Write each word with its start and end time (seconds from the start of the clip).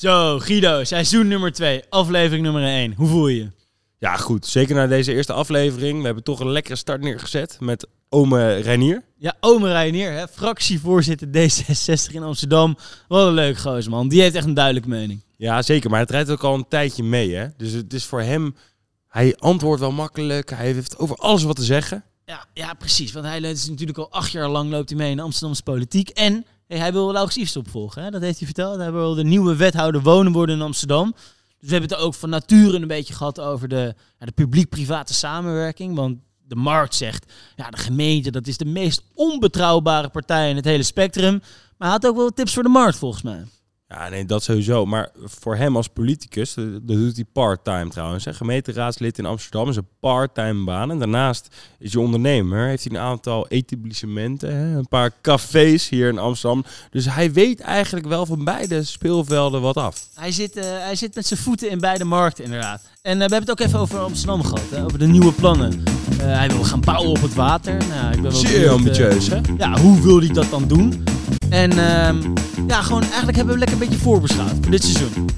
Zo, 0.00 0.38
Guido, 0.38 0.84
seizoen 0.84 1.28
nummer 1.28 1.52
2, 1.52 1.82
aflevering 1.88 2.42
nummer 2.42 2.62
1. 2.62 2.94
Hoe 2.96 3.08
voel 3.08 3.28
je 3.28 3.36
je? 3.36 3.50
Ja, 3.98 4.16
goed. 4.16 4.46
Zeker 4.46 4.74
na 4.74 4.86
deze 4.86 5.12
eerste 5.12 5.32
aflevering. 5.32 5.98
We 5.98 6.04
hebben 6.04 6.24
toch 6.24 6.40
een 6.40 6.50
lekkere 6.50 6.76
start 6.76 7.00
neergezet 7.00 7.56
met 7.60 7.86
ome 8.08 8.54
Reinier. 8.54 9.02
Ja, 9.16 9.36
Ome 9.40 9.72
Reinier, 9.72 10.12
hè, 10.12 10.28
fractievoorzitter 10.28 11.28
D66 11.28 12.14
in 12.14 12.22
Amsterdam. 12.22 12.76
Wat 13.08 13.26
een 13.26 13.32
leuk 13.32 13.58
gozer, 13.58 13.90
man. 13.90 14.08
Die 14.08 14.20
heeft 14.20 14.34
echt 14.34 14.46
een 14.46 14.54
duidelijke 14.54 14.88
mening. 14.88 15.24
Ja, 15.36 15.62
zeker. 15.62 15.90
Maar 15.90 16.00
het 16.00 16.10
rijdt 16.10 16.30
ook 16.30 16.44
al 16.44 16.54
een 16.54 16.68
tijdje 16.68 17.02
mee, 17.02 17.34
hè. 17.34 17.46
Dus 17.56 17.72
het 17.72 17.92
is 17.92 18.04
voor 18.04 18.22
hem... 18.22 18.54
Hij 19.08 19.36
antwoordt 19.38 19.80
wel 19.80 19.92
makkelijk. 19.92 20.50
Hij 20.50 20.72
heeft 20.72 20.98
over 20.98 21.16
alles 21.16 21.42
wat 21.42 21.56
te 21.56 21.64
zeggen. 21.64 22.04
Ja, 22.24 22.44
ja 22.54 22.74
precies. 22.74 23.12
Want 23.12 23.26
hij 23.26 23.40
is 23.40 23.68
natuurlijk 23.68 23.98
al 23.98 24.10
acht 24.10 24.30
jaar 24.30 24.48
lang 24.48 24.70
loopt 24.70 24.88
hij 24.88 24.98
mee 24.98 25.10
in 25.10 25.16
de 25.16 25.22
Amsterdamse 25.22 25.62
politiek. 25.62 26.08
En 26.08 26.46
hij 26.78 26.92
wil 26.92 27.12
Laurens 27.12 27.36
Iefs 27.36 27.56
opvolgen. 27.56 28.02
Hè? 28.02 28.10
Dat 28.10 28.22
heeft 28.22 28.38
hij 28.38 28.46
verteld. 28.46 28.78
Hij 28.78 28.92
wil 28.92 29.14
de 29.14 29.24
nieuwe 29.24 29.56
wethouder 29.56 30.02
wonen 30.02 30.32
worden 30.32 30.56
in 30.56 30.62
Amsterdam. 30.62 31.12
Dus 31.60 31.68
we 31.68 31.70
hebben 31.70 31.90
het 31.90 32.06
ook 32.06 32.14
van 32.14 32.30
nature 32.30 32.76
een 32.76 32.86
beetje 32.86 33.14
gehad 33.14 33.40
over 33.40 33.68
de, 33.68 33.94
de 34.18 34.32
publiek-private 34.32 35.14
samenwerking. 35.14 35.94
Want 35.96 36.18
de 36.46 36.56
markt 36.56 36.94
zegt, 36.94 37.32
ja, 37.56 37.70
de 37.70 37.76
gemeente 37.76 38.30
dat 38.30 38.46
is 38.46 38.56
de 38.56 38.64
meest 38.64 39.02
onbetrouwbare 39.14 40.08
partij 40.08 40.50
in 40.50 40.56
het 40.56 40.64
hele 40.64 40.82
spectrum. 40.82 41.32
Maar 41.76 41.88
hij 41.88 41.98
had 42.00 42.06
ook 42.06 42.16
wel 42.16 42.30
tips 42.30 42.54
voor 42.54 42.62
de 42.62 42.68
markt 42.68 42.98
volgens 42.98 43.22
mij. 43.22 43.44
Ja, 43.94 44.08
nee, 44.08 44.24
dat 44.24 44.42
sowieso. 44.42 44.86
Maar 44.86 45.08
voor 45.24 45.56
hem 45.56 45.76
als 45.76 45.88
politicus, 45.88 46.54
dat 46.54 46.72
dat 46.72 46.96
doet 46.96 47.16
hij 47.16 47.24
part-time 47.32 47.90
trouwens. 47.90 48.24
Hè. 48.24 48.34
Gemeenteraadslid 48.34 49.18
in 49.18 49.26
Amsterdam 49.26 49.68
is 49.68 49.76
een 49.76 49.88
part-time 50.00 50.64
baan. 50.64 50.90
En 50.90 50.98
daarnaast 50.98 51.56
is 51.78 51.92
hij 51.92 52.02
ondernemer. 52.02 52.66
Heeft 52.66 52.84
hij 52.84 52.96
een 52.96 53.02
aantal 53.02 53.48
etablissementen, 53.48 54.56
hè, 54.56 54.76
een 54.76 54.88
paar 54.88 55.10
cafés 55.22 55.88
hier 55.88 56.08
in 56.08 56.18
Amsterdam. 56.18 56.64
Dus 56.90 57.06
hij 57.10 57.32
weet 57.32 57.60
eigenlijk 57.60 58.06
wel 58.06 58.26
van 58.26 58.44
beide 58.44 58.84
speelvelden 58.84 59.60
wat 59.60 59.76
af. 59.76 60.08
Hij 60.14 60.32
zit, 60.32 60.56
eh, 60.56 60.64
hij 60.64 60.94
zit 60.96 61.14
met 61.14 61.26
zijn 61.26 61.40
voeten 61.40 61.70
in 61.70 61.78
beide 61.80 62.04
markten 62.04 62.44
inderdaad. 62.44 62.82
En 63.02 63.12
eh, 63.12 63.28
we 63.28 63.34
hebben 63.34 63.40
het 63.40 63.50
ook 63.50 63.66
even 63.66 63.78
over 63.78 63.98
Amsterdam 63.98 64.42
gehad, 64.42 64.70
hè? 64.70 64.84
over 64.84 64.98
de 64.98 65.06
nieuwe 65.06 65.32
plannen. 65.32 65.82
Eh, 66.10 66.26
hij 66.26 66.48
wil 66.48 66.64
gaan 66.64 66.80
bouwen 66.80 67.10
op 67.10 67.22
het 67.22 67.34
water. 67.34 67.76
Nou, 67.88 68.06
ik 68.06 68.22
ben 68.22 68.30
wel 68.30 68.40
Zeer 68.40 68.66
eh, 68.66 68.72
ambitieus, 68.72 69.28
hè? 69.28 69.40
ja, 69.56 69.80
hoe 69.80 70.00
wil 70.00 70.18
hij 70.18 70.28
dat 70.28 70.50
dan 70.50 70.68
doen? 70.68 71.04
En 71.50 71.70
ehm, 71.70 72.16
ja, 72.66 72.82
gewoon 72.82 73.02
eigenlijk 73.02 73.36
hebben 73.36 73.54
we 73.54 73.58
lekker 73.58 73.80
een 73.80 73.88
beetje 73.88 74.02
voorbeschouwd 74.02 74.52
voor 74.60 74.70
dit 74.70 74.84
seizoen. 74.84 75.28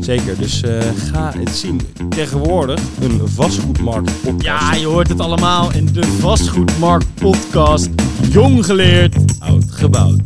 Zeker, 0.00 0.36
dus 0.38 0.62
eh, 0.62 0.78
ga 1.12 1.32
het 1.38 1.50
zien. 1.56 1.80
Tegenwoordig 2.08 2.80
een 3.00 3.28
vastgoedmarkt 3.28 4.22
podcast. 4.22 4.44
Ja, 4.44 4.74
je 4.74 4.86
hoort 4.86 5.08
het 5.08 5.20
allemaal 5.20 5.72
in 5.72 5.88
de 5.92 6.02
Vastgoedmarkt 6.02 7.14
podcast. 7.14 7.88
Jong 8.30 8.64
geleerd. 8.64 9.16
oud 9.38 9.64
gebouwd. 9.70 10.21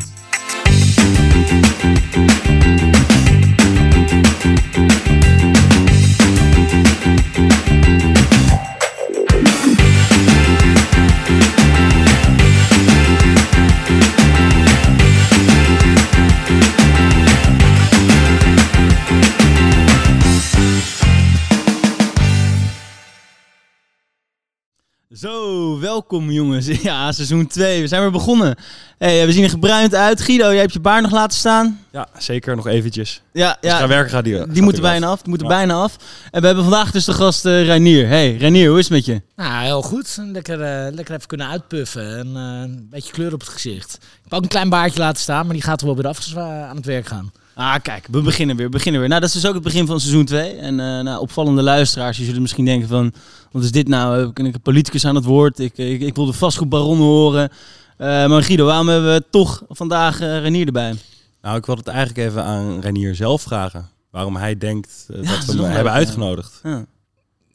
Welkom 26.09 26.31
jongens. 26.31 26.67
Ja, 26.83 27.13
seizoen 27.13 27.47
2. 27.47 27.81
We 27.81 27.87
zijn 27.87 28.01
weer 28.03 28.11
begonnen. 28.11 28.57
Hey, 28.99 29.27
we 29.27 29.33
zien 29.33 29.43
er 29.43 29.51
gebruind 29.51 29.95
uit. 29.95 30.21
Guido, 30.21 30.49
jij 30.51 30.61
hebt 30.61 30.73
je 30.73 30.81
baard 30.81 31.03
nog 31.03 31.11
laten 31.11 31.39
staan. 31.39 31.81
Ja, 31.93 32.09
zeker 32.19 32.57
nog 32.57 32.67
eventjes. 32.67 33.23
Ja, 33.33 33.57
ja 33.61 33.79
ga 33.79 33.89
werken 33.89 34.11
gaat 34.11 34.25
die 34.25 34.37
gaat 34.37 34.55
die 34.55 34.63
moeten 34.63 34.83
bijna 34.83 35.07
af. 35.07 35.21
Die 35.21 35.29
moeten 35.29 35.49
Ja. 35.49 35.55
bijna 35.57 35.75
af. 35.75 35.97
En 36.31 36.41
we 36.41 36.47
hebben 36.47 36.65
vandaag 36.65 36.91
dus 36.91 37.05
de 37.05 37.13
gast 37.13 37.47
eh 37.47 37.65
Reinier. 37.65 38.09
Hey, 38.09 38.37
Reinier, 38.37 38.69
hoe 38.69 38.79
is 38.79 38.85
het 38.85 38.93
met 38.93 39.05
je? 39.05 39.23
Nou, 39.37 39.65
heel 39.65 39.83
goed. 39.83 40.19
Lekker, 40.33 40.63
eh, 40.63 40.93
lekker 40.95 41.15
even 41.15 41.27
kunnen 41.27 41.49
uitpuffen 41.49 42.19
en 42.19 42.27
eh, 42.37 42.43
een 42.63 42.87
beetje 42.91 43.13
kleur 43.13 43.33
op 43.33 43.41
het 43.41 43.49
gezicht. 43.49 43.95
Ik 43.95 44.23
heb 44.23 44.33
ook 44.35 44.43
een 44.43 44.49
klein 44.49 44.69
baardje 44.69 44.99
laten 44.99 45.23
staan, 45.23 45.45
maar 45.45 45.55
die 45.55 45.63
gaat 45.65 45.81
er 45.81 45.87
wel 45.87 45.97
weer 45.97 46.07
af 46.09 46.17
als 46.17 46.33
we 46.33 46.41
aan 46.41 46.77
het 46.77 46.87
werk 46.87 47.07
gaan. 47.07 47.33
Ah, 47.59 47.75
kijk, 47.83 48.07
we 48.11 48.21
beginnen 48.21 48.57
weer. 48.57 48.65
We 48.67 48.71
beginnen 48.71 49.01
weer. 49.01 49.09
Nou, 49.09 49.21
dat 49.21 49.31
is 49.31 49.35
dus 49.41 49.47
ook 49.47 49.55
het 49.55 49.63
begin 49.63 49.87
van 49.87 50.01
seizoen 50.01 50.25
2. 50.25 50.51
En 50.53 50.81
eh, 50.81 51.01
nou, 51.01 51.21
opvallende 51.21 51.63
luisteraars, 51.63 52.17
die 52.17 52.27
zullen 52.27 52.43
misschien 52.43 52.65
denken 52.65 52.89
van... 52.89 53.13
Wat 53.51 53.63
is 53.63 53.73
dit 53.73 53.89
nou? 53.89 54.33
Ben 54.33 54.47
ik 54.47 54.55
een 54.55 54.61
politicus 54.61 55.05
aan 55.05 55.15
het 55.15 55.25
woord? 55.25 55.59
Ik, 55.59 55.79
ik, 55.79 56.01
ik 56.01 56.15
wil 56.15 56.27
de 56.27 56.33
vastgoedbaron 56.33 56.99
horen. 56.99 57.49
Eh, 57.97 58.07
maar 58.27 58.43
Guido, 58.43 58.65
waarom 58.65 58.89
hebben 58.89 59.13
we 59.13 59.25
toch 59.31 59.63
vandaag 59.69 60.21
eh 60.21 60.41
Renier 60.41 60.67
erbij? 60.67 60.95
Nou, 61.43 61.57
ik 61.57 61.67
wil 61.67 61.77
het 61.77 61.87
eigenlijk 61.87 62.29
even 62.29 62.45
aan 62.45 62.81
Renier 62.81 63.15
zelf 63.15 63.43
vragen. 63.43 63.89
Waarom 64.11 64.37
hij 64.37 64.57
denkt 64.59 65.05
Ja, 65.09 65.15
dat 65.17 65.27
dat 65.47 65.55
we 65.55 65.63
hem 65.63 65.73
hebben 65.73 65.93
uitgenodigd. 65.93 66.61
Ja. 66.63 66.85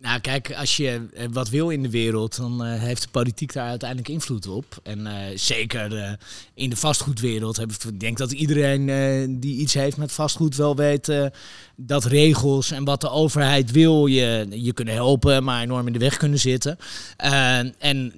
Nou, 0.01 0.19
kijk, 0.19 0.53
als 0.53 0.77
je 0.77 1.07
eh, 1.13 1.25
wat 1.31 1.49
wil 1.49 1.69
in 1.69 1.83
de 1.83 1.89
wereld, 1.89 2.35
dan 2.35 2.63
eh, 2.63 2.79
heeft 2.79 3.01
de 3.01 3.07
politiek 3.11 3.53
daar 3.53 3.67
uiteindelijk 3.67 4.09
invloed 4.09 4.47
op. 4.47 4.79
En 4.83 5.07
eh, 5.07 5.37
zeker 5.37 6.17
in 6.53 6.69
de 6.69 6.75
vastgoedwereld 6.75 7.57
heb 7.57 7.71
ik 7.71 7.99
denk 7.99 8.17
dat 8.17 8.31
iedereen 8.31 9.39
die 9.39 9.57
iets 9.57 9.73
heeft 9.73 9.97
met 9.97 10.11
vastgoed 10.11 10.55
wel 10.55 10.75
weet 10.75 11.29
dat 11.75 12.05
regels 12.05 12.71
en 12.71 12.83
wat 12.83 13.01
de 13.01 13.09
overheid 13.09 13.71
wil 13.71 14.05
je, 14.05 14.47
je 14.49 14.73
kunnen 14.73 14.93
helpen, 14.93 15.43
maar 15.43 15.61
enorm 15.61 15.87
in 15.87 15.93
de 15.93 15.99
weg 15.99 16.17
kunnen 16.17 16.39
zitten. 16.39 16.77
En 17.77 18.13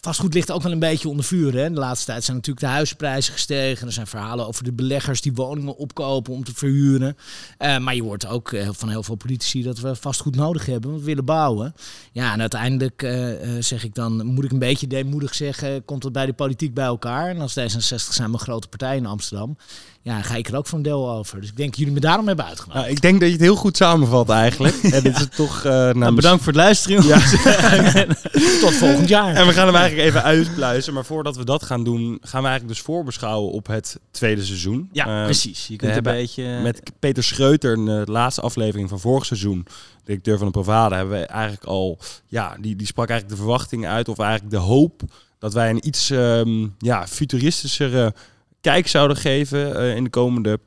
vastgoed 0.00 0.34
ligt 0.34 0.50
ook 0.50 0.62
wel 0.62 0.72
een 0.72 0.78
beetje 0.78 1.08
onder 1.08 1.24
vuur. 1.24 1.54
Hè? 1.54 1.70
De 1.70 1.78
laatste 1.78 2.06
tijd 2.06 2.24
zijn 2.24 2.36
natuurlijk 2.36 2.66
de 2.66 2.72
huizenprijzen 2.72 3.32
gestegen. 3.32 3.86
Er 3.86 3.92
zijn 3.92 4.06
verhalen 4.06 4.46
over 4.46 4.64
de 4.64 4.72
beleggers 4.72 5.20
die 5.20 5.32
woningen 5.32 5.76
opkopen 5.76 6.32
om 6.32 6.44
te 6.44 6.54
verhuren. 6.54 7.16
Eh, 7.58 7.78
maar 7.78 7.94
je 7.94 8.02
hoort 8.02 8.26
ook 8.26 8.52
eh, 8.52 8.68
van 8.72 8.88
heel 8.88 9.02
veel 9.02 9.14
politici 9.14 9.62
dat 9.62 9.78
we 9.78 9.94
vastgoed 9.94 10.36
nodig 10.36 10.66
hebben. 10.66 10.90
Want 10.90 11.02
we 11.02 11.08
willen 11.08 11.24
bouwen. 11.24 11.74
Ja, 12.12 12.32
en 12.32 12.40
uiteindelijk 12.40 13.02
eh, 13.02 13.28
zeg 13.58 13.84
ik 13.84 13.94
dan, 13.94 14.26
moet 14.26 14.44
ik 14.44 14.52
een 14.52 14.58
beetje 14.58 14.86
deemoedig 14.86 15.34
zeggen, 15.34 15.84
komt 15.84 16.02
het 16.02 16.12
bij 16.12 16.26
de 16.26 16.32
politiek 16.32 16.74
bij 16.74 16.84
elkaar. 16.84 17.28
En 17.28 17.40
als 17.40 17.58
D66 17.58 17.94
zijn 17.94 18.30
mijn 18.30 18.42
grote 18.42 18.68
partij 18.68 18.96
in 18.96 19.06
Amsterdam. 19.06 19.56
Ja, 20.02 20.22
ga 20.22 20.34
ik 20.34 20.48
er 20.48 20.56
ook 20.56 20.66
voor 20.66 20.78
een 20.78 20.84
deel 20.84 21.10
over. 21.10 21.40
Dus 21.40 21.48
ik 21.48 21.56
denk 21.56 21.68
dat 21.70 21.78
jullie 21.78 21.94
me 21.94 22.00
daarom 22.00 22.26
hebben 22.26 22.44
uitgenodigd. 22.44 22.80
Nou, 22.84 22.94
ik 22.96 23.00
denk 23.02 23.18
dat 23.20 23.28
je 23.28 23.34
het 23.34 23.42
heel 23.44 23.56
goed 23.56 23.76
samenvat 23.76 24.28
eigenlijk. 24.28 24.74
En 24.94 25.02
dit 25.02 25.14
is 25.14 25.20
het 25.20 25.34
toch... 25.34 25.64
eh 25.64 25.90
Nou, 25.90 26.14
bedankt 26.14 26.42
voor 26.44 26.52
het 26.52 26.62
luisteren. 26.62 27.02
jongens. 27.02 27.30
Tot 28.60 28.72
volgend 28.74 29.08
jaar. 29.08 29.34
En 29.34 29.46
we 29.46 29.52
gaan 29.52 29.66
hem 29.66 29.74
eigenlijk 29.76 30.08
even 30.08 30.22
uitpluizen. 30.22 30.94
Maar 30.94 31.04
voordat 31.04 31.36
we 31.36 31.44
dat 31.44 31.62
gaan 31.62 31.84
doen, 31.84 32.18
gaan 32.20 32.42
we 32.42 32.48
eigenlijk 32.48 32.68
dus 32.68 32.80
voorbeschouwen 32.80 33.52
op 33.52 33.66
het 33.66 33.98
tweede 34.10 34.44
seizoen. 34.44 34.88
Ja, 34.92 35.18
Eh, 35.18 35.24
precies. 35.24 35.66
Je 35.66 35.76
kunt 35.76 35.96
een 35.96 36.02
beetje... 36.02 36.60
Met 36.62 36.82
Peter 36.98 37.22
Schreuter, 37.24 37.72
in 37.76 37.84
de 37.84 38.02
laatste 38.06 38.40
aflevering 38.40 38.88
van 38.88 39.00
vorig 39.00 39.26
seizoen, 39.26 39.66
directeur 40.04 40.36
van 40.38 40.46
de 40.46 40.52
Provada, 40.52 40.96
hebben 40.96 41.18
we 41.20 41.26
eigenlijk 41.26 41.64
al, 41.64 41.98
ja, 42.26 42.56
die, 42.60 42.76
die 42.76 42.86
sprak 42.86 43.08
eigenlijk 43.08 43.38
de 43.38 43.44
verwachtingen 43.44 43.90
uit, 43.90 44.08
of 44.08 44.18
eigenlijk 44.18 44.50
de 44.50 44.56
hoop 44.60 45.02
dat 45.38 45.52
wij 45.52 45.70
een 45.70 45.86
iets 45.86 46.10
ehm, 46.10 46.66
ja, 46.78 47.06
futuristischere 47.06 48.14
kijk 48.60 48.88
zouden 48.88 49.16
geven 49.16 49.76
eh, 49.76 49.96
in 49.96 50.04
de 50.04 50.10
komende 50.10 50.60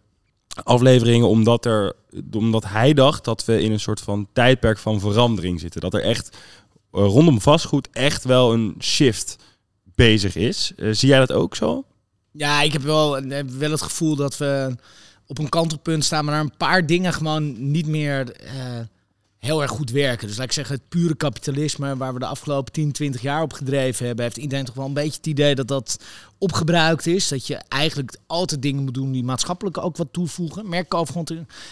afleveringen, 0.64 1.28
omdat, 1.28 1.66
er, 1.66 1.94
omdat 2.32 2.66
hij 2.66 2.94
dacht 2.94 3.26
dat 3.26 3.46
we 3.46 3.62
in 3.62 3.72
een 3.72 3.80
soort 3.80 4.00
van 4.02 4.28
tijdperk 4.34 4.78
van 4.78 5.00
verandering 5.00 5.60
zitten. 5.60 5.82
Dat 5.82 5.94
er 5.94 6.04
echt 6.04 6.38
eh, 6.92 7.06
rondom 7.06 7.42
vastgoed 7.42 7.90
echt 7.92 8.24
wel 8.24 8.54
een 8.54 8.76
shift 8.80 9.36
bezig 9.96 10.36
is. 10.36 10.72
Eh, 10.76 10.90
zie 10.92 11.10
jij 11.10 11.20
dat 11.20 11.32
ook 11.32 11.56
zo? 11.56 11.86
Ja, 12.32 12.62
ik 12.62 12.74
heb 12.74 12.82
wel, 12.82 13.18
eh, 13.18 13.44
wel 13.46 13.72
het 13.72 13.82
gevoel 13.82 14.16
dat 14.16 14.38
we 14.38 14.76
op 15.28 15.38
een 15.38 15.50
kantelpunt 15.50 16.06
staan, 16.06 16.26
maar 16.26 16.34
er 16.34 16.40
een 16.40 16.58
paar 16.58 16.86
dingen 16.86 17.14
gewoon 17.14 17.72
niet 17.72 17.88
meer 17.88 18.36
heel 19.44 19.62
erg 19.62 19.72
goed 19.72 19.90
werken. 19.92 20.28
Dus 20.28 20.38
laat 20.38 20.46
ik 20.46 20.52
zeggen, 20.52 20.76
het 20.76 20.90
pure 20.90 21.16
kapitalisme 21.16 21.98
waar 21.98 22.14
we 22.14 22.20
de 22.20 22.26
afgelopen 22.26 22.74
10, 22.74 22.92
20 22.92 23.22
jaar 23.22 23.42
op 23.42 23.54
gedreven 23.54 24.06
hebben, 24.06 24.26
heeft 24.26 24.38
iedereen 24.38 24.66
toch 24.66 24.76
wel 24.76 24.86
een 24.86 24.94
beetje 24.94 25.18
het 25.18 25.26
idee 25.28 25.56
dat 25.56 25.68
dat 25.68 26.04
opgebruikt 26.38 27.06
is. 27.08 27.28
Dat 27.28 27.48
je 27.48 27.56
eigenlijk 27.56 28.18
altijd 28.28 28.62
dingen 28.62 28.84
moet 28.84 28.94
doen 28.94 29.12
die 29.12 29.24
maatschappelijk 29.24 29.78
ook 29.78 29.98
wat 29.98 30.08
toevoegen. 30.12 30.70
Merk 30.70 30.94
ik 30.94 31.30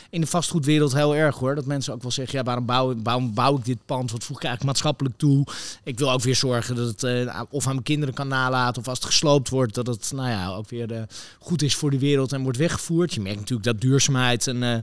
in- 0.09 0.21
de 0.21 0.27
vastgoedwereld 0.27 0.93
heel 0.93 1.15
erg 1.15 1.37
hoor. 1.37 1.55
Dat 1.55 1.65
mensen 1.65 1.93
ook 1.93 2.01
wel 2.01 2.11
zeggen, 2.11 2.37
ja, 2.37 2.43
waarom 2.43 2.65
bouw, 2.65 2.95
waarom 3.03 3.33
bouw 3.33 3.57
ik 3.57 3.65
dit 3.65 3.85
pand? 3.85 4.11
Wat 4.11 4.23
voeg 4.23 4.37
ik 4.37 4.43
eigenlijk 4.43 4.73
maatschappelijk 4.73 5.17
toe? 5.17 5.45
Ik 5.83 5.99
wil 5.99 6.11
ook 6.11 6.21
weer 6.21 6.35
zorgen 6.35 6.75
dat 6.75 6.87
het 6.87 7.03
eh, 7.03 7.41
of 7.49 7.65
aan 7.67 7.71
mijn 7.73 7.83
kinderen 7.83 8.13
kan 8.13 8.27
nalaten 8.27 8.81
of 8.81 8.87
als 8.87 8.97
het 8.97 9.07
gesloopt 9.07 9.49
wordt, 9.49 9.73
dat 9.73 9.87
het 9.87 10.11
nou 10.15 10.29
ja, 10.29 10.47
ook 10.55 10.69
weer 10.69 10.91
eh, 10.93 11.01
goed 11.39 11.61
is 11.61 11.75
voor 11.75 11.91
de 11.91 11.99
wereld 11.99 12.33
en 12.33 12.43
wordt 12.43 12.57
weggevoerd. 12.57 13.13
Je 13.13 13.21
merkt 13.21 13.39
natuurlijk 13.39 13.67
dat 13.67 13.81
duurzaamheid 13.81 14.47
eh, 14.47 14.73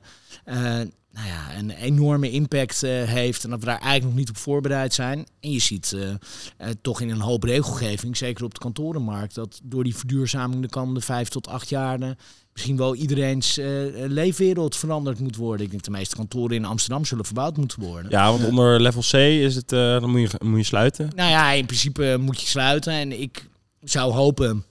eh, 0.44 0.86
nou 1.18 1.30
ja, 1.30 1.58
een 1.58 1.70
enorme 1.70 2.30
impact 2.30 2.82
eh, 2.82 2.90
heeft 2.90 3.44
en 3.44 3.50
dat 3.50 3.58
we 3.58 3.64
daar 3.64 3.78
eigenlijk 3.78 4.04
nog 4.04 4.14
niet 4.14 4.28
op 4.28 4.36
voorbereid 4.36 4.94
zijn. 4.94 5.26
En 5.40 5.50
je 5.50 5.58
ziet 5.58 5.92
eh, 5.92 6.10
eh, 6.10 6.74
toch 6.82 7.00
in 7.00 7.10
een 7.10 7.20
hoop 7.20 7.42
regelgeving, 7.42 8.16
zeker 8.16 8.44
op 8.44 8.54
de 8.54 8.60
kantorenmarkt, 8.60 9.34
dat 9.34 9.60
door 9.62 9.84
die 9.84 9.96
verduurzaming 9.96 10.62
de 10.62 10.68
komende 10.68 11.00
vijf 11.00 11.28
tot 11.28 11.48
acht 11.48 11.68
jaar 11.68 12.16
misschien 12.52 12.76
wel 12.76 12.94
iedereen's 12.94 13.58
leefwereld 13.92 14.76
veranderd 14.76 15.20
moet 15.20 15.36
worden. 15.36 15.64
Ik 15.64 15.70
denk 15.70 15.82
de 15.82 15.90
meeste 15.90 16.16
kantoren 16.16 16.56
in 16.56 16.64
Amsterdam 16.64 17.04
zullen 17.04 17.24
verbouwd 17.24 17.56
moeten 17.56 17.80
worden. 17.80 18.10
Ja, 18.10 18.30
want 18.30 18.44
onder 18.44 18.80
level 18.80 19.02
C 19.02 19.12
is 19.14 19.54
het, 19.54 19.68
dan 19.68 20.10
moet 20.10 20.30
je, 20.30 20.40
moet 20.44 20.58
je 20.58 20.64
sluiten. 20.64 21.10
Nou 21.14 21.30
ja, 21.30 21.50
in 21.50 21.66
principe 21.66 22.16
moet 22.20 22.40
je 22.40 22.46
sluiten. 22.46 22.92
En 22.92 23.20
ik 23.20 23.48
zou 23.80 24.12
hopen 24.12 24.64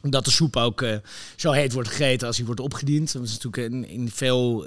dat 0.00 0.24
de 0.24 0.30
soep 0.30 0.56
ook 0.56 0.84
zo 1.36 1.52
heet 1.52 1.72
wordt 1.72 1.88
gegeten 1.88 2.26
als 2.26 2.36
die 2.36 2.46
wordt 2.46 2.60
opgediend. 2.60 3.12
Dat 3.12 3.22
is 3.22 3.38
natuurlijk 3.38 3.72
in, 3.72 3.88
in 3.88 4.10
veel 4.10 4.66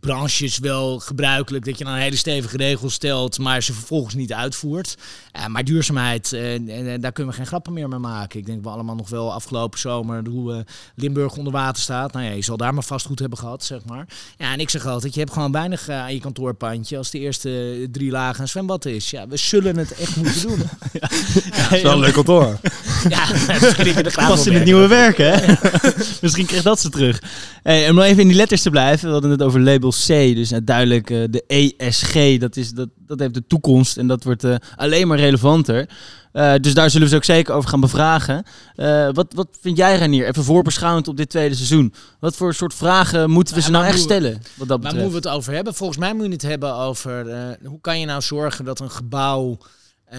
branches 0.00 0.58
wel 0.58 0.98
gebruikelijk 0.98 1.64
dat 1.64 1.78
je 1.78 1.84
dan 1.84 1.94
hele 1.94 2.16
stevige 2.16 2.56
regels 2.56 2.94
stelt, 2.94 3.38
maar 3.38 3.62
ze 3.62 3.72
vervolgens 3.72 4.14
niet 4.14 4.32
uitvoert. 4.32 4.96
Eh, 5.32 5.46
maar 5.46 5.64
duurzaamheid, 5.64 6.32
en, 6.32 6.68
en 6.68 7.00
daar 7.00 7.12
kunnen 7.12 7.32
we 7.32 7.38
geen 7.38 7.48
grappen 7.48 7.72
meer 7.72 7.88
mee 7.88 7.98
maken. 7.98 8.38
Ik 8.38 8.46
denk 8.46 8.62
we 8.62 8.68
allemaal 8.68 8.94
nog 8.94 9.08
wel 9.08 9.32
afgelopen 9.32 9.78
zomer 9.78 10.28
hoe 10.28 10.52
eh, 10.52 10.58
Limburg 10.94 11.36
onder 11.36 11.52
water 11.52 11.82
staat. 11.82 12.12
Nou 12.12 12.24
ja, 12.24 12.30
je 12.30 12.42
zal 12.42 12.56
daar 12.56 12.74
maar 12.74 12.84
vast 12.84 13.06
goed 13.06 13.18
hebben 13.18 13.38
gehad, 13.38 13.64
zeg 13.64 13.84
maar. 13.84 14.06
Ja, 14.38 14.52
en 14.52 14.60
ik 14.60 14.70
zeg 14.70 14.86
altijd, 14.86 15.14
je 15.14 15.20
hebt 15.20 15.32
gewoon 15.32 15.52
weinig 15.52 15.88
aan 15.88 16.14
je 16.14 16.20
kantoorpandje 16.20 16.96
als 16.96 17.10
de 17.10 17.18
eerste 17.18 17.88
drie 17.90 18.10
lagen 18.10 18.42
een 18.42 18.48
zwembad 18.48 18.84
is. 18.84 19.10
Ja, 19.10 19.28
we 19.28 19.36
zullen 19.36 19.76
het 19.76 19.94
echt 19.94 20.16
moeten 20.16 20.40
doen. 20.48 20.62
Dat 20.92 21.72
is 21.72 21.82
wel 21.82 21.92
een 21.92 21.98
leuk 21.98 22.12
kantoor. 22.12 22.58
ja, 23.08 23.26
Past 24.28 24.46
in 24.46 24.54
het 24.54 24.64
nieuwe 24.64 24.86
werk, 24.86 25.16
hè? 25.16 25.54
Misschien 26.22 26.46
krijgt 26.46 26.64
dat 26.64 26.80
ze 26.80 26.88
terug. 26.88 27.22
Hey, 27.62 27.88
om 27.88 27.94
nog 27.94 28.04
even 28.04 28.22
in 28.22 28.28
die 28.28 28.36
letters 28.36 28.62
te 28.62 28.70
blijven. 28.70 29.06
We 29.06 29.12
hadden 29.12 29.30
het 29.30 29.42
over 29.42 29.60
label 29.60 29.79
C. 29.88 30.06
Dus 30.06 30.50
eh, 30.52 30.58
duidelijk 30.64 31.10
eh, 31.10 31.22
de 31.30 31.44
ESG. 31.46 32.38
Dat, 32.38 32.56
is, 32.56 32.70
dat, 32.70 32.88
dat 32.96 33.18
heeft 33.18 33.34
de 33.34 33.46
toekomst. 33.46 33.96
En 33.96 34.06
dat 34.06 34.24
wordt 34.24 34.44
eh, 34.44 34.54
alleen 34.76 35.08
maar 35.08 35.18
relevanter. 35.18 35.88
Dus 36.60 36.74
daar 36.74 36.90
zullen 36.90 37.06
we 37.06 37.12
ze 37.12 37.16
ook 37.16 37.24
zeker 37.24 37.54
over 37.54 37.70
gaan 37.70 37.80
bevragen. 37.80 38.44
Wat, 39.12 39.32
wat 39.34 39.48
vind 39.60 39.76
jij, 39.76 39.96
Ranier? 39.98 40.26
Even 40.26 40.44
voorbeschouwend 40.44 41.08
op 41.08 41.16
dit 41.16 41.30
tweede 41.30 41.54
seizoen. 41.54 41.94
Wat 42.20 42.36
voor 42.36 42.54
soort 42.54 42.74
vragen 42.74 43.30
moeten 43.30 43.54
we 43.54 43.60
Ja, 43.60 43.66
ze 43.66 43.72
nou 43.72 43.84
echt 43.84 43.98
stellen? 43.98 44.32
Wat 44.32 44.42
dat 44.56 44.68
Waar 44.68 44.78
betreft. 44.78 44.94
moeten 45.04 45.22
we 45.22 45.28
het 45.28 45.36
over 45.36 45.52
hebben? 45.52 45.74
Volgens 45.74 45.98
mij 45.98 46.14
moet 46.14 46.26
je 46.26 46.32
het 46.32 46.42
hebben 46.42 46.74
over 46.74 47.26
hoe 47.64 47.80
kan 47.80 48.00
je 48.00 48.06
nou 48.06 48.22
zorgen 48.22 48.64
dat 48.64 48.80
een 48.80 48.90
gebouw 48.90 49.58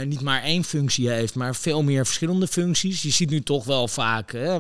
niet 0.06 0.22
maar 0.22 0.44
één 0.44 0.64
functie 0.64 1.10
heeft, 1.10 1.36
maar 1.36 1.56
veel 1.56 1.84
meer 1.84 2.06
verschillende 2.06 2.48
functies. 2.48 3.02
Je 3.02 3.12
ziet 3.12 3.30
nu 3.30 3.42
toch 3.42 3.66
wel 3.66 3.88
vaak, 3.88 4.32
hè, 4.32 4.60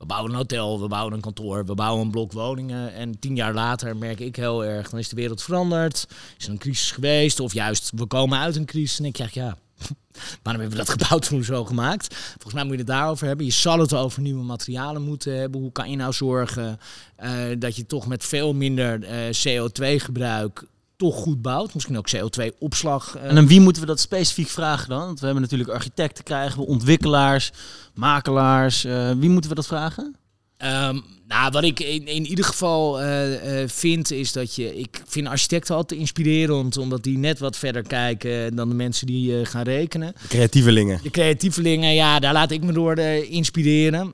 we 0.00 0.06
we 0.06 0.06
bouwen 0.06 0.30
een 0.30 0.36
hotel, 0.36 0.80
we 0.80 0.88
bouwen 0.88 1.12
een 1.12 1.20
kantoor, 1.20 1.64
we 1.64 1.74
bouwen 1.74 2.04
een 2.04 2.10
blok 2.10 2.32
woningen. 2.32 2.94
En 2.94 3.18
tien 3.18 3.36
jaar 3.36 3.54
later 3.54 3.96
merk 3.96 4.20
ik 4.20 4.36
heel 4.36 4.64
erg, 4.64 4.90
dan 4.90 4.98
is 4.98 5.08
de 5.08 5.16
wereld 5.16 5.42
veranderd. 5.42 6.06
Is 6.38 6.44
er 6.44 6.50
een 6.50 6.58
crisis 6.58 6.90
geweest 6.90 7.40
of 7.40 7.52
juist 7.52 7.90
we 7.96 8.06
komen 8.06 8.38
uit 8.38 8.56
een 8.56 8.64
crisis. 8.64 8.98
En 8.98 9.04
ik 9.04 9.16
zeg 9.16 9.34
ja, 9.34 9.56
waarom 10.42 10.62
hebben 10.62 10.78
we 10.78 10.84
dat 10.84 10.88
gebouw 10.88 11.18
toen 11.18 11.44
zo 11.44 11.64
gemaakt? 11.64 12.14
Volgens 12.14 12.54
mij 12.54 12.62
moet 12.62 12.72
je 12.72 12.78
het 12.78 12.86
daarover 12.86 13.26
hebben. 13.26 13.46
Je 13.46 13.52
zal 13.52 13.78
het 13.78 13.94
over 13.94 14.22
nieuwe 14.22 14.44
materialen 14.44 15.02
moeten 15.02 15.38
hebben. 15.38 15.60
Hoe 15.60 15.72
kan 15.72 15.90
je 15.90 15.96
nou 15.96 16.12
zorgen 16.12 16.80
eh, 17.16 17.32
dat 17.58 17.76
je 17.76 17.86
toch 17.86 18.06
met 18.06 18.24
veel 18.24 18.54
minder 18.54 19.02
eh, 19.02 19.18
CO2-gebruik 19.32 20.64
toch 21.00 21.16
goed 21.16 21.42
bouwt? 21.42 21.74
Misschien 21.74 21.98
ook 21.98 22.10
CO2-opslag. 22.16 23.16
En 23.16 23.36
aan 23.36 23.46
wie 23.46 23.60
moeten 23.60 23.82
we 23.82 23.88
dat 23.88 24.00
specifiek 24.00 24.48
vragen 24.48 24.88
dan? 24.88 25.06
Want 25.06 25.18
we 25.20 25.24
hebben 25.24 25.42
natuurlijk 25.42 25.70
architecten 25.70 26.24
krijgen, 26.24 26.58
we 26.58 26.66
ontwikkelaars, 26.66 27.52
makelaars. 27.94 28.84
Eh, 28.84 29.10
wie 29.10 29.30
moeten 29.30 29.50
we 29.50 29.56
dat 29.56 29.66
vragen? 29.66 30.16
Ehm, 30.56 30.98
nou, 31.28 31.50
wat 31.50 31.64
ik 31.64 31.80
in, 31.80 32.06
in 32.06 32.26
ieder 32.26 32.44
geval 32.44 33.00
eh, 33.00 33.62
eh, 33.62 33.68
vind, 33.68 34.10
is 34.10 34.32
dat 34.32 34.54
je. 34.54 34.78
Ik 34.78 35.02
vind 35.06 35.26
architecten 35.26 35.74
altijd 35.74 36.00
inspirerend, 36.00 36.76
omdat 36.76 37.02
die 37.02 37.18
net 37.18 37.38
wat 37.38 37.56
verder 37.56 37.82
kijken 37.82 38.56
dan 38.56 38.68
de 38.68 38.74
mensen 38.74 39.06
die 39.06 39.40
eh, 39.40 39.46
gaan 39.46 39.62
rekenen. 39.62 40.14
Creatievelingen. 40.28 41.00
De 41.02 41.10
creatievelingen, 41.10 41.94
ja, 41.94 42.18
daar 42.18 42.32
laat 42.32 42.50
ik 42.50 42.62
me 42.62 42.72
door 42.72 42.94
eh, 42.94 43.30
inspireren. 43.30 44.12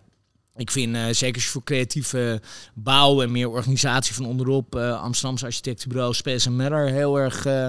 Ik 0.56 0.70
vind, 0.70 0.94
eh, 0.94 1.04
zeker 1.10 1.34
als 1.34 1.44
je 1.44 1.50
voor 1.50 1.64
creatieve 1.64 2.40
bouw 2.74 3.22
en 3.22 3.32
meer 3.32 3.48
organisatie 3.48 4.14
van 4.14 4.26
onderop, 4.26 4.74
eh 4.74 5.02
Amsterdamse 5.02 5.44
architectenbureau 5.44 6.14
Space 6.14 6.50
Matter 6.50 6.90
heel 6.90 7.18
erg, 7.18 7.46
eh, 7.46 7.68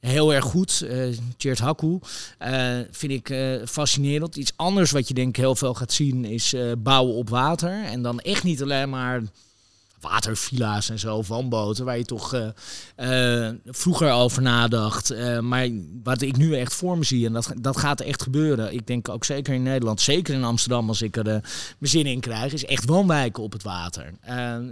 heel 0.00 0.34
erg 0.34 0.44
goed. 0.44 0.82
Eh 0.88 1.08
Tjeerd 1.36 1.58
Hakkoe 1.58 2.00
vind 2.90 3.12
ik 3.12 3.34
fascinerend. 3.68 4.36
Iets 4.36 4.52
anders 4.56 4.90
wat 4.90 5.08
je 5.08 5.14
denk 5.14 5.28
ik 5.28 5.36
heel 5.36 5.56
veel 5.56 5.74
gaat 5.74 5.92
zien 5.92 6.24
is 6.24 6.54
bouwen 6.78 7.14
op 7.14 7.28
water. 7.28 7.84
En 7.84 8.02
dan 8.02 8.20
echt 8.20 8.44
niet 8.44 8.62
alleen 8.62 8.90
maar 8.90 9.22
watervilla's 10.02 10.90
en 10.90 10.98
zo, 10.98 11.22
vanboten, 11.22 11.84
waar 11.84 11.98
je 11.98 12.04
toch 12.04 12.34
eh, 12.34 13.46
eh, 13.46 13.54
vroeger 13.66 14.10
over 14.10 14.42
nadacht. 14.42 15.10
Eh, 15.10 15.38
maar 15.38 15.68
wat 16.02 16.20
ik 16.20 16.36
nu 16.36 16.56
echt 16.56 16.74
voor 16.74 16.98
me 16.98 17.04
zie, 17.04 17.26
en 17.26 17.32
dat, 17.32 17.52
dat 17.60 17.76
gaat 17.76 18.00
echt 18.00 18.22
gebeuren. 18.22 18.72
Ik 18.72 18.86
denk 18.86 19.08
ook 19.08 19.24
zeker 19.24 19.54
in 19.54 19.62
Nederland, 19.62 20.00
zeker 20.00 20.34
in 20.34 20.44
Amsterdam, 20.44 20.88
als 20.88 21.02
ik 21.02 21.16
er 21.16 21.24
mijn 21.24 21.42
zin 21.78 22.06
in 22.06 22.20
krijg, 22.20 22.52
is 22.52 22.64
echt 22.64 22.84
woonwijken 22.84 23.42
op 23.42 23.52
het 23.52 23.62
water. 23.62 24.14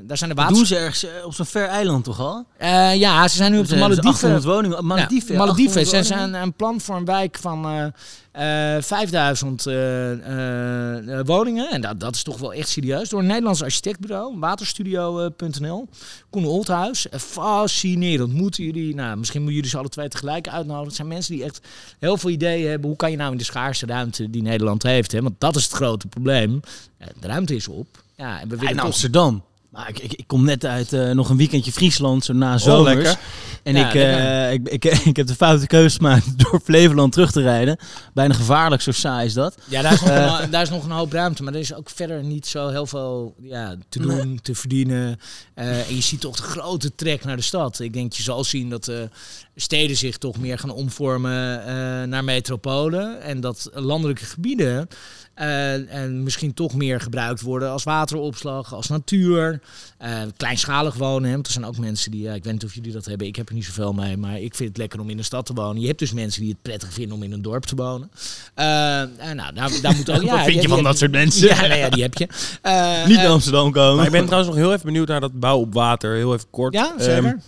Daar 0.07 0.17
zijn 0.17 0.31
de 0.31 0.37
water... 0.37 0.57
doen 0.57 0.67
ze 0.67 0.77
ergens 0.77 1.07
op 1.25 1.35
zo'n 1.35 1.47
ver 1.47 1.67
eiland 1.67 2.05
toch 2.05 2.21
al? 2.21 2.47
Ja, 2.95 3.29
ze 3.29 3.37
zijn 3.37 3.53
nu 3.53 3.59
op 3.59 3.69
de 3.69 3.75
Dus, 3.75 3.79
dus 3.79 3.89
Malediven. 3.89 4.29
800 4.29 4.45
woningen. 4.45 4.87
Malediven. 4.87 5.27
Ja, 5.27 5.33
ja, 5.33 5.39
Malediven. 5.39 5.81
800 5.81 6.07
Ze 6.07 6.15
zijn 6.15 6.35
een 6.35 6.53
plan 6.53 6.81
voor 6.81 6.97
een 6.97 7.05
wijk 7.05 7.39
van 7.41 7.93
eh 8.33 8.77
5000 8.81 9.67
eh, 9.67 10.13
eh, 10.13 11.19
eh, 11.19 11.27
woningen. 11.27 11.71
En 11.71 11.81
dat, 11.81 12.01
dat 12.01 12.15
is 12.15 12.23
toch 12.23 12.39
wel 12.39 12.53
echt 12.53 12.69
serieus. 12.69 13.09
Door 13.09 13.21
een 13.21 13.27
Nederlands 13.27 13.63
architectbureau, 13.63 14.37
waterstudio.nl. 15.21 15.89
Koen 16.31 16.45
Olthuis. 16.45 17.09
Eh, 17.09 17.21
Fascinerend. 17.21 18.33
Moeten 18.33 18.65
jullie, 18.65 18.95
nou, 18.95 19.17
misschien 19.17 19.41
moeten 19.41 19.57
jullie 19.57 19.71
ze 19.71 19.79
alle 19.79 19.89
twee 19.89 20.09
tegelijk 20.09 20.49
uitnodigen. 20.49 20.87
Het 20.87 20.97
zijn 20.97 21.09
mensen 21.09 21.35
die 21.35 21.45
echt 21.45 21.61
heel 21.99 22.17
veel 22.17 22.31
ideeën 22.31 22.69
hebben. 22.69 22.89
Hoe 22.89 22.99
kan 22.99 23.11
je 23.11 23.17
nou 23.17 23.33
in 23.33 23.39
de 23.39 23.45
schaarste 23.45 23.87
ruimte 23.87 24.31
die 24.31 24.43
Nederland 24.43 24.83
heeft, 24.83 25.13
hè? 25.13 25.23
want 25.23 25.35
dat 25.39 25.57
is 25.57 25.65
het 25.65 25.73
grote 25.73 26.07
probleem. 26.07 26.61
Eh, 26.99 27.09
de 27.21 27.27
ruimte 27.27 27.55
is 27.55 27.69
op. 27.69 28.03
Ja, 28.17 28.41
en 28.41 28.49
we 28.49 28.57
willen 28.57 28.77
toch 28.77 28.85
Amsterdam. 28.85 29.43
Maar 29.71 29.89
ik, 29.89 29.99
ik, 29.99 30.13
ik 30.13 30.27
kom 30.27 30.45
net 30.45 30.65
uit 30.65 30.93
eh, 30.93 31.11
nog 31.11 31.29
een 31.29 31.37
weekendje 31.37 31.73
Friesland, 31.73 32.25
zo 32.25 32.33
na 32.33 32.59
zomers. 32.59 32.95
lekker. 32.95 33.19
En 33.63 33.75
Ja, 33.77 33.89
ik, 33.89 33.95
eh, 33.95 34.53
ik, 34.53 34.69
ik, 34.69 34.85
ik 35.11 35.17
heb 35.17 35.27
de 35.27 35.35
foute 35.35 35.67
keuze 35.67 35.97
gemaakt 35.97 36.39
door 36.43 36.61
Flevoland 36.65 37.13
terug 37.13 37.33
te 37.33 37.41
rijden. 37.43 37.77
Bijna 38.15 38.35
gevaarlijk, 38.35 38.83
zo 38.83 38.93
saai 38.93 39.27
is 39.27 39.33
dat. 39.33 39.55
Ja, 39.69 39.83
daar 39.83 39.93
is, 39.93 40.01
nog 40.01 40.09
Eh. 40.11 40.39
een, 40.43 40.51
daar 40.51 40.63
is 40.63 40.71
nog 40.71 40.85
een 40.85 40.91
hoop 40.91 41.13
ruimte. 41.13 41.43
Maar 41.43 41.55
er 41.55 41.61
is 41.61 41.75
ook 41.75 41.91
verder 41.91 42.23
niet 42.25 42.47
zo 42.47 42.69
heel 42.69 42.87
veel 42.87 43.35
ja, 43.43 43.77
te 43.89 44.01
doen, 44.01 44.39
te 44.43 44.55
verdienen. 44.55 45.21
Eh, 45.55 45.89
en 45.89 45.95
je 45.95 46.01
ziet 46.03 46.21
toch 46.21 46.37
de 46.37 46.43
grote 46.43 46.95
trek 46.95 47.25
naar 47.25 47.37
de 47.37 47.43
stad. 47.43 47.81
Ik 47.81 47.93
denk, 47.93 48.13
je 48.13 48.23
zal 48.23 48.45
zien 48.45 48.71
dat 48.71 48.91
steden 49.61 49.97
zich 49.97 50.17
toch 50.19 50.39
meer 50.39 50.59
gaan 50.59 50.71
omvormen 50.71 51.67
eh, 51.67 51.75
naar 52.09 52.25
metropolen. 52.25 53.23
En 53.23 53.41
dat 53.41 53.71
landelijke 53.75 54.25
gebieden 54.25 54.89
eh, 55.35 55.95
en 55.95 56.23
misschien 56.23 56.55
toch 56.55 56.75
meer 56.75 57.01
gebruikt 57.01 57.41
worden 57.41 57.71
als 57.71 57.83
wateropslag, 57.83 58.75
als 58.75 58.89
natuur. 58.89 59.61
Eh, 59.99 60.21
kleinschalig 60.37 60.95
wonen. 60.95 61.29
Hè, 61.29 61.35
want 61.35 61.47
er 61.47 61.53
zijn 61.53 61.65
ook 61.65 61.79
mensen 61.79 62.11
die, 62.11 62.23
ja, 62.23 62.33
ik 62.35 62.45
weet 62.45 62.53
niet 62.53 62.65
of 62.65 62.75
jullie 62.75 62.93
dat 62.93 63.05
hebben, 63.05 63.27
ik 63.27 63.37
heb 63.37 63.49
er 63.49 63.55
niet 63.55 63.65
zoveel 63.65 63.93
mee, 63.93 64.17
maar 64.17 64.41
ik 64.41 64.55
vind 64.55 64.69
het 64.69 64.79
lekker 64.79 65.01
om 65.01 65.11
in 65.11 65.19
een 65.19 65.25
stad 65.25 65.47
te 65.47 65.55
wonen. 65.55 65.81
Je 65.81 65.87
hebt 65.87 65.99
dus 65.99 66.13
mensen 66.13 66.41
die 66.41 66.51
het 66.51 66.63
prettig 66.63 66.93
vinden 66.93 67.17
om 67.17 67.23
in 67.23 67.33
een 67.33 67.43
dorp 67.43 67.65
te 67.65 67.75
wonen. 67.75 68.11
Eh, 68.55 69.01
en 69.01 69.37
nou, 69.37 69.55
daar, 69.55 69.71
daar 69.83 69.97
moet 69.97 70.11
ook. 70.11 70.23
ja, 70.31 70.37
Wat 70.37 70.45
vind 70.45 70.63
je 70.63 70.69
van 70.69 70.83
dat 70.83 70.99
soort 70.99 71.11
mensen? 71.11 71.49
Ja, 71.49 71.61
nou 71.61 71.75
ja, 71.75 71.89
die 71.89 72.03
heb 72.03 72.15
je. 72.15 72.29
Eh, 72.63 73.07
Niet 73.07 73.17
naar 73.17 73.29
Amsterdam 73.29 73.73
komen. 73.73 73.97
Maar 73.97 74.07
ik 74.07 74.13
ben 74.13 74.25
trouwens 74.25 74.51
nog 74.55 74.59
heel 74.61 74.73
even 74.73 74.87
benieuwd 74.87 75.09
naar 75.09 75.21
dat 75.21 75.41
bouw 75.41 75.59
op 75.59 75.75
water. 75.75 76.15
Heel 76.15 76.35
even 76.35 76.51
kort. 76.51 76.75
Ja, 76.75 76.95
Ehm, 76.99 77.03
zeker. 77.03 77.41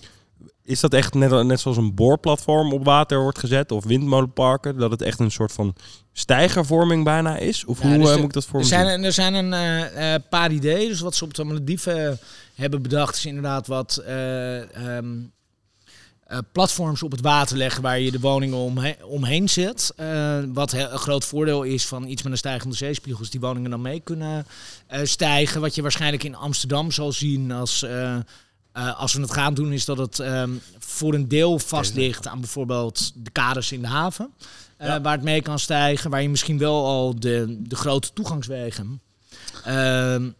Is 0.64 0.80
dat 0.80 0.94
echt 0.94 1.14
net, 1.14 1.44
net 1.44 1.60
zoals 1.60 1.76
een 1.76 1.94
boorplatform 1.94 2.72
op 2.72 2.84
water 2.84 3.20
wordt 3.20 3.38
gezet? 3.38 3.72
Of 3.72 3.84
windmolenparken? 3.84 4.78
Dat 4.78 4.90
het 4.90 5.02
echt 5.02 5.20
een 5.20 5.30
soort 5.30 5.52
van 5.52 5.74
stijgervorming 6.12 7.04
bijna 7.04 7.36
is? 7.36 7.64
Of 7.64 7.80
hoe 7.80 7.98
dus 7.98 8.08
eh, 8.10 8.16
moet 8.16 8.24
ik 8.24 8.32
dat 8.32 8.44
voor 8.44 8.60
er 8.60 8.66
zijn, 8.66 9.04
er 9.04 9.12
zijn 9.12 9.34
een 9.34 9.52
eh, 9.52 10.14
eh, 10.14 10.22
paar 10.30 10.52
ideeën. 10.52 10.88
Dus 10.88 11.00
wat 11.00 11.14
ze 11.14 11.24
op 11.24 11.34
de 11.34 11.44
Malediven 11.44 12.18
hebben 12.54 12.82
bedacht 12.82 13.16
is 13.16 13.26
inderdaad 13.26 13.66
wat 13.66 13.96
eh, 13.96 14.96
ehm, 14.96 15.18
eh, 16.26 16.38
platforms 16.52 17.02
op 17.02 17.10
het 17.10 17.20
water 17.20 17.56
leggen 17.56 17.82
waar 17.82 18.00
je 18.00 18.10
de 18.10 18.20
woningen 18.20 18.58
omhe 18.58 18.96
omheen 19.02 19.48
zet. 19.48 19.94
Wat 20.52 20.72
een 20.72 20.98
groot 20.98 21.24
voordeel 21.24 21.62
is 21.62 21.86
van 21.86 22.06
iets 22.06 22.22
met 22.22 22.32
een 22.32 22.38
stijgende 22.38 22.76
zeespiegel, 22.76 23.22
is 23.22 23.30
die 23.30 23.40
woningen 23.40 23.70
dan 23.70 23.82
mee 23.82 24.00
kunnen 24.00 24.46
stijgen. 25.02 25.60
Wat 25.60 25.74
je 25.74 25.82
waarschijnlijk 25.82 26.24
in 26.24 26.34
Amsterdam 26.34 26.90
zal 26.90 27.12
zien 27.12 27.52
als, 27.52 27.86
eh, 28.72 29.00
als 29.00 29.12
we 29.12 29.20
het 29.20 29.32
gaan 29.32 29.54
doen, 29.54 29.72
is 29.72 29.84
dat 29.84 29.98
het 29.98 30.18
ehm, 30.18 30.50
voor 30.78 31.14
een 31.14 31.28
deel 31.28 31.58
vast 31.58 31.94
ligt 31.94 32.26
aan 32.26 32.40
bijvoorbeeld 32.40 33.12
de 33.14 33.30
kaders 33.30 33.72
in 33.72 33.80
de 33.80 33.86
haven. 33.88 34.30
eh, 34.96 35.02
Waar 35.02 35.12
het 35.12 35.22
mee 35.22 35.42
kan 35.42 35.58
stijgen, 35.58 36.10
waar 36.10 36.22
je 36.22 36.28
misschien 36.30 36.58
wel 36.58 36.86
al 36.86 37.20
de, 37.20 37.56
de 37.68 37.76
grote 37.76 38.12
toegangswegen. 38.12 39.00
ehm, 39.64 40.30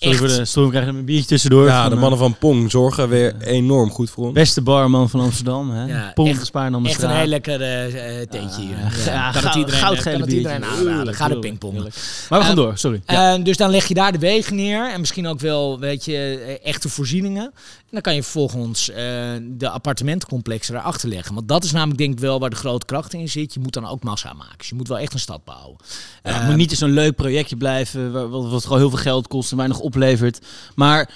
Sorry 0.00 0.16
voor 0.18 0.28
de 0.28 0.44
storm, 0.44 0.70
krijgen 0.70 0.94
een 0.96 1.04
biertje 1.04 1.26
tussendoor. 1.26 1.66
Ja, 1.66 1.80
van, 1.80 1.88
de 1.90 1.94
eh, 1.94 2.00
mannen 2.00 2.18
van 2.18 2.36
Pong 2.38 2.70
zorgen 2.70 3.08
weer 3.08 3.34
enorm 3.40 3.90
goed 3.90 4.10
voor 4.10 4.24
ons. 4.24 4.32
Beste 4.34 4.62
barman 4.62 5.10
van 5.10 5.20
Amsterdam. 5.20 5.70
Hè? 5.70 5.84
Ja, 5.84 6.10
Pong 6.14 6.28
echt- 6.28 6.38
gespaard 6.38 6.74
aan 6.74 6.82
de 6.82 6.88
Echt 6.88 7.02
een 7.02 7.10
heel 7.10 7.26
lekker 7.26 7.60
eh, 7.62 8.20
tentje 8.30 8.62
hier. 8.62 8.76
Ja, 8.78 9.12
Ja, 9.12 9.30
kan 9.30 9.32
het 9.32 9.42
goud- 9.42 9.54
iedereen, 9.54 9.80
goudgele 9.80 10.12
kan 10.12 10.20
het 10.20 10.32
iedereen 10.32 10.60
biertje. 10.60 10.76
aanraden. 10.76 10.94
Heerlijk, 10.96 11.16
Ga 11.16 11.22
heerlijk, 11.24 11.46
pingpongen. 11.46 11.82
Maar 12.28 12.38
we 12.38 12.44
gaan 12.44 12.56
Eh, 12.56 12.62
door, 12.62 12.78
sorry. 12.78 13.00
Ja. 13.06 13.34
Eh, 13.36 13.44
dus 13.44 13.56
dan 13.56 13.70
leg 13.70 13.86
je 13.88 13.94
daar 13.94 14.12
de 14.12 14.18
wegen 14.18 14.56
neer 14.56 14.90
en 14.92 15.00
misschien 15.00 15.26
ook 15.26 15.40
wel, 15.40 15.78
weet 15.78 16.04
je, 16.04 16.58
echte 16.62 16.88
voorzieningen. 16.88 17.42
En 17.44 17.96
dan 17.96 18.00
kan 18.00 18.14
je 18.14 18.22
vervolgens 18.22 18.90
eh, 18.90 18.96
de 19.42 19.68
appartementencomplexen 19.70 20.74
erachter 20.76 21.08
leggen. 21.08 21.34
Want 21.34 21.48
dat 21.48 21.64
is 21.64 21.72
namelijk 21.72 21.98
denk 21.98 22.12
ik 22.12 22.18
wel 22.20 22.38
waar 22.40 22.50
de 22.50 22.56
grote 22.56 22.86
kracht 22.86 23.14
in 23.14 23.28
zit. 23.28 23.54
Je 23.54 23.60
moet 23.60 23.72
dan 23.72 23.86
ook 23.88 24.02
massa 24.02 24.32
maken. 24.32 24.58
Dus 24.58 24.68
je 24.68 24.74
moet 24.74 24.88
wel 24.88 24.98
echt 24.98 25.12
een 25.12 25.18
stad 25.18 25.44
bouwen. 25.44 25.76
Ja, 26.22 26.32
het 26.32 26.46
moet 26.48 26.56
niet 26.56 26.72
zo'n 26.72 26.90
leuk 26.90 27.14
projectje 27.16 27.56
blijven, 27.56 28.12
wa- 28.12 28.26
wat, 28.28 28.50
wat 28.50 28.62
gewoon 28.62 28.78
heel 28.78 28.90
veel 28.90 28.98
geld 28.98 29.28
kost 29.28 29.50
en 29.50 29.56
weinig 29.56 29.78
oplevert. 29.94 30.38
Maar 30.74 31.10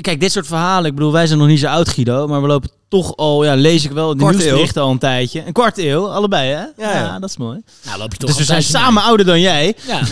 kijk, 0.00 0.20
dit 0.20 0.32
soort 0.32 0.46
verhalen, 0.46 0.84
ik 0.90 0.94
bedoel, 0.94 1.12
wij 1.12 1.26
zijn 1.26 1.38
nog 1.38 1.48
niet 1.48 1.58
zo 1.58 1.66
oud, 1.66 1.88
Guido, 1.88 2.26
maar 2.26 2.40
we 2.42 2.46
lopen 2.46 2.70
toch 2.88 3.16
al, 3.16 3.44
ja, 3.44 3.54
lees 3.54 3.84
ik 3.84 3.90
wel 3.90 4.08
de 4.10 4.16
Kwart 4.16 4.36
nieuwsberichten 4.36 4.82
al 4.82 4.90
een 4.90 4.98
tijdje. 4.98 5.42
Een 5.46 5.52
kwart 5.52 5.78
eeuw, 5.78 6.08
allebei 6.08 6.50
hè? 6.50 6.62
Ja, 6.76 6.98
ja. 6.98 7.18
dat 7.18 7.30
is 7.30 7.36
mooi. 7.36 7.60
Nou, 7.84 7.98
loop 7.98 8.12
je 8.12 8.18
toch 8.18 8.28
Dus 8.28 8.38
we 8.38 8.44
zijn 8.44 8.62
samen 8.62 9.02
ouder 9.02 9.26
dan 9.26 9.40
jij. 9.40 9.74
Ja, 9.86 10.04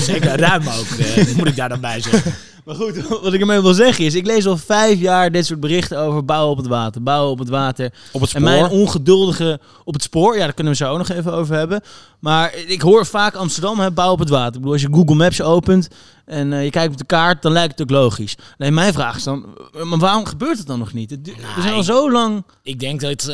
zeker. 0.00 0.38
Ruim 0.38 0.68
ook, 0.68 0.98
eh, 0.98 1.34
moet 1.36 1.46
ik 1.46 1.56
daar 1.56 1.68
dan 1.68 1.80
bij 1.80 2.00
zeggen. 2.00 2.34
Maar 2.64 2.74
goed, 2.74 3.08
wat 3.08 3.32
ik 3.32 3.40
ermee 3.40 3.60
wil 3.60 3.74
zeggen 3.74 4.04
is, 4.04 4.14
ik 4.14 4.26
lees 4.26 4.46
al 4.46 4.56
vijf 4.56 5.00
jaar 5.00 5.32
dit 5.32 5.46
soort 5.46 5.60
berichten 5.60 5.98
over 5.98 6.24
bouwen 6.24 6.50
op 6.50 6.56
het 6.56 6.66
water, 6.66 7.02
bouwen 7.02 7.30
op 7.30 7.38
het 7.38 7.48
water. 7.48 7.92
Op 8.12 8.20
het 8.20 8.34
En 8.34 8.40
spoor. 8.40 8.52
mijn 8.52 8.70
ongeduldige 8.70 9.60
op 9.84 9.94
het 9.94 10.02
spoor, 10.02 10.36
ja, 10.36 10.44
daar 10.44 10.52
kunnen 10.52 10.72
we 10.72 10.78
zo 10.78 10.90
ook 10.90 10.98
nog 10.98 11.08
even 11.08 11.32
over 11.32 11.54
hebben. 11.56 11.80
Maar 12.18 12.54
ik 12.66 12.80
hoor 12.80 13.06
vaak 13.06 13.34
Amsterdam, 13.34 13.80
hè, 13.80 13.90
bouwen 13.90 14.14
op 14.18 14.20
het 14.20 14.34
water. 14.34 14.54
Ik 14.54 14.58
bedoel, 14.58 14.72
als 14.72 14.82
je 14.82 14.88
Google 14.92 15.14
Maps 15.14 15.42
opent 15.42 15.88
en 16.24 16.52
eh, 16.52 16.64
je 16.64 16.70
kijkt 16.70 16.92
op 16.92 16.98
de 16.98 17.04
kaart, 17.06 17.42
dan 17.42 17.52
lijkt 17.52 17.70
het 17.78 17.82
ook 17.82 17.90
logisch. 17.96 18.36
Nee, 18.58 18.70
mijn 18.70 18.92
vraag 18.92 19.16
is 19.16 19.22
dan, 19.22 19.46
maar 19.82 19.98
waarom 19.98 20.24
gebeurt 20.24 20.58
het 20.58 20.66
dan 20.66 20.78
nog 20.78 20.92
niet? 20.92 21.10
Het 21.10 21.24
du- 21.24 21.32
we 21.54 21.60
zijn 21.60 21.72
al 21.74 21.78
ik- 21.78 21.84
zo 21.84 22.10
lang... 22.12 22.44
Ik 22.62 22.80
denk 22.80 23.00
dat 23.00 23.20
eh, 23.20 23.26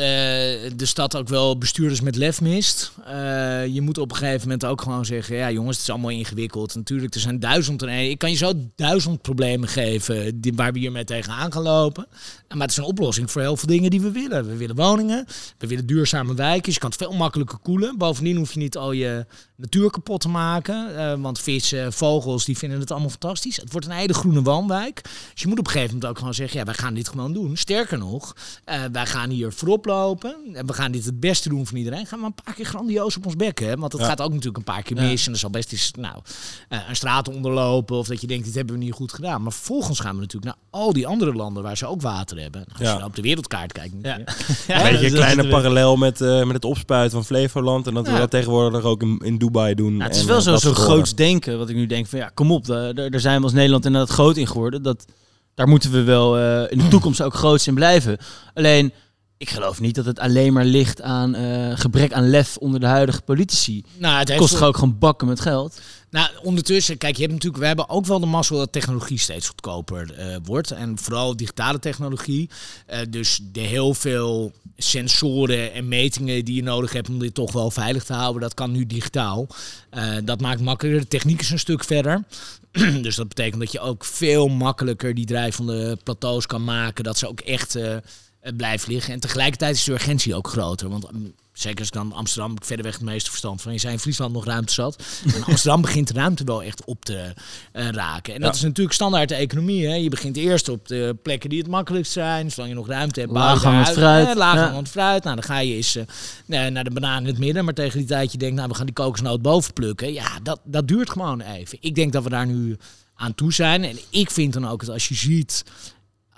de 0.75 0.85
stad 0.85 1.15
ook 1.15 1.27
wel 1.27 1.57
bestuurders 1.57 2.01
met 2.01 2.15
lef 2.15 2.41
mist. 2.41 2.91
Eh, 3.05 3.65
je 3.67 3.81
moet 3.81 3.97
op 3.97 4.11
een 4.11 4.17
gegeven 4.17 4.41
moment 4.41 4.65
ook 4.65 4.81
gewoon 4.81 5.05
zeggen: 5.05 5.35
ja, 5.35 5.51
jongens, 5.51 5.75
het 5.77 5.85
is 5.85 5.91
allemaal 5.91 6.09
ingewikkeld. 6.11 6.75
Natuurlijk, 6.75 7.13
er 7.13 7.19
zijn 7.19 7.39
duizend 7.39 7.81
en 7.81 7.87
één. 7.87 8.09
Ik 8.09 8.17
kan 8.17 8.29
je 8.29 8.35
zo 8.35 8.53
duizend 8.75 9.21
problemen 9.21 9.69
geven 9.69 10.41
die, 10.41 10.53
waar 10.55 10.73
we 10.73 10.79
hiermee 10.79 11.03
tegenaan 11.03 11.51
gaan 11.51 11.61
lopen. 11.63 12.05
Maar 12.49 12.61
het 12.61 12.69
is 12.71 12.77
een 12.77 12.83
oplossing 12.83 13.31
voor 13.31 13.41
heel 13.41 13.57
veel 13.57 13.67
dingen 13.67 13.89
die 13.89 14.01
we 14.01 14.11
willen. 14.11 14.47
We 14.47 14.55
willen 14.57 14.75
woningen, 14.75 15.25
we 15.57 15.67
willen 15.67 15.85
duurzame 15.85 16.33
wijken. 16.33 16.71
Je 16.73 16.79
kan 16.79 16.89
het 16.89 16.99
veel 16.99 17.13
makkelijker 17.13 17.57
koelen. 17.57 17.97
Bovendien 17.97 18.37
hoef 18.37 18.53
je 18.53 18.59
niet 18.59 18.77
al 18.77 18.91
je 18.91 19.25
natuur 19.55 19.89
kapot 19.89 20.21
te 20.21 20.29
maken. 20.29 21.21
want 21.21 21.39
vissen, 21.39 21.93
vogels, 21.93 22.45
die 22.45 22.57
vinden 22.57 22.79
het 22.81 22.91
allemaal 22.91 23.09
fantastisch. 23.09 23.55
Het 23.57 23.71
wordt 23.71 23.87
een 23.87 23.93
hele 23.93 24.13
groene 24.13 24.41
woonwijk. 24.41 25.01
Dus 25.33 25.41
je 25.41 25.47
moet 25.47 25.59
op 25.59 25.65
een 25.65 25.71
gegeven 25.71 25.93
moment 25.93 26.11
ook 26.11 26.17
gewoon 26.17 26.33
zeggen: 26.33 26.59
ja, 26.59 26.65
wij 26.65 26.73
gaan 26.73 26.93
dit 26.93 27.09
gewoon 27.09 27.33
doen. 27.33 27.57
Sterker 27.57 27.97
nog, 27.97 28.35
eh, 28.65 28.79
wij 28.91 29.05
gaan 29.05 29.29
hier 29.29 29.51
voorop 29.53 29.85
lopen. 29.85 30.35
En 30.53 30.65
we 30.65 30.73
gaan 30.73 30.91
dit 30.91 31.05
het 31.05 31.19
beste 31.19 31.49
doen 31.49 31.67
van 31.67 31.77
iedereen. 31.77 32.05
Gaan 32.05 32.19
we 32.19 32.25
een 32.25 32.33
paar 32.43 32.53
keer 32.53 32.65
grandioos 32.65 33.17
op 33.17 33.25
ons 33.25 33.35
bek. 33.35 33.59
Hè? 33.59 33.75
Want 33.75 33.91
het 33.91 34.01
Ja. 34.01 34.07
gaat 34.07 34.21
ook 34.21 34.29
natuurlijk 34.29 34.57
een 34.57 34.63
paar 34.73 34.83
keer 34.83 34.97
Ja. 34.97 35.03
mis. 35.03 35.25
En 35.27 35.33
er 35.33 35.39
zal 35.39 35.49
best 35.49 35.71
eens 35.71 35.91
nou, 35.99 36.15
eh, 36.69 36.79
een 36.89 36.95
straat 36.95 37.27
onderlopen. 37.27 37.95
Of 37.97 38.07
dat 38.07 38.21
je 38.21 38.27
denkt, 38.27 38.45
dit 38.45 38.55
hebben 38.55 38.75
we 38.77 38.83
niet 38.83 38.93
goed 38.93 39.13
gedaan. 39.13 39.41
Maar 39.41 39.51
vervolgens 39.51 39.99
gaan 39.99 40.15
we 40.15 40.21
natuurlijk 40.21 40.45
naar 40.55 40.81
al 40.81 40.93
die 40.93 41.07
andere 41.07 41.33
landen 41.33 41.63
waar 41.63 41.77
ze 41.77 41.85
ook 41.87 42.01
water 42.01 42.37
hebben. 42.41 42.61
Nou, 42.67 42.71
als 42.77 42.81
Ja. 42.87 42.91
je 42.91 42.97
nou 42.97 43.09
op 43.09 43.15
de 43.15 43.21
wereldkaart 43.21 43.71
kijkt. 43.71 43.93
Ja. 44.01 44.09
Ja. 44.21 44.23
Ja, 44.67 44.85
Een 44.85 44.91
beetje 44.91 45.05
een 45.05 45.11
dat 45.13 45.21
kleine 45.21 45.47
parallel 45.47 45.95
met, 45.95 46.21
eh, 46.21 46.43
met 46.43 46.53
het 46.55 46.65
opspuiten 46.65 47.11
van 47.11 47.25
Flevoland. 47.25 47.87
En 47.87 47.93
dat 47.93 48.05
we 48.05 48.11
Ja. 48.11 48.17
dat 48.19 48.29
tegenwoordig 48.31 48.83
ook 48.83 49.01
in, 49.01 49.19
in 49.23 49.37
Dubai 49.37 49.75
doen. 49.75 49.91
Nou, 49.97 50.03
het 50.03 50.15
is 50.15 50.21
En, 50.21 50.27
wel 50.27 50.37
eh, 50.37 50.43
zo, 50.43 50.51
dat 50.51 50.61
zo 50.61 50.73
groots 50.73 51.15
denken, 51.15 51.57
wat 51.57 51.69
ik 51.69 51.75
nu 51.75 51.85
denk 51.85 52.07
van 52.07 52.19
ja, 52.19 52.31
kom 52.33 52.51
op, 52.51 52.65
daar, 52.71 52.93
daar 52.93 53.09
daar 53.09 53.19
zijn 53.19 53.37
we 53.37 53.43
als 53.43 53.53
Nederland 53.53 53.85
inderdaad 53.85 54.09
groot 54.09 54.37
in 54.37 54.47
geworden. 54.47 54.83
Dat, 54.83 55.05
daar 55.53 55.67
moeten 55.67 55.91
we 55.91 56.03
wel 56.03 56.37
eh, 56.37 56.71
in 56.71 56.77
de 56.77 56.87
toekomst 56.95 57.21
ook 57.21 57.33
groot 57.33 57.65
in 57.67 57.73
blijven. 57.73 58.17
Alleen, 58.53 58.93
ik 59.41 59.49
geloof 59.49 59.79
niet 59.79 59.95
dat 59.95 60.05
het 60.05 60.19
alleen 60.19 60.53
maar 60.53 60.65
ligt 60.65 61.01
aan 61.01 61.35
eh, 61.35 61.71
gebrek 61.79 62.13
aan 62.13 62.29
lef 62.29 62.57
onder 62.57 62.79
de 62.79 62.85
huidige 62.85 63.21
politici. 63.21 63.83
Nou, 63.97 64.17
het 64.17 64.35
kost 64.35 64.53
toch 64.53 64.63
ook 64.63 64.77
gewoon 64.77 64.97
bakken 64.97 65.27
met 65.27 65.39
geld? 65.39 65.81
Nou, 66.09 66.29
ondertussen, 66.43 66.97
kijk, 66.97 67.15
je 67.15 67.21
hebt 67.21 67.33
natuurlijk, 67.33 67.61
we 67.61 67.67
hebben 67.67 67.89
ook 67.89 68.05
wel 68.05 68.19
de 68.19 68.25
mazzel 68.25 68.57
dat 68.57 68.71
technologie 68.71 69.17
steeds 69.17 69.47
goedkoper 69.47 70.13
eh, 70.13 70.35
wordt. 70.43 70.71
En 70.71 70.97
vooral 70.97 71.35
digitale 71.35 71.79
technologie. 71.79 72.49
Eh, 72.85 72.99
dus 73.09 73.39
de 73.51 73.59
heel 73.59 73.93
veel 73.93 74.51
sensoren 74.77 75.73
en 75.73 75.87
metingen 75.87 76.45
die 76.45 76.55
je 76.55 76.63
nodig 76.63 76.93
hebt 76.93 77.09
om 77.09 77.19
dit 77.19 77.33
toch 77.33 77.51
wel 77.51 77.71
veilig 77.71 78.03
te 78.03 78.13
houden, 78.13 78.41
dat 78.41 78.53
kan 78.53 78.71
nu 78.71 78.85
digitaal. 78.85 79.47
Dat 80.23 80.41
maakt 80.41 80.61
makkelijker. 80.61 81.01
De 81.01 81.07
techniek 81.07 81.41
is 81.41 81.49
een 81.49 81.59
stuk 81.59 81.83
verder. 81.83 82.23
dus 83.01 83.15
dat 83.15 83.27
betekent 83.27 83.61
dat 83.61 83.71
je 83.71 83.79
ook 83.79 84.05
veel 84.05 84.47
makkelijker 84.47 85.15
die 85.15 85.25
drijvende 85.25 85.97
plateaus 86.03 86.45
kan 86.45 86.63
maken. 86.63 87.03
Dat 87.03 87.17
ze 87.17 87.27
ook 87.27 87.39
echt 87.39 87.77
eh, 88.41 88.55
blijven 88.55 88.91
liggen. 88.93 89.13
En 89.13 89.19
tegelijkertijd 89.19 89.75
is 89.75 89.83
de 89.83 89.91
urgentie 89.91 90.35
ook 90.35 90.47
groter. 90.47 90.89
Want 90.89 91.11
mm, 91.11 91.33
zeker 91.53 91.79
als 91.79 91.87
ik 91.87 91.93
dan 91.93 92.13
Amsterdam 92.13 92.51
ik 92.51 92.65
verder 92.65 92.85
weg 92.85 92.93
het 92.93 93.03
meeste 93.03 93.29
verstand 93.29 93.61
van. 93.61 93.71
Je 93.71 93.79
zei 93.79 93.93
in 93.93 93.99
Friesland 93.99 94.33
nog 94.33 94.45
ruimte 94.45 94.73
zat. 94.73 95.03
En 95.35 95.43
Amsterdam 95.43 95.81
begint 95.81 96.07
de 96.07 96.13
ruimte 96.13 96.43
wel 96.43 96.63
echt 96.63 96.85
op 96.85 97.05
te 97.05 97.33
eh, 97.71 97.89
raken. 97.89 98.33
En 98.33 98.41
dat 98.41 98.55
is 98.55 98.61
natuurlijk 98.61 98.95
standaard 98.95 99.29
de 99.29 99.35
economie. 99.35 99.87
Hè? 99.87 99.95
Je 99.95 100.09
begint 100.09 100.37
eerst 100.37 100.69
op 100.69 100.87
de 100.87 101.17
plekken 101.23 101.49
die 101.49 101.59
het 101.59 101.67
makkelijkst 101.67 102.11
zijn. 102.11 102.51
Zolang 102.51 102.71
je 102.71 102.77
nog 102.77 102.87
ruimte 102.87 103.19
hebt. 103.19 103.31
Laaghangend 103.31 103.89
fruit. 103.89 104.27
Eh, 104.27 104.35
laaghangend 104.35 104.85
Ja. 104.85 104.91
fruit. 104.91 105.23
Nou, 105.23 105.35
dan 105.35 105.45
ga 105.45 105.59
je 105.59 105.75
eens 105.75 105.95
eh, 105.95 106.67
naar 106.67 106.83
de 106.83 106.91
banaan 106.91 107.21
in 107.21 107.27
het 107.27 107.37
midden. 107.37 107.65
Maar 107.65 107.73
tegen 107.73 107.97
die 107.97 108.07
tijd 108.07 108.31
je 108.31 108.37
denkt, 108.37 108.55
nou, 108.55 108.67
we 108.67 108.75
gaan 108.75 108.85
die 108.85 108.95
kokosnoot 108.95 109.41
boven 109.41 109.73
plukken. 109.73 110.13
Ja, 110.13 110.39
dat, 110.43 110.59
dat 110.63 110.87
duurt 110.87 111.09
gewoon 111.09 111.41
even. 111.41 111.77
Ik 111.81 111.95
denk 111.95 112.13
dat 112.13 112.23
we 112.23 112.29
daar 112.29 112.47
nu 112.47 112.77
aan 113.15 113.35
toe 113.35 113.53
zijn. 113.53 113.83
En 113.83 113.97
ik 114.09 114.31
vind 114.31 114.53
dan 114.53 114.67
ook 114.67 114.79
dat 114.79 114.89
als 114.89 115.07
je 115.07 115.15
ziet, 115.15 115.63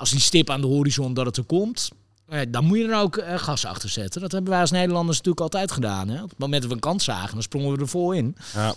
als 0.03 0.11
die 0.11 0.21
stip 0.21 0.49
aan 0.49 0.61
de 0.61 0.67
horizon 0.67 1.13
dat 1.13 1.25
het 1.25 1.37
er 1.37 1.43
komt, 1.43 1.89
eh, 2.27 2.39
dan 2.49 2.65
moet 2.65 2.77
je 2.77 2.87
er 2.87 2.99
ook 2.99 3.17
eh, 3.17 3.37
gas 3.37 3.65
achter 3.65 3.89
zetten. 3.89 4.21
Dat 4.21 4.31
hebben 4.31 4.51
wij 4.51 4.61
als 4.61 4.71
Nederlanders 4.71 5.17
natuurlijk 5.17 5.43
altijd 5.43 5.71
gedaan. 5.71 6.09
Hè? 6.09 6.23
Op 6.23 6.29
het 6.29 6.39
moment 6.39 6.61
dat 6.61 6.69
we 6.69 6.75
een 6.75 6.81
kans 6.81 7.03
zagen, 7.03 7.33
dan 7.33 7.41
sprongen 7.41 7.71
we 7.73 7.79
er 7.79 7.87
vol 7.87 8.11
in. 8.11 8.35
Ja. 8.53 8.75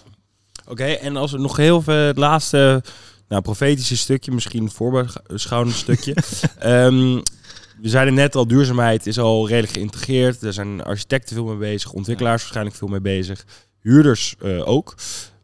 Oké, 0.69 0.85
en 0.85 1.17
als 1.17 1.33
we 1.33 1.39
nog 1.39 1.57
heel 1.57 1.83
veel 1.83 1.95
het 1.95 2.17
laatste 2.17 2.83
nou, 3.29 3.43
profetische 3.43 3.97
stukje, 3.97 4.33
misschien 4.33 4.71
voorbeschouwend 4.71 5.75
stukje. 5.75 6.15
Ehm, 6.59 7.21
we 7.81 7.89
zeiden 7.89 8.15
net 8.15 8.35
al, 8.35 8.47
duurzaamheid 8.47 9.07
is 9.07 9.19
al 9.19 9.49
redelijk 9.49 9.73
geïntegreerd. 9.73 10.43
Er 10.43 10.53
zijn 10.53 10.85
architecten 10.85 11.35
veel 11.35 11.45
mee 11.45 11.57
bezig, 11.57 11.93
ontwikkelaars 11.93 12.41
waarschijnlijk 12.41 12.77
veel 12.77 12.89
mee 12.89 13.01
bezig, 13.01 13.45
huurders 13.81 14.35
eh, 14.41 14.69
ook. 14.69 14.95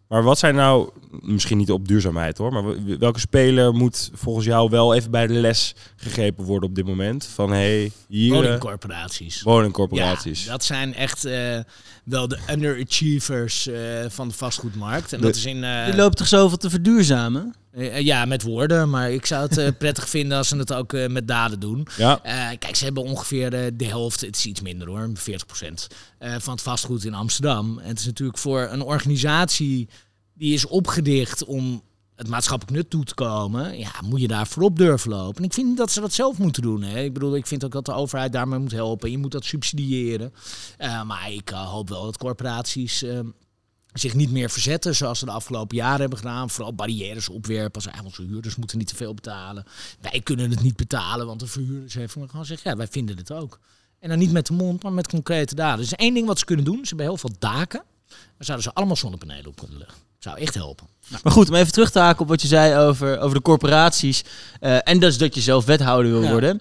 Maar 0.09 0.23
wat 0.23 0.39
zijn 0.39 0.55
nou, 0.55 0.91
misschien 1.21 1.59
niet 1.59 1.71
op 1.71 1.88
duurzaamheid 1.88 2.38
hoor, 2.38 2.52
maar 2.52 2.99
welke 2.99 3.21
speler 3.21 3.75
moet 3.75 4.11
volgens 4.14 4.47
jou 4.47 4.71
wel 4.71 4.95
even 4.95 5.11
bij 5.11 5.26
de 5.26 5.33
les 5.35 5.75
gegrepen 5.97 6.45
worden 6.45 6.69
op 6.69 6.75
dit 6.75 6.87
moment? 6.87 7.25
Van 7.25 7.50
hey, 7.50 7.92
hier... 8.09 8.33
eh, 8.35 8.40
Woningcorporaties. 8.40 9.42
woningcorporaties. 9.42 10.45
Ja, 10.45 10.50
dat 10.50 10.64
zijn 10.64 10.95
echt 10.95 11.25
eh, 11.25 11.59
wel 12.04 12.28
de 12.28 12.38
underachievers 12.50 13.66
eh, 13.66 13.78
van 14.09 14.28
de 14.28 14.35
vastgoedmarkt. 14.35 15.12
En 15.12 15.21
De- 15.21 15.26
dat 15.26 15.37
is 15.37 15.45
in... 15.45 15.64
eh, 15.64 15.87
Je 15.87 15.95
loopt 15.95 16.16
toch 16.16 16.28
zoveel 16.28 16.57
te 16.57 16.71
verduurzamen? 16.71 17.54
ja, 17.99 18.25
met 18.25 18.42
woorden. 18.42 18.90
Maar 18.90 19.11
ik 19.11 19.26
zou 19.26 19.49
het 19.54 19.78
prettig 19.78 20.09
vinden 20.09 20.38
als 20.38 20.49
ze 20.49 20.57
het 20.57 20.73
ook 20.73 20.92
met 21.09 21.28
daden 21.28 21.61
doen. 21.61 21.87
ja. 21.97 22.21
Eh, 22.23 22.59
kijk, 22.59 22.76
ze 22.76 22.85
hebben 22.85 23.02
ongeveer 23.02 23.50
de 23.76 23.85
helft, 23.85 24.21
het 24.21 24.37
is 24.37 24.47
iets 24.47 24.61
minder 24.61 24.88
hoor, 24.88 25.11
40% 25.14 25.87
eh, 26.19 26.35
van 26.38 26.52
het 26.52 26.62
vastgoed 26.62 27.04
in 27.04 27.14
Amsterdam. 27.14 27.78
En 27.78 27.88
het 27.88 27.99
is 27.99 28.07
natuurlijk 28.07 28.38
voor 28.38 28.69
een 28.71 28.83
organisatie 28.83 29.88
die 30.35 30.55
is 30.55 30.67
opgericht 30.67 31.45
om 31.45 31.83
het 32.15 32.29
maatschappelijk 32.29 32.77
nut 32.77 32.91
toe 32.91 33.05
te 33.05 33.15
komen, 33.15 33.79
ja, 33.79 33.91
moet 34.05 34.21
je 34.21 34.29
daar 34.29 34.47
voorop 34.47 34.77
durven 34.77 35.11
lopen. 35.11 35.37
En 35.37 35.45
ik 35.45 35.53
vind 35.53 35.77
dat 35.77 35.91
ze 35.91 36.01
dat 36.01 36.12
zelf 36.12 36.39
moeten 36.39 36.62
doen. 36.62 36.83
Hè. 36.83 37.01
Ik 37.01 37.12
bedoel, 37.12 37.37
ik 37.37 37.47
vind 37.47 37.65
ook 37.65 37.73
dat 37.73 37.85
de 37.85 37.93
overheid 37.93 38.33
daarmee 38.33 38.59
moet 38.59 38.73
helpen. 38.73 39.11
Je 39.11 39.19
moet 39.19 39.33
dat 39.33 39.45
subsidiëren. 39.45 40.33
Eh, 40.79 41.03
maar 41.03 41.33
ik 41.33 41.51
eh, 41.51 41.71
hoop 41.71 41.89
wel 41.89 42.05
dat 42.05 42.19
corporaties 42.19 43.03
eh, 43.03 43.19
zich 43.93 44.15
niet 44.15 44.31
meer 44.31 44.51
verzetten 44.51 44.95
zoals 44.95 45.19
ze 45.19 45.25
de 45.25 45.31
afgelopen 45.31 45.77
jaren 45.77 46.01
hebben 46.01 46.19
gedaan. 46.19 46.51
Vooral 46.51 46.75
barrières 46.75 47.29
opwerpen. 47.29 47.83
Als 47.83 48.03
onze 48.05 48.23
huurders 48.23 48.57
moeten 48.57 48.79
niet 48.79 48.89
te 48.89 48.97
veel 48.97 49.15
betalen. 49.15 49.65
Wij 50.01 50.21
kunnen 50.21 50.51
het 50.51 50.62
niet 50.62 50.77
betalen, 50.77 51.27
want 51.27 51.41
de 51.41 51.47
verhuurders 51.47 51.95
heeft 51.95 52.12
gewoon 52.12 52.45
zeggen, 52.45 52.71
ja, 52.71 52.77
wij 52.77 52.89
vinden 52.89 53.17
het 53.17 53.33
ook. 53.33 53.61
En 53.99 54.09
dan 54.09 54.19
niet 54.19 54.33
met 54.33 54.47
de 54.47 54.53
mond, 54.53 54.83
maar 54.83 54.93
met 54.93 55.09
concrete 55.09 55.55
daden. 55.55 55.81
Dus 55.81 55.95
één 55.95 56.15
ding 56.15 56.27
wat 56.27 56.39
ze 56.39 56.45
kunnen 56.45 56.65
doen, 56.65 56.79
ze 56.79 56.89
hebben 56.89 57.07
heel 57.07 57.17
veel 57.17 57.35
daken. 57.39 57.83
Daar 58.37 58.47
zouden 58.47 58.66
ze 58.66 58.75
allemaal 58.75 58.97
zonnepanelen 58.97 59.47
op 59.47 59.59
kunnen 59.59 59.78
leggen. 59.78 59.97
Zou 60.19 60.38
echt 60.38 60.54
helpen. 60.54 60.87
Maar 61.23 61.33
goed, 61.33 61.49
om 61.49 61.54
even 61.54 61.73
terug 61.73 61.90
te 61.90 61.99
haken 61.99 62.21
op 62.21 62.28
wat 62.28 62.42
je 62.42 62.49
zei 62.49 62.76
over, 62.76 63.21
over 63.21 63.37
de 63.37 63.42
corporaties. 63.42 64.23
eh, 64.61 64.76
en 64.88 64.99
dat 65.00 65.11
is 65.11 65.19
dat 65.19 65.35
je 65.35 65.40
zelf 65.40 65.64
wethouder 65.64 66.11
wil 66.12 66.23
Ja. 66.23 66.31
worden. 66.31 66.61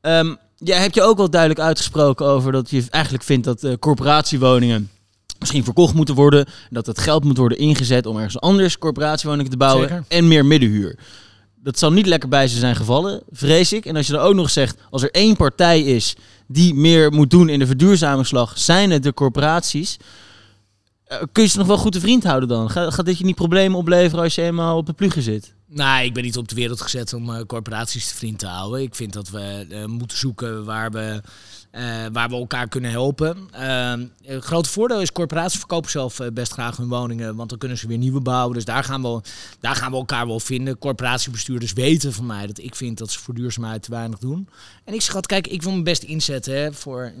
Ehm 0.00 0.34
jij 0.56 0.78
hebt 0.80 0.94
je 0.94 1.02
ook 1.02 1.16
wel 1.16 1.30
duidelijk 1.30 1.60
uitgesproken 1.60 2.26
over 2.26 2.52
dat 2.52 2.70
je 2.70 2.84
eigenlijk 2.90 3.24
vindt 3.24 3.44
dat 3.44 3.64
eh, 3.64 3.72
corporatiewoningen 3.78 4.90
misschien 5.38 5.64
verkocht 5.64 5.94
moeten 5.94 6.14
worden. 6.14 6.46
Dat 6.70 6.86
het 6.86 6.98
geld 6.98 7.24
moet 7.24 7.36
worden 7.36 7.58
ingezet 7.58 8.06
om 8.06 8.16
ergens 8.16 8.40
anders 8.40 8.78
corporatiewoningen 8.78 9.50
te 9.50 9.56
bouwen. 9.56 9.88
Zeker. 9.88 10.04
En 10.08 10.28
meer 10.28 10.46
middenhuur. 10.46 10.98
Dat 11.62 11.78
zal 11.78 11.92
niet 11.92 12.06
lekker 12.06 12.28
bij 12.28 12.48
ze 12.48 12.58
zijn 12.58 12.76
gevallen, 12.76 13.22
vrees 13.30 13.72
ik. 13.72 13.86
En 13.86 13.96
als 13.96 14.06
je 14.06 14.12
dan 14.12 14.22
ook 14.22 14.34
nog 14.34 14.50
zegt, 14.50 14.76
als 14.90 15.02
er 15.02 15.10
één 15.10 15.36
partij 15.36 15.80
is 15.82 16.14
die 16.46 16.74
meer 16.74 17.12
moet 17.12 17.30
doen 17.30 17.48
in 17.48 17.58
de 17.58 17.66
verduurzamingsslag, 17.66 18.58
zijn 18.58 18.90
het 18.90 19.02
de 19.02 19.14
corporaties. 19.14 19.96
Eh, 21.10 21.22
kun 21.32 21.42
je 21.42 21.48
ze 21.48 21.58
nog 21.58 21.66
wel 21.66 21.78
goed 21.78 21.92
te 21.92 22.00
vriend 22.00 22.24
houden 22.24 22.48
dan? 22.48 22.70
Gaat, 22.70 23.04
dit 23.04 23.18
je 23.18 23.24
niet 23.24 23.34
problemen 23.34 23.78
opleveren 23.78 24.24
als 24.24 24.34
je 24.34 24.42
eenmaal 24.42 24.76
op 24.76 24.86
de 24.86 24.92
pluggen 24.92 25.22
zit? 25.22 25.54
Nou, 25.66 26.04
ik 26.04 26.14
ben 26.14 26.22
niet 26.22 26.36
op 26.36 26.48
de 26.48 26.54
wereld 26.54 26.80
gezet 26.80 27.12
om 27.12 27.34
eh, 27.34 27.40
corporaties 27.46 28.08
te 28.08 28.14
vriend 28.14 28.38
te 28.38 28.46
houden. 28.46 28.82
Ik 28.82 28.94
vind 28.94 29.12
dat 29.12 29.28
we 29.28 29.66
eh, 29.70 29.84
moeten 29.84 30.18
zoeken 30.18 30.64
waar 30.64 30.90
we, 30.90 31.22
waar 32.12 32.28
we 32.28 32.34
elkaar 32.34 32.68
kunnen 32.68 32.90
helpen. 32.90 33.48
Eh, 33.50 33.92
het 34.22 34.44
grote 34.44 34.68
voordeel 34.68 35.00
is, 35.00 35.12
corporaties 35.12 35.58
verkopen 35.58 35.90
zelf 35.90 36.18
best 36.32 36.52
graag 36.52 36.76
hun 36.76 36.88
woningen, 36.88 37.36
want 37.36 37.48
dan 37.48 37.58
kunnen 37.58 37.78
ze 37.78 37.86
weer 37.86 37.98
nieuwe 37.98 38.20
bouwen. 38.20 38.54
Dus 38.54 38.64
daar 38.64 38.84
gaan, 38.84 39.02
we, 39.02 39.20
daar 39.60 39.76
gaan 39.76 39.90
we 39.90 39.96
elkaar 39.96 40.26
wel 40.26 40.40
vinden. 40.40 40.78
Corporatiebestuurders 40.78 41.72
weten 41.72 42.12
van 42.12 42.26
mij 42.26 42.46
dat 42.46 42.58
ik 42.58 42.74
vind 42.74 42.98
dat 42.98 43.10
ze 43.10 43.18
voor 43.18 43.34
duurzaamheid 43.34 43.82
te 43.82 43.90
weinig 43.90 44.18
doen. 44.18 44.48
En 44.84 44.94
ik 44.94 45.02
schat, 45.02 45.26
kijk, 45.26 45.46
ik 45.46 45.62
wil 45.62 45.72
me 45.72 45.82
best 45.82 46.02
inzetten 46.02 46.54
hè, 46.54 46.72
voor... 46.72 47.12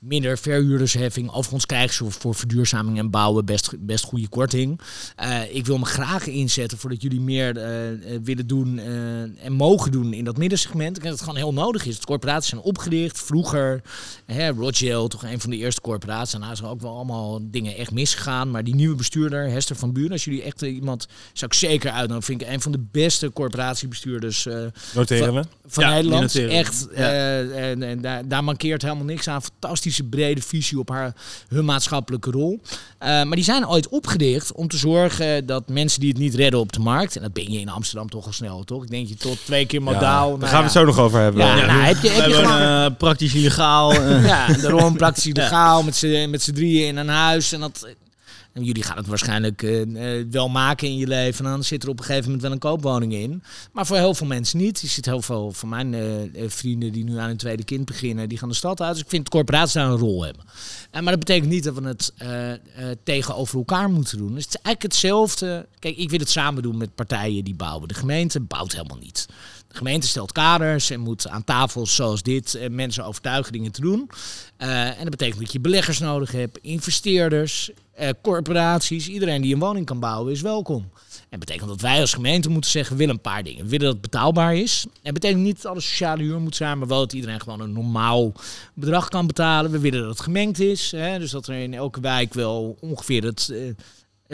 minder 0.00 0.38
verhuurdersheffing. 0.38 1.30
Overigens 1.32 1.66
krijgen 1.66 1.94
ze 1.94 2.10
voor 2.18 2.34
verduurzaming 2.34 2.98
en 2.98 3.10
bouwen 3.10 3.44
best, 3.44 3.74
best 3.78 4.04
goede 4.04 4.28
korting. 4.28 4.80
Eh, 5.16 5.54
ik 5.54 5.66
wil 5.66 5.78
me 5.78 5.84
graag 5.84 6.26
inzetten 6.26 6.78
voordat 6.78 7.02
jullie 7.02 7.20
meer 7.20 7.56
eh, 7.56 7.90
eh, 8.14 8.20
willen 8.22 8.46
doen 8.46 8.78
eh, 8.78 9.44
en 9.44 9.52
mogen 9.52 9.92
doen 9.92 10.12
in 10.12 10.24
dat 10.24 10.36
middensegment. 10.36 10.96
Ik 10.96 11.02
denk 11.02 11.04
dat 11.04 11.12
het 11.12 11.22
gewoon 11.22 11.36
heel 11.36 11.62
nodig 11.64 11.86
is. 11.86 11.98
De 12.00 12.06
corporaties 12.06 12.48
zijn 12.50 12.60
opgericht 12.60 13.18
vroeger. 13.20 13.82
Hè, 14.26 14.48
Rothschild, 14.48 15.10
toch 15.10 15.24
een 15.24 15.40
van 15.40 15.50
de 15.50 15.56
eerste 15.56 15.80
corporaties. 15.80 16.34
En 16.34 16.40
daar 16.40 16.56
zijn 16.56 16.68
ook 16.68 16.80
wel 16.80 16.94
allemaal 16.96 17.38
dingen 17.42 17.76
echt 17.76 17.90
misgegaan. 17.90 18.50
Maar 18.50 18.64
die 18.64 18.74
nieuwe 18.74 18.96
bestuurder, 18.96 19.48
Hester 19.50 19.76
van 19.76 19.92
Buren, 19.92 20.12
als 20.12 20.24
jullie 20.24 20.42
echt 20.42 20.62
iemand 20.62 21.06
zou 21.32 21.50
ik 21.50 21.56
zeker 21.58 21.90
uitnodigen. 21.90 22.22
Vind 22.22 22.40
ik 22.42 22.48
een 22.48 22.60
van 22.60 22.72
de 22.72 22.84
beste 22.90 23.32
corporatiebestuurders 23.32 24.46
eh, 24.46 24.54
Noteren 24.94 25.34
we. 25.34 25.42
van 25.66 25.84
Ja, 25.84 25.90
Nederland. 25.90 26.34
Echt, 26.34 26.86
Ja. 26.94 26.96
eh, 27.10 27.70
en, 27.70 27.82
en 27.82 28.00
daar, 28.00 28.28
daar 28.28 28.44
mankeert 28.44 28.82
helemaal 28.82 29.04
niks 29.04 29.28
aan. 29.28 29.40
Fantastische 29.90 30.04
brede 30.04 30.42
visie 30.42 30.78
op 30.78 30.88
haar, 30.88 31.14
hun 31.48 31.64
maatschappelijke 31.64 32.30
rol. 32.30 32.60
Eh, 32.98 33.08
maar 33.08 33.34
die 33.36 33.44
zijn 33.44 33.68
ooit 33.68 33.88
opgericht 33.88 34.52
om 34.52 34.68
te 34.68 34.76
zorgen 34.76 35.46
dat 35.46 35.68
mensen 35.68 36.00
die 36.00 36.08
het 36.08 36.18
niet 36.18 36.34
redden 36.34 36.60
op 36.60 36.72
de 36.72 36.80
markt, 36.80 37.16
en 37.16 37.22
dat 37.22 37.32
ben 37.32 37.52
je 37.52 37.60
in 37.60 37.68
Amsterdam 37.68 38.08
toch 38.10 38.26
al 38.26 38.32
snel, 38.32 38.64
toch? 38.64 38.82
Ik 38.82 38.90
denk 38.90 39.08
je 39.08 39.14
tot 39.16 39.38
twee 39.44 39.66
keer 39.66 39.78
Ja, 39.80 39.84
modaal. 39.84 40.28
daar 40.30 40.38
nou 40.38 40.50
gaan 40.50 40.58
we 40.58 40.64
het 40.64 40.72
ja. 40.72 40.80
zo 40.80 40.84
nog 40.86 40.98
over 40.98 41.20
hebben. 41.20 41.46
Ja, 41.46 41.54
nou, 41.66 41.80
heb 41.80 41.96
je, 42.02 42.08
heb 42.08 42.26
je 42.26 42.32
gewoon... 42.34 42.60
eh, 42.60 42.86
praktisch 42.98 43.34
illegaal. 43.34 43.92
eh. 43.92 44.24
Ja, 44.26 44.46
daarom 44.62 44.96
praktisch 44.96 45.24
legaal 45.32 45.82
met 45.82 45.96
z'n 45.96 46.26
met 46.30 46.42
z'n 46.42 46.52
drieën 46.52 46.86
in 46.86 46.96
een 46.96 47.08
huis. 47.08 47.52
En 47.52 47.60
dat, 47.60 47.86
en 48.52 48.64
jullie 48.64 48.82
gaan 48.82 48.96
het 48.96 49.06
waarschijnlijk 49.06 49.62
eh, 49.62 50.18
eh, 50.18 50.26
wel 50.30 50.48
maken 50.48 50.88
in 50.88 50.96
je 50.96 51.06
leven. 51.06 51.44
En 51.44 51.50
dan 51.50 51.64
zit 51.64 51.82
er 51.82 51.88
op 51.88 51.98
een 51.98 52.04
gegeven 52.04 52.24
moment 52.24 52.42
wel 52.42 52.52
een 52.52 52.58
koopwoning 52.58 53.12
in. 53.12 53.42
Maar 53.72 53.86
voor 53.86 53.96
heel 53.96 54.14
veel 54.14 54.26
mensen 54.26 54.58
niet. 54.58 54.80
Je 54.80 54.86
ziet 54.86 55.04
heel 55.04 55.22
veel 55.22 55.52
van 55.52 55.68
mijn 55.68 55.94
eh, 55.94 56.44
vrienden 56.48 56.92
die 56.92 57.04
nu 57.04 57.18
aan 57.18 57.26
hun 57.26 57.36
tweede 57.36 57.64
kind 57.64 57.84
beginnen. 57.84 58.28
Die 58.28 58.38
gaan 58.38 58.48
de 58.48 58.54
stad 58.54 58.80
uit. 58.80 58.92
Dus 58.92 59.02
ik 59.02 59.08
vind 59.08 59.28
corporaties 59.28 59.72
daar 59.72 59.90
een 59.90 59.96
rol 59.96 60.24
hebben. 60.24 60.44
Eh, 60.90 61.02
maar 61.02 61.10
dat 61.10 61.18
betekent 61.18 61.50
niet 61.50 61.64
dat 61.64 61.74
we 61.74 61.86
het 61.86 62.12
tegenover 63.04 63.58
elkaar 63.58 63.90
moeten 63.90 64.18
doen. 64.18 64.34
Het 64.34 64.38
is 64.38 64.46
eigenlijk 64.46 64.82
hetzelfde. 64.82 65.66
Kijk, 65.78 65.96
ik 65.96 66.10
wil 66.10 66.18
het 66.18 66.30
samen 66.30 66.62
doen 66.62 66.76
met 66.76 66.94
partijen 66.94 67.44
die 67.44 67.54
bouwen. 67.54 67.88
De 67.88 67.94
gemeente 67.94 68.40
bouwt 68.40 68.72
helemaal 68.72 68.98
niet. 68.98 69.26
De 69.68 69.76
gemeente 69.76 70.06
stelt 70.06 70.32
kaders 70.32 70.90
en 70.90 71.00
moet 71.00 71.28
aan 71.28 71.44
tafels 71.44 71.94
zoals 71.94 72.22
dit 72.22 72.58
mensen 72.70 73.04
overtuigen 73.04 73.52
dingen 73.52 73.72
te 73.72 73.80
doen. 73.80 74.10
En 74.56 74.96
dat 75.00 75.10
betekent 75.10 75.40
dat 75.40 75.52
je 75.52 75.60
beleggers 75.60 75.98
nodig 75.98 76.32
hebt, 76.32 76.58
investeerders, 76.62 77.70
eh, 78.00 78.08
corporaties. 78.22 79.08
Iedereen 79.08 79.42
die 79.42 79.54
een 79.54 79.60
woning 79.60 79.86
kan 79.86 80.00
bouwen 80.00 80.32
is 80.32 80.40
welkom. 80.40 80.90
En 81.28 81.38
betekent 81.38 81.68
dat 81.68 81.80
wij 81.80 82.00
als 82.00 82.12
gemeente 82.14 82.50
moeten 82.50 82.70
zeggen, 82.70 82.92
we 82.92 82.98
willen 82.98 83.14
een 83.14 83.20
paar 83.20 83.42
dingen. 83.42 83.64
We 83.64 83.70
willen 83.70 83.84
dat 83.86 83.92
het 83.92 84.10
betaalbaar 84.10 84.56
is. 84.56 84.86
En 85.02 85.14
betekent 85.14 85.42
niet 85.42 85.62
dat 85.62 85.72
alles 85.72 85.88
sociale 85.88 86.22
huur 86.22 86.40
moet 86.40 86.56
zijn, 86.56 86.78
maar 86.78 86.88
wel 86.88 86.98
dat 86.98 87.12
iedereen 87.12 87.40
gewoon 87.40 87.60
een 87.60 87.72
normaal 87.72 88.32
bedrag 88.74 89.08
kan 89.08 89.26
betalen. 89.26 89.70
We 89.70 89.78
willen 89.78 90.00
dat 90.00 90.08
het 90.08 90.20
gemengd 90.20 90.58
is. 90.58 90.90
Hè, 90.90 91.18
dus 91.18 91.30
dat 91.30 91.46
er 91.46 91.54
in 91.54 91.74
elke 91.74 92.00
wijk 92.00 92.34
wel 92.34 92.76
ongeveer 92.80 93.24
het... 93.24 93.48
eh, 93.52 93.68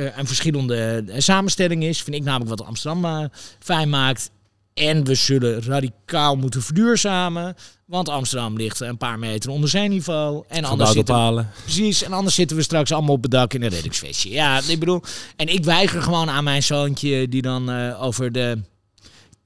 eh, 0.07 0.19
een 0.19 0.27
verschillende 0.27 1.05
samenstelling 1.17 1.85
is. 1.85 2.03
Vind 2.03 2.17
ik 2.17 2.25
namelijk 2.25 2.51
wat 2.51 2.69
Amsterdam 2.69 3.31
fijn 3.59 3.89
maakt. 3.89 4.31
En 4.77 5.05
we 5.05 5.15
zullen 5.15 5.63
radicaal 5.63 6.37
moeten 6.37 6.63
verduurzamen. 6.63 7.55
Want 7.87 8.09
Amsterdam 8.09 8.57
ligt 8.57 8.81
een 8.81 8.97
paar 8.97 9.19
meter 9.19 9.51
onder 9.51 9.69
zeeniveau. 9.69 10.45
En 10.49 10.65
anders 10.65 10.93
zitten, 10.93 11.15
halen. 11.15 11.51
precies, 11.63 12.03
en 12.03 12.13
anders 12.13 12.35
zitten 12.35 12.57
we 12.57 12.63
straks 12.63 12.93
allemaal 12.93 13.15
op 13.15 13.23
het 13.23 13.31
dak 13.31 13.55
in 13.55 13.63
een 13.63 13.69
reddingsvestje. 13.69 14.31
Ja, 14.31 14.61
ik 14.69 14.79
bedoel... 14.79 15.03
En 15.37 15.47
ik 15.47 15.65
weiger 15.65 16.03
gewoon 16.03 16.31
aan 16.31 16.45
mijn 16.45 16.63
zoontje... 16.63 17.29
die 17.29 17.43
dan 17.43 17.71
eh, 17.71 18.03
over 18.03 18.33
de 18.33 18.59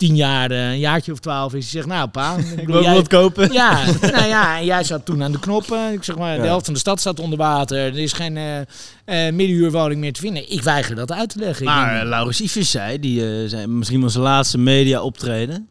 tien 0.01 0.17
jaar, 0.17 0.51
eh, 0.51 0.71
een 0.71 0.79
jaartje 0.79 1.13
of 1.13 1.19
twaalf 1.19 1.55
is... 1.55 1.61
die 1.61 1.71
zegt, 1.71 1.87
nou 1.87 2.09
pa... 2.09 2.37
Ik, 2.57 2.67
wil 2.67 2.83
jij- 2.83 2.95
wat 2.95 3.09
kopen. 3.09 3.53
ja, 3.53 3.85
nou 4.01 4.27
ja, 4.29 4.59
en 4.59 4.65
jij 4.65 4.85
zat 4.85 5.05
toen 5.05 5.23
aan 5.23 5.33
de 5.33 5.39
knoppen. 5.39 5.93
Ik 5.93 6.05
zeg 6.05 6.17
maar, 6.17 6.37
de 6.37 6.43
Ja. 6.43 6.47
helft 6.49 6.65
van 6.65 6.75
de 6.75 6.81
stad 6.81 7.01
staat 7.01 7.21
onder 7.21 7.39
water. 7.39 7.79
Er 7.79 7.99
is 7.99 8.13
geen 8.13 8.37
eh, 8.37 9.15
middenhuurwoning 9.33 10.01
meer 10.01 10.13
te 10.13 10.21
vinden. 10.21 10.53
Ik 10.53 10.63
weiger 10.63 10.95
dat 10.95 11.13
uit 11.13 11.29
te 11.31 11.39
leggen. 11.39 11.65
Maar 11.65 11.91
denk- 11.93 12.03
uh, 12.03 12.09
Laurens 12.09 12.41
Ivers 12.41 12.71
zei, 12.71 13.01
die 13.01 13.21
eh, 13.43 13.49
zei 13.49 13.67
misschien 13.67 14.01
was 14.01 14.13
zijn 14.13 14.25
laatste 14.25 14.59
media 14.59 15.03
optreden. 15.03 15.69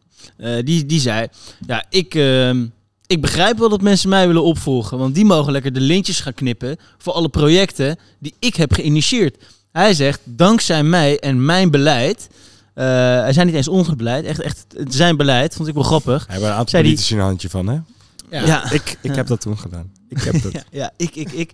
die, 0.63 0.85
die 0.85 0.99
zei, 0.99 1.27
ja, 1.67 1.85
ik, 1.89 2.15
ehm, 2.15 2.65
ik 3.07 3.21
begrijp 3.21 3.57
wel 3.57 3.69
dat 3.69 3.81
mensen 3.81 4.09
mij 4.09 4.27
willen 4.27 4.43
opvolgen. 4.43 4.97
Want 4.97 5.15
die 5.15 5.25
mogen 5.25 5.51
lekker 5.51 5.73
de 5.73 5.79
lintjes 5.81 6.19
gaan 6.19 6.33
knippen 6.33 6.77
voor 6.97 7.13
alle 7.13 7.29
projecten 7.29 7.97
die 8.19 8.33
ik 8.39 8.55
heb 8.55 8.73
geïnitieerd. 8.73 9.35
Hij 9.71 9.93
zegt, 9.93 10.19
dankzij 10.23 10.83
mij 10.83 11.19
en 11.19 11.45
mijn 11.45 11.71
beleid... 11.71 12.29
eh, 12.79 12.85
hij 13.21 13.33
zei 13.33 13.45
niet 13.45 13.55
eens 13.55 13.67
ons 13.67 13.95
beleid, 13.95 14.25
echt, 14.25 14.41
echt 14.41 14.65
zijn 14.87 15.17
beleid, 15.17 15.55
vond 15.55 15.67
ik 15.67 15.73
wel 15.73 15.83
grappig. 15.83 16.23
Hij 16.25 16.31
hebben 16.35 16.49
een 16.49 16.55
aantal 16.55 16.69
Zei 16.69 16.83
die- 16.83 16.91
politici 16.91 17.15
een 17.15 17.21
handje 17.21 17.49
van, 17.49 17.67
hè? 17.67 17.73
ja. 18.29 18.45
Ja, 18.45 18.71
Ik, 18.71 18.97
ik 19.01 19.15
heb 19.15 19.27
dat 19.27 19.41
toen 19.41 19.57
gedaan. 19.57 19.91
Ik 20.09 20.21
heb 20.21 20.41
dat. 20.41 20.51
ja, 20.57 20.63
ja, 20.71 20.91
ik, 20.97 21.15
ik, 21.15 21.31
ik. 21.31 21.51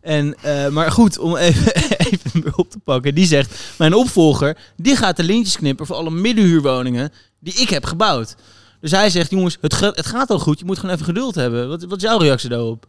En, 0.00 0.34
eh, 0.42 0.68
maar 0.68 0.90
goed, 0.92 1.18
om 1.18 1.36
even, 1.36 1.74
even 2.10 2.58
op 2.58 2.70
te 2.70 2.78
pakken. 2.78 3.14
Die 3.14 3.26
zegt, 3.26 3.54
mijn 3.78 3.94
opvolger, 3.94 4.56
die 4.76 4.96
gaat 4.96 5.16
de 5.16 5.22
lintjes 5.22 5.56
knippen 5.56 5.86
voor 5.86 5.96
alle 5.96 6.10
middenhuurwoningen 6.10 7.12
die 7.40 7.54
ik 7.54 7.68
heb 7.70 7.84
gebouwd. 7.84 8.34
Dus 8.80 8.90
hij 8.90 9.10
zegt, 9.10 9.30
jongens, 9.30 9.58
het, 9.60 9.80
het 9.80 10.06
gaat 10.06 10.30
al 10.30 10.38
goed, 10.38 10.58
je 10.58 10.64
moet 10.64 10.78
gewoon 10.78 10.94
even 10.94 11.06
geduld 11.06 11.34
hebben. 11.34 11.68
Wat, 11.68 11.84
wat 11.84 11.96
is 11.96 12.02
jouw 12.02 12.18
reactie 12.18 12.48
daarop? 12.48 12.86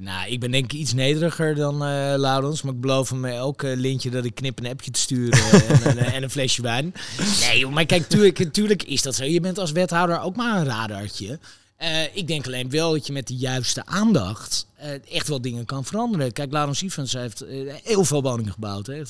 Nou, 0.00 0.30
ik 0.30 0.40
ben 0.40 0.50
denk 0.50 0.64
ik 0.64 0.78
iets 0.78 0.92
nederiger 0.92 1.54
dan 1.54 1.74
eh 1.74 2.14
Laurens. 2.16 2.62
Maar 2.62 2.74
ik 2.74 2.80
beloof 2.80 3.10
hem 3.10 3.24
elk 3.24 3.62
eh, 3.62 3.76
lintje 3.76 4.10
dat 4.10 4.24
ik 4.24 4.34
knip 4.34 4.58
een 4.58 4.70
appje 4.70 4.90
te 4.90 5.00
sturen 5.00 5.38
en, 5.68 5.82
en, 5.82 5.98
en 5.98 6.22
een 6.22 6.30
flesje 6.30 6.62
wijn. 6.62 6.94
Nee, 7.40 7.66
maar 7.66 7.86
kijk, 7.86 8.08
tuurlijk, 8.52 8.82
is 8.82 9.02
dat 9.02 9.14
zo. 9.14 9.24
Je 9.24 9.40
bent 9.40 9.58
als 9.58 9.72
wethouder 9.72 10.20
ook 10.20 10.36
maar 10.36 10.58
een 10.58 10.66
radartje. 10.66 11.38
Eh, 11.78 12.16
ik 12.16 12.26
denk 12.26 12.46
alleen 12.46 12.70
wel 12.70 12.92
dat 12.92 13.06
je 13.06 13.12
met 13.12 13.26
de 13.26 13.36
juiste 13.36 13.86
aandacht 13.86 14.66
eh, 14.74 14.90
echt 15.14 15.28
wel 15.28 15.40
dingen 15.40 15.64
kan 15.64 15.84
veranderen. 15.84 16.32
Kijk, 16.32 16.52
Laurens 16.52 16.82
Ivens 16.82 17.12
heeft 17.12 17.40
eh, 17.40 17.74
heel 17.84 18.04
veel 18.04 18.22
woningen 18.22 18.52
gebouwd. 18.52 18.86
Hè. 18.86 19.02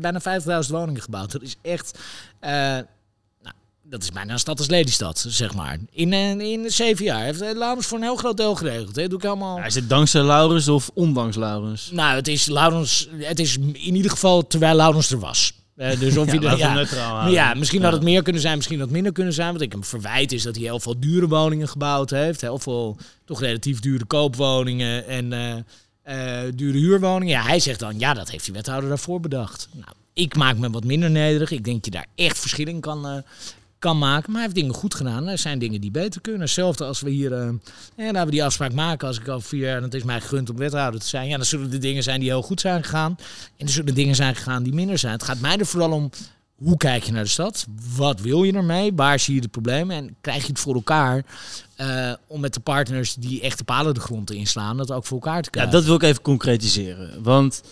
Bijna 0.00 0.20
50.000 0.64 0.70
woningen 0.70 1.02
gebouwd. 1.02 1.32
Dat 1.32 1.42
is 1.42 1.56
echt... 1.62 1.98
dat 3.90 4.02
is 4.02 4.10
bijna 4.12 4.32
een 4.32 4.38
stad 4.38 4.58
als 4.58 4.68
Lelystad, 4.68 5.24
zeg 5.28 5.54
maar. 5.54 5.78
In, 5.90 6.12
eh, 6.12 6.30
in 6.38 6.70
zeven 6.70 7.04
jaar 7.04 7.22
heeft 7.24 7.40
eh, 7.40 7.56
Laurens 7.56 7.86
voor 7.86 7.98
een 7.98 8.04
heel 8.04 8.16
groot 8.16 8.36
deel 8.36 8.54
geregeld. 8.54 8.96
Hè. 8.96 9.08
Doe 9.08 9.18
ik 9.18 9.24
helemaal... 9.24 9.58
Is 9.64 9.74
het 9.74 9.88
dankzij 9.88 10.22
Laurens 10.22 10.68
of 10.68 10.90
ondanks 10.94 11.36
Laurens? 11.36 11.90
Nou, 11.92 12.16
het 12.16 12.28
is 12.28 12.46
Laurens. 12.46 13.08
Het 13.18 13.38
is 13.40 13.56
in 13.58 13.94
ieder 13.96 14.10
geval 14.10 14.46
terwijl 14.46 14.76
Laurens 14.76 15.10
er 15.10 15.18
was. 15.18 15.52
Eh, 15.76 15.98
dus 16.00 16.16
of 16.16 16.26
Ja, 16.32 16.50
je 16.50 16.56
ja, 16.56 16.74
neutraal 16.74 17.28
ja, 17.30 17.54
misschien 17.54 17.82
had 17.82 17.90
Ja. 17.90 17.96
het 17.96 18.04
meer 18.06 18.22
kunnen 18.22 18.42
zijn, 18.42 18.56
misschien 18.56 18.76
had 18.76 18.84
het 18.86 18.94
minder 18.94 19.12
kunnen 19.12 19.32
zijn. 19.32 19.52
Wat 19.52 19.60
ik 19.62 19.72
hem 19.72 19.84
verwijt 19.84 20.32
is 20.32 20.42
dat 20.42 20.54
hij 20.54 20.64
heel 20.64 20.80
veel 20.80 21.00
dure 21.00 21.28
woningen 21.28 21.68
gebouwd 21.68 22.10
heeft. 22.10 22.40
Heel 22.40 22.58
veel 22.58 22.96
toch 23.24 23.40
relatief 23.40 23.80
dure 23.80 24.04
koopwoningen 24.04 25.06
en 25.06 25.28
dure 26.54 26.78
huurwoningen. 26.78 27.34
Ja, 27.34 27.42
hij 27.42 27.60
zegt 27.60 27.80
dan, 27.80 27.98
ja, 27.98 28.14
dat 28.14 28.30
heeft 28.30 28.44
die 28.44 28.54
wethouder 28.54 28.88
daarvoor 28.88 29.20
bedacht. 29.20 29.68
Nou, 29.72 29.92
ik 30.12 30.36
maak 30.36 30.56
me 30.56 30.70
wat 30.70 30.84
minder 30.84 31.10
nederig. 31.10 31.50
Ik 31.50 31.64
denk 31.64 31.76
dat 31.76 31.84
je 31.84 31.90
daar 31.90 32.06
echt 32.14 32.38
verschil 32.38 32.66
in 32.66 32.80
kan, 32.80 33.22
kan 33.78 33.98
maken. 33.98 34.24
Maar 34.32 34.40
hij 34.40 34.42
heeft 34.42 34.54
dingen 34.54 34.74
goed 34.74 34.94
gedaan. 34.94 35.28
Er 35.28 35.38
zijn 35.38 35.58
dingen 35.58 35.80
die 35.80 35.90
beter 35.90 36.20
kunnen. 36.20 36.40
Hetzelfde 36.40 36.84
als 36.84 37.00
we 37.00 37.10
hier, 37.10 37.32
eh 37.32 37.48
ja, 37.96 38.04
laten 38.04 38.24
we 38.24 38.30
die 38.30 38.44
afspraak 38.44 38.72
maken. 38.72 39.08
Als 39.08 39.18
ik 39.18 39.28
over 39.28 39.48
vier 39.48 39.60
jaar, 39.66 39.76
en 39.76 39.82
het 39.82 39.94
is 39.94 40.02
mij 40.02 40.20
gegund 40.20 40.50
om 40.50 40.56
wethouder 40.56 41.00
te 41.00 41.06
zijn. 41.06 41.28
Ja, 41.28 41.36
dan 41.36 41.46
zullen 41.46 41.72
er 41.72 41.80
dingen 41.80 42.02
zijn 42.02 42.20
die 42.20 42.28
heel 42.28 42.42
goed 42.42 42.60
zijn 42.60 42.84
gegaan. 42.84 43.16
En 43.56 43.66
er 43.66 43.72
zullen 43.72 43.94
dingen 43.94 44.14
zijn 44.14 44.34
gegaan 44.34 44.62
die 44.62 44.74
minder 44.74 44.98
zijn. 44.98 45.12
Het 45.12 45.22
gaat 45.22 45.40
mij 45.40 45.56
er 45.56 45.66
vooral 45.66 45.92
om, 45.92 46.10
hoe 46.56 46.76
kijk 46.76 47.02
je 47.02 47.12
naar 47.12 47.22
de 47.22 47.28
stad? 47.28 47.66
Wat 47.96 48.20
wil 48.20 48.42
je 48.44 48.52
ermee? 48.52 48.92
Waar 48.94 49.18
zie 49.18 49.34
je 49.34 49.40
de 49.40 49.48
problemen? 49.48 49.96
En 49.96 50.16
krijg 50.20 50.42
je 50.42 50.48
het 50.48 50.58
voor 50.60 50.74
elkaar 50.74 51.24
eh, 51.76 52.12
om 52.26 52.40
met 52.40 52.54
de 52.54 52.60
partners 52.60 53.14
die 53.14 53.40
echte 53.40 53.64
palen 53.64 53.94
de 53.94 54.00
grond 54.00 54.30
inslaan, 54.30 54.76
dat 54.76 54.90
ook 54.90 55.06
voor 55.06 55.18
elkaar 55.18 55.42
te 55.42 55.44
Ja, 55.44 55.50
krijgen? 55.50 55.72
dat 55.72 55.84
wil 55.84 55.94
ik 55.94 56.02
even 56.02 56.22
concretiseren. 56.22 57.22
Want 57.22 57.62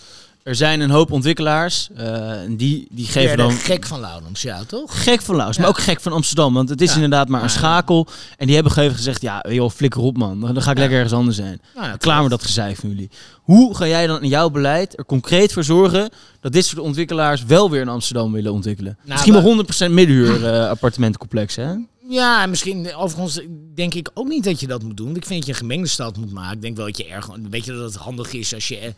er 0.47 0.55
zijn 0.55 0.81
een 0.81 0.91
hoop 0.91 1.11
ontwikkelaars 1.13 1.89
en 1.95 2.57
die, 2.57 2.87
die 2.91 3.07
geven 3.07 3.37
dan... 3.37 3.53
gek 3.53 3.87
van 3.87 4.01
Laurens, 4.01 4.43
ja, 4.43 4.65
toch? 4.65 5.03
Gek 5.03 5.23
van 5.23 5.37
Laus, 5.37 5.59
maar 5.59 5.69
ook 5.69 5.79
gek 5.79 6.01
van 6.01 6.13
Amsterdam. 6.13 6.55
Want 6.55 6.69
het 6.69 6.81
is 6.81 6.89
Ja. 6.89 6.95
inderdaad 6.95 7.29
maar 7.29 7.43
een 7.43 7.51
schakel. 7.51 8.07
En 8.37 8.47
die 8.47 8.55
hebben 8.55 8.73
gegeven 8.73 8.97
gezegd... 8.97 9.23
Ja, 9.23 9.45
joh, 9.49 9.71
flikker 9.71 10.01
op 10.01 10.17
man. 10.17 10.41
Dan 10.41 10.63
ga 10.63 10.71
ik 10.71 10.79
lekker 10.79 10.97
ergens 10.97 11.15
anders 11.15 11.37
zijn. 11.37 11.61
Nou, 11.75 11.97
Klaar 11.97 12.21
met 12.21 12.31
dat 12.31 12.43
gezeik 12.43 12.77
van 12.77 12.89
jullie. 12.89 13.11
Hoe 13.43 13.77
ga 13.77 13.87
jij 13.87 14.07
dan 14.07 14.23
in 14.23 14.29
jouw 14.29 14.51
beleid 14.51 14.99
er 14.99 15.05
concreet 15.05 15.53
voor 15.53 15.65
zorgen... 15.65 16.11
dat 16.41 16.53
dit 16.53 16.65
soort 16.67 16.81
ontwikkelaars 16.81 17.45
wel 17.45 17.71
weer 17.71 17.81
in 17.81 17.89
Amsterdam 17.89 18.33
willen 18.33 18.53
ontwikkelen? 18.53 18.93
Nou, 18.99 19.11
Misschien 19.13 19.33
we- 19.35 19.43
wel 19.43 19.89
100% 19.91 19.93
middenhuur 19.95 20.47
eh 20.47 20.69
appartementencomplex, 20.69 21.57
hè? 21.57 21.73
Ja, 22.09 22.43
en 22.43 22.51
misschien, 22.51 22.95
overigens 22.95 23.41
denk 23.75 23.95
ik 23.95 24.11
ook 24.15 24.29
niet 24.29 24.45
dat 24.45 24.61
je 24.61 24.67
dat 24.67 24.83
moet 24.83 24.97
doen. 24.97 25.07
Want 25.07 25.17
Ik 25.19 25.27
vind 25.27 25.39
dat 25.39 25.47
je 25.49 25.53
een 25.53 25.59
gemengde 25.59 25.89
stad 25.89 26.17
moet 26.17 26.33
maken. 26.33 26.55
Ik 26.57 26.63
denk 26.63 26.77
wel 26.77 26.87
dat 26.87 26.97
je 26.97 27.07
erg, 27.07 27.29
weet 27.51 27.65
je 27.65 27.73
dat 27.73 27.93
het 27.93 27.95
handig 28.03 28.33
is 28.33 28.55
als 28.55 28.69
je 28.69 28.95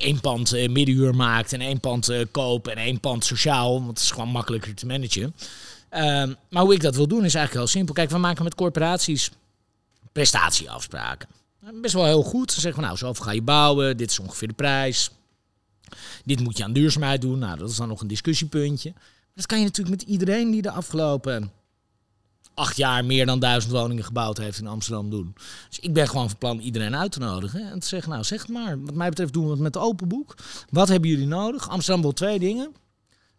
één 0.00 0.20
pand 0.20 0.52
eh, 0.52 0.68
middenhuur 0.68 1.14
maakt 1.14 1.52
en 1.52 1.60
één 1.60 1.80
pand 1.80 2.08
eh, 2.08 2.24
koop 2.30 2.68
en 2.68 2.76
één 2.76 3.00
pand 3.00 3.24
sociaal. 3.24 3.72
Want 3.72 3.88
het 3.88 3.98
is 3.98 4.10
gewoon 4.10 4.28
makkelijker 4.28 4.74
te 4.74 4.86
managen. 4.86 5.34
Ehm, 5.88 6.32
maar 6.50 6.62
hoe 6.62 6.74
ik 6.74 6.80
dat 6.80 6.96
wil 6.96 7.08
doen 7.08 7.24
is 7.24 7.34
eigenlijk 7.34 7.54
heel 7.54 7.76
simpel. 7.76 7.94
Kijk, 7.94 8.10
we 8.10 8.18
maken 8.18 8.44
met 8.44 8.54
corporaties 8.54 9.30
prestatieafspraken. 10.12 11.28
Nou, 11.60 11.80
Best 11.80 11.94
wel 11.94 12.04
heel 12.04 12.22
goed. 12.22 12.52
Ze 12.52 12.60
zeggen 12.60 12.80
van 12.80 12.88
nou, 12.88 12.98
zoveel 12.98 13.24
ga 13.24 13.32
je 13.32 13.42
bouwen. 13.42 13.96
Dit 13.96 14.10
is 14.10 14.18
ongeveer 14.18 14.48
de 14.48 14.54
prijs. 14.54 15.10
Dit 16.24 16.40
moet 16.40 16.56
je 16.56 16.64
aan 16.64 16.72
duurzaamheid 16.72 17.20
doen. 17.20 17.38
Nou, 17.38 17.58
dat 17.58 17.70
is 17.70 17.76
dan 17.76 17.88
nog 17.88 18.00
een 18.00 18.06
discussiepuntje. 18.06 18.92
Dat 19.34 19.46
kan 19.46 19.58
je 19.58 19.64
natuurlijk 19.64 19.96
met 20.00 20.08
iedereen 20.08 20.50
die 20.50 20.62
de 20.62 20.70
afgelopen 20.70 21.50
acht 22.56 22.76
jaar 22.76 23.04
meer 23.04 23.26
dan 23.26 23.38
duizend 23.38 23.72
woningen 23.72 24.04
gebouwd 24.04 24.38
heeft 24.38 24.58
in 24.58 24.66
Amsterdam 24.66 25.10
doen. 25.10 25.34
Dus 25.68 25.78
ik 25.78 25.92
ben 25.92 26.08
gewoon 26.08 26.28
van 26.28 26.38
plan 26.38 26.58
iedereen 26.58 26.96
uit 26.96 27.12
te 27.12 27.18
nodigen 27.18 27.70
en 27.70 27.78
te 27.78 27.86
zeggen, 27.86 28.10
nou 28.10 28.24
zeg 28.24 28.48
maar, 28.48 28.82
wat 28.84 28.94
mij 28.94 29.08
betreft 29.08 29.32
doen 29.32 29.44
we 29.44 29.50
het 29.50 29.60
met 29.60 29.72
de 29.72 29.78
open 29.78 30.08
boek. 30.08 30.34
Wat 30.70 30.88
hebben 30.88 31.10
jullie 31.10 31.26
nodig? 31.26 31.68
Amsterdam 31.68 32.02
wil 32.02 32.12
twee 32.12 32.38
dingen. 32.38 32.74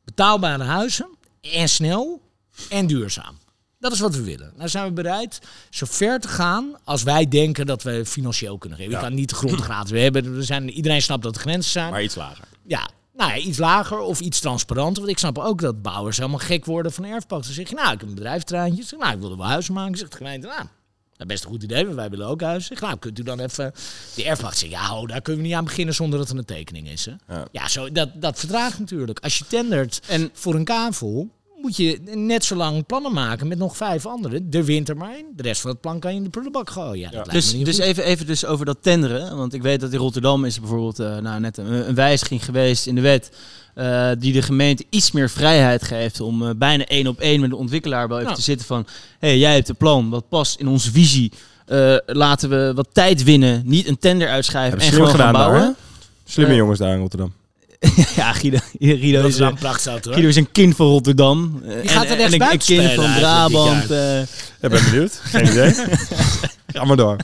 Betaalbare 0.04 0.64
huizen 0.64 1.08
en 1.42 1.70
snel 1.70 2.22
en 2.70 2.88
duurzaam. 2.88 3.38
Dat 3.80 3.92
is 3.92 4.00
wat 4.00 4.16
we 4.16 4.24
willen. 4.24 4.54
Nou 4.56 4.70
zijn 4.70 4.86
we 4.86 4.92
bereid 4.92 5.40
zo 5.70 5.86
ver 5.90 6.20
te 6.20 6.28
gaan 6.28 6.76
als 6.84 7.04
wij 7.04 7.28
denken 7.28 7.66
dat 7.66 7.84
we 7.84 8.06
financieel 8.06 8.58
kunnen 8.58 8.78
geven. 8.78 8.92
Je 8.94 8.98
Ja. 9.00 9.04
kan 9.04 9.14
niet 9.16 9.30
de 9.30 9.36
grond 9.36 9.62
gratis. 9.62 9.92
We 9.92 10.00
hebben, 10.00 10.36
we 10.36 10.44
zijn, 10.44 10.70
iedereen 10.70 11.02
snapt 11.02 11.24
dat 11.24 11.36
er 11.36 11.42
grenzen 11.42 11.72
zijn. 11.72 11.92
Maar 11.92 12.04
iets 12.04 12.16
lager. 12.16 12.48
Ja, 12.66 12.90
nou 13.18 13.32
ja, 13.32 13.38
iets 13.38 13.58
lager 13.58 14.00
of 14.00 14.20
iets 14.20 14.40
transparanter. 14.40 15.02
Want 15.02 15.14
ik 15.14 15.18
snap 15.18 15.38
ook 15.38 15.62
dat 15.62 15.82
bouwers 15.82 16.18
helemaal 16.18 16.40
gek 16.40 16.66
worden 16.66 16.92
van 16.92 17.06
erfpacht. 17.06 17.44
Dan 17.44 17.54
zeg 17.54 17.70
je, 17.70 17.76
nou, 17.76 17.94
ik 17.94 18.00
heb 18.00 18.10
een 18.10 18.16
bedrijfterreintje. 18.16 18.84
Zeg, 18.84 19.00
nou, 19.00 19.14
ik 19.14 19.20
wil 19.20 19.32
er 19.32 19.38
wel 19.38 19.46
huizen 19.46 19.74
maken. 19.74 19.98
Zegt 19.98 20.12
de 20.12 20.18
gemeente, 20.18 20.48
nou, 20.48 20.60
dat 20.60 20.68
is 21.18 21.26
best 21.26 21.44
een 21.44 21.50
goed 21.50 21.64
idee, 21.64 21.84
want 21.84 21.96
wij 21.96 22.10
willen 22.10 22.28
ook 22.28 22.42
huizen. 22.42 22.76
Zeg, 22.76 22.88
nou, 22.88 23.00
kunt 23.00 23.20
u 23.20 23.24
dan 23.24 23.40
even 23.40 23.74
die 24.16 24.26
erfpacht 24.26 24.58
zeggen? 24.58 24.80
Ja, 24.80 24.88
ho, 24.88 25.08
daar 25.08 25.22
kunnen 25.22 25.42
we 25.42 25.48
niet 25.48 25.58
aan 25.58 25.64
beginnen 25.64 25.96
zonder 25.96 26.20
dat 26.20 26.30
er 26.30 26.38
een 26.38 26.46
tekening 26.46 26.90
is. 26.90 27.06
Hè? 27.06 27.36
Ja. 27.36 27.48
Ja, 27.52 27.68
zo, 27.68 27.92
dat, 27.92 28.10
dat 28.22 28.40
vertraagt 28.40 28.80
natuurlijk. 28.80 29.20
Als 29.20 29.38
je 29.38 29.46
tendert 29.48 30.02
En 30.08 30.30
voor 30.34 30.56
een 30.56 30.64
kavel, 30.64 31.30
moet 31.68 31.76
je 31.78 32.00
net 32.16 32.44
zo 32.46 32.56
lang 32.56 32.86
plannen 32.86 33.14
maken 33.14 33.48
met 33.48 33.58
nog 33.58 33.78
vijf 33.78 34.06
anderen. 34.06 34.50
De 34.50 34.64
winter 34.64 34.98
maar 34.98 35.18
in. 35.18 35.26
De 35.36 35.44
rest 35.44 35.62
van 35.62 35.72
het 35.72 35.82
plan 35.82 36.00
kan 36.00 36.12
je 36.12 36.18
in 36.18 36.24
de 36.24 36.30
prullenbak 36.30 36.70
gooien. 36.70 37.10
Ja, 37.12 37.24
Dus, 37.24 37.52
dus 37.64 37.78
even, 37.78 38.04
even 38.04 38.26
dus 38.26 38.46
over 38.46 38.66
dat 38.66 38.78
tenderen. 38.82 39.38
Want 39.38 39.54
ik 39.54 39.62
weet 39.62 39.80
dat 39.80 39.92
in 39.94 40.00
Rotterdam 40.00 40.46
is 40.46 40.56
er 40.56 40.62
bijvoorbeeld 40.62 41.00
eh, 41.00 41.18
nou, 41.18 41.40
net 41.40 41.58
een, 41.58 41.90
een 41.90 41.96
wijziging 41.96 42.46
geweest 42.46 42.88
in 42.88 42.96
de 42.96 43.02
wet. 43.02 43.32
eh, 43.74 44.10
die 44.20 44.34
de 44.34 44.42
gemeente 44.42 44.86
iets 44.90 45.12
meer 45.12 45.30
vrijheid 45.30 45.84
geeft 45.84 46.20
om 46.22 46.48
eh, 46.48 46.50
bijna 46.56 46.86
één 46.86 47.08
op 47.08 47.20
één 47.20 47.40
met 47.42 47.50
de 47.50 47.56
ontwikkelaar 47.56 48.08
wel 48.08 48.20
even 48.20 48.34
te 48.34 48.42
zitten 48.42 48.68
van... 48.68 48.86
hé, 49.20 49.28
hey, 49.28 49.38
jij 49.38 49.54
hebt 49.54 49.70
een 49.70 49.76
plan, 49.76 50.10
wat 50.10 50.30
past 50.30 50.60
in 50.60 50.68
onze 50.68 50.92
visie. 50.92 51.32
Eh, 51.66 51.96
laten 52.06 52.50
we 52.50 52.72
wat 52.76 52.88
tijd 52.92 53.24
winnen, 53.24 53.62
niet 53.66 53.88
een 53.88 54.00
tender 54.00 54.28
uitschrijven 54.30 54.80
en 54.80 54.92
gewoon 54.92 55.08
gaan 55.08 55.18
daar, 55.18 55.32
bouwen. 55.34 55.76
Slimme 56.26 56.56
jongens 56.56 56.80
daar 56.80 56.94
in 56.94 57.00
Rotterdam. 57.00 57.34
ja, 58.16 58.34
Guido, 58.34 58.58
Guido, 58.80 59.28
is, 59.28 59.40
een. 59.40 59.58
Guido 60.14 60.28
is 60.28 60.36
een 60.36 60.52
kind 60.52 60.76
van 60.76 60.88
Rotterdam. 60.88 61.62
Eh, 61.66 61.82
Die 61.82 61.90
gaat 61.90 62.06
en- 62.06 62.12
er 62.12 62.20
en 62.20 62.34
een- 62.34 62.42
een 62.42 62.58
kind 62.58 62.94
van 62.94 63.06
eigenlijk 63.06 63.08
dit 63.12 63.20
Brabant. 63.20 63.92
eh, 63.92 64.22
Ik 64.62 64.70
ben 64.70 64.84
benieuwd. 64.84 65.20
Geen 65.24 65.46
idee. 65.48 65.74
Ga 66.74 66.84
maar 66.86 66.98
door. 66.98 67.16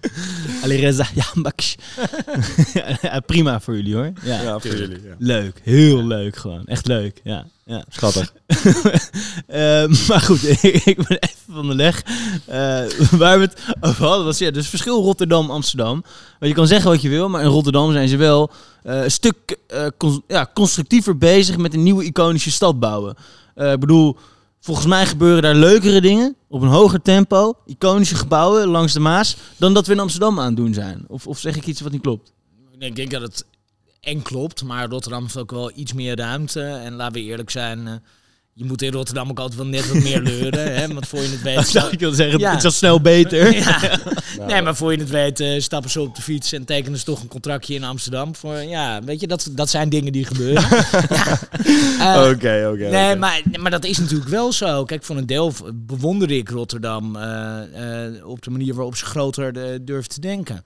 Alireza 0.62 1.06
Jambaks. 1.34 1.74
ja, 3.02 3.20
prima 3.26 3.60
voor 3.60 3.76
jullie 3.76 3.94
hoor. 3.94 4.12
Ja. 4.22 4.42
Ja, 4.42 4.58
voor 4.58 4.76
jullie. 4.76 5.02
Ja. 5.02 5.14
Leuk, 5.18 5.60
heel 5.62 6.04
leuk 6.04 6.36
gewoon. 6.36 6.64
Echt 6.66 6.86
leuk, 6.86 7.20
ja. 7.24 7.46
ja. 7.64 7.84
Schattig. 7.88 8.32
Eh, 9.46 9.86
maar 10.08 10.20
goed, 10.20 10.42
ik 10.62 10.96
ben 11.08 11.18
even 11.18 11.36
van 11.52 11.68
de 11.68 11.74
leg. 11.74 12.02
Eh, 12.46 12.82
waar 13.10 13.38
we 13.38 13.44
het 13.44 13.60
over 13.80 14.04
hadden 14.06 14.24
was 14.24 14.38
ja, 14.38 14.50
dus 14.50 14.68
verschil 14.68 15.02
Rotterdam-Amsterdam. 15.02 16.02
Want 16.38 16.52
je 16.52 16.54
kan 16.54 16.66
zeggen 16.66 16.90
wat 16.90 17.02
je 17.02 17.08
wil, 17.08 17.28
maar 17.28 17.42
in 17.42 17.46
Rotterdam 17.48 17.92
zijn 17.92 18.08
ze 18.08 18.16
wel 18.16 18.50
eh, 18.82 19.02
een 19.02 19.10
stuk 19.10 19.56
cons- 19.96 20.20
ja, 20.28 20.50
constructiever 20.54 21.18
bezig 21.18 21.56
met 21.56 21.74
een 21.74 21.82
nieuwe 21.82 22.04
iconische 22.04 22.50
stad 22.50 22.78
bouwen. 22.80 23.14
Ik 23.54 23.80
bedoel, 23.80 24.16
volgens 24.60 24.86
mij 24.86 25.06
gebeuren 25.06 25.42
daar 25.42 25.54
leukere 25.54 26.00
dingen 26.00 26.36
op 26.48 26.62
een 26.62 26.68
hoger 26.68 27.02
tempo, 27.02 27.54
iconische 27.66 28.14
gebouwen 28.14 28.66
langs 28.68 28.92
de 28.92 29.00
Maas, 29.00 29.36
dan 29.56 29.74
dat 29.74 29.86
we 29.86 29.92
in 29.92 30.00
Amsterdam 30.00 30.38
aan 30.38 30.46
het 30.46 30.56
doen 30.56 30.74
zijn. 30.74 31.04
Of, 31.08 31.26
of 31.26 31.38
zeg 31.38 31.56
ik 31.56 31.66
iets 31.66 31.80
wat 31.80 31.92
niet 31.92 32.02
klopt? 32.02 32.32
Ik 32.78 32.96
denk 32.96 33.10
dat 33.10 33.22
het 33.22 33.44
en 34.00 34.22
klopt, 34.22 34.62
maar 34.62 34.88
Rotterdam 34.88 35.22
heeft 35.22 35.38
ook 35.38 35.50
wel 35.50 35.72
iets 35.74 35.92
meer 35.92 36.16
ruimte. 36.16 36.62
En 36.62 36.94
laten 36.94 37.12
we 37.12 37.20
eerlijk 37.28 37.50
zijn, 37.50 37.86
eh, 37.86 37.94
je 38.60 38.66
moet 38.66 38.82
in 38.82 38.92
Rotterdam 38.92 39.30
ook 39.30 39.38
altijd 39.38 39.58
wel 39.58 39.68
net 39.68 39.88
wat 39.92 40.02
meer 40.02 40.20
leuren. 40.22 40.74
Hè? 40.74 40.88
Want 40.88 41.06
voor 41.08 41.20
je 41.22 41.28
het 41.28 41.42
weet... 41.42 41.54
Dat 41.64 41.68
zou 41.68 41.90
ik 41.90 42.00
wil 42.00 42.12
zeggen, 42.12 42.38
Ja. 42.38 42.50
het 42.50 42.58
is 42.58 42.64
al 42.64 42.70
snel 42.70 43.00
beter. 43.00 43.54
Ja. 44.36 44.46
Nee, 44.46 44.62
maar 44.62 44.76
voor 44.76 44.92
je 44.92 44.98
het 44.98 45.10
weet 45.10 45.40
eh, 45.40 45.60
stappen 45.60 45.90
ze 45.90 46.00
op 46.00 46.14
de 46.16 46.22
fiets 46.22 46.52
en 46.52 46.64
tekenen 46.64 46.98
ze 46.98 47.04
toch 47.04 47.22
een 47.22 47.28
contractje 47.28 47.74
in 47.74 47.84
Amsterdam. 47.84 48.34
Voor, 48.36 48.56
ja, 48.56 49.02
weet 49.02 49.20
je, 49.20 49.26
dat, 49.26 49.48
dat 49.50 49.70
zijn 49.70 49.88
dingen 49.88 50.12
die 50.12 50.24
gebeuren. 50.24 50.62
ja. 51.98 52.24
Eh, 52.24 52.30
Oké, 52.30 52.68
oké. 52.72 52.88
Nee, 52.90 53.16
maar, 53.16 53.42
maar 53.60 53.70
dat 53.70 53.84
is 53.84 53.98
natuurlijk 53.98 54.30
wel 54.30 54.52
zo. 54.52 54.84
Kijk, 54.84 55.04
voor 55.04 55.16
een 55.16 55.26
deel 55.26 55.52
bewonder 55.74 56.30
ik 56.30 56.48
Rotterdam 56.48 57.16
eh, 57.16 57.58
op 58.24 58.42
de 58.42 58.50
manier 58.50 58.74
waarop 58.74 58.96
ze 58.96 59.04
groter 59.04 59.84
durven 59.84 60.08
te 60.10 60.20
denken. 60.20 60.64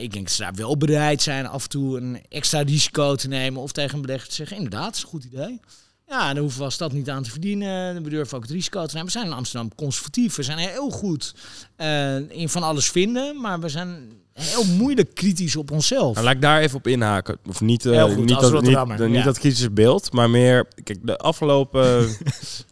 Ik 0.00 0.12
denk 0.12 0.24
dat 0.24 0.34
ze 0.34 0.42
daar 0.42 0.54
wel 0.54 0.76
bereid 0.76 1.22
zijn 1.22 1.46
af 1.46 1.62
en 1.62 1.68
toe 1.68 1.96
een 1.96 2.20
extra 2.28 2.60
risico 2.60 3.14
te 3.14 3.28
nemen 3.28 3.62
of 3.62 3.72
tegen 3.72 3.94
een 3.94 4.00
belegger 4.02 4.28
te 4.28 4.34
zeggen, 4.34 4.56
inderdaad, 4.56 4.84
dat 4.84 4.94
is 4.96 5.02
een 5.02 5.08
goed 5.08 5.24
idee. 5.24 5.60
Ja, 6.10 6.28
dan 6.34 6.42
hoeven 6.42 6.58
we 6.58 6.64
als 6.64 6.74
stad 6.74 6.92
niet 6.92 7.10
aan 7.10 7.22
te 7.22 7.30
verdienen. 7.30 8.02
We 8.02 8.10
durven 8.10 8.36
ook 8.36 8.42
het 8.42 8.52
risico 8.52 8.80
te 8.86 8.94
nemen. 8.94 9.04
We 9.04 9.10
zijn 9.12 9.26
in 9.26 9.32
Amsterdam 9.32 9.74
conservatief. 9.74 10.36
We 10.36 10.42
zijn 10.42 10.58
heel 10.58 10.90
goed 10.90 11.34
eh, 11.76 12.30
in 12.30 12.48
van 12.48 12.62
alles 12.62 12.90
vinden, 12.90 13.40
maar 13.40 13.60
we 13.60 13.68
zijn 13.68 14.12
heel 14.32 14.64
moeilijk 14.64 15.14
kritisch 15.14 15.56
op 15.56 15.70
onszelf. 15.70 16.14
Nou, 16.14 16.24
laat 16.26 16.34
ik 16.34 16.40
daar 16.40 16.60
even 16.60 16.78
op 16.78 16.86
inhaken. 16.86 17.38
Of 17.48 17.60
niet, 17.60 17.86
eh, 17.86 17.92
Heel 17.92 18.08
goed, 18.08 18.24
niet, 18.24 18.40
dat, 18.40 19.08
niet, 19.08 19.24
dat 19.24 19.38
kritische 19.38 19.70
beeld, 19.70 20.12
maar 20.12 20.30
meer... 20.30 20.68
Kijk, 20.84 20.98
de 21.02 21.16
afgelopen... 21.16 21.80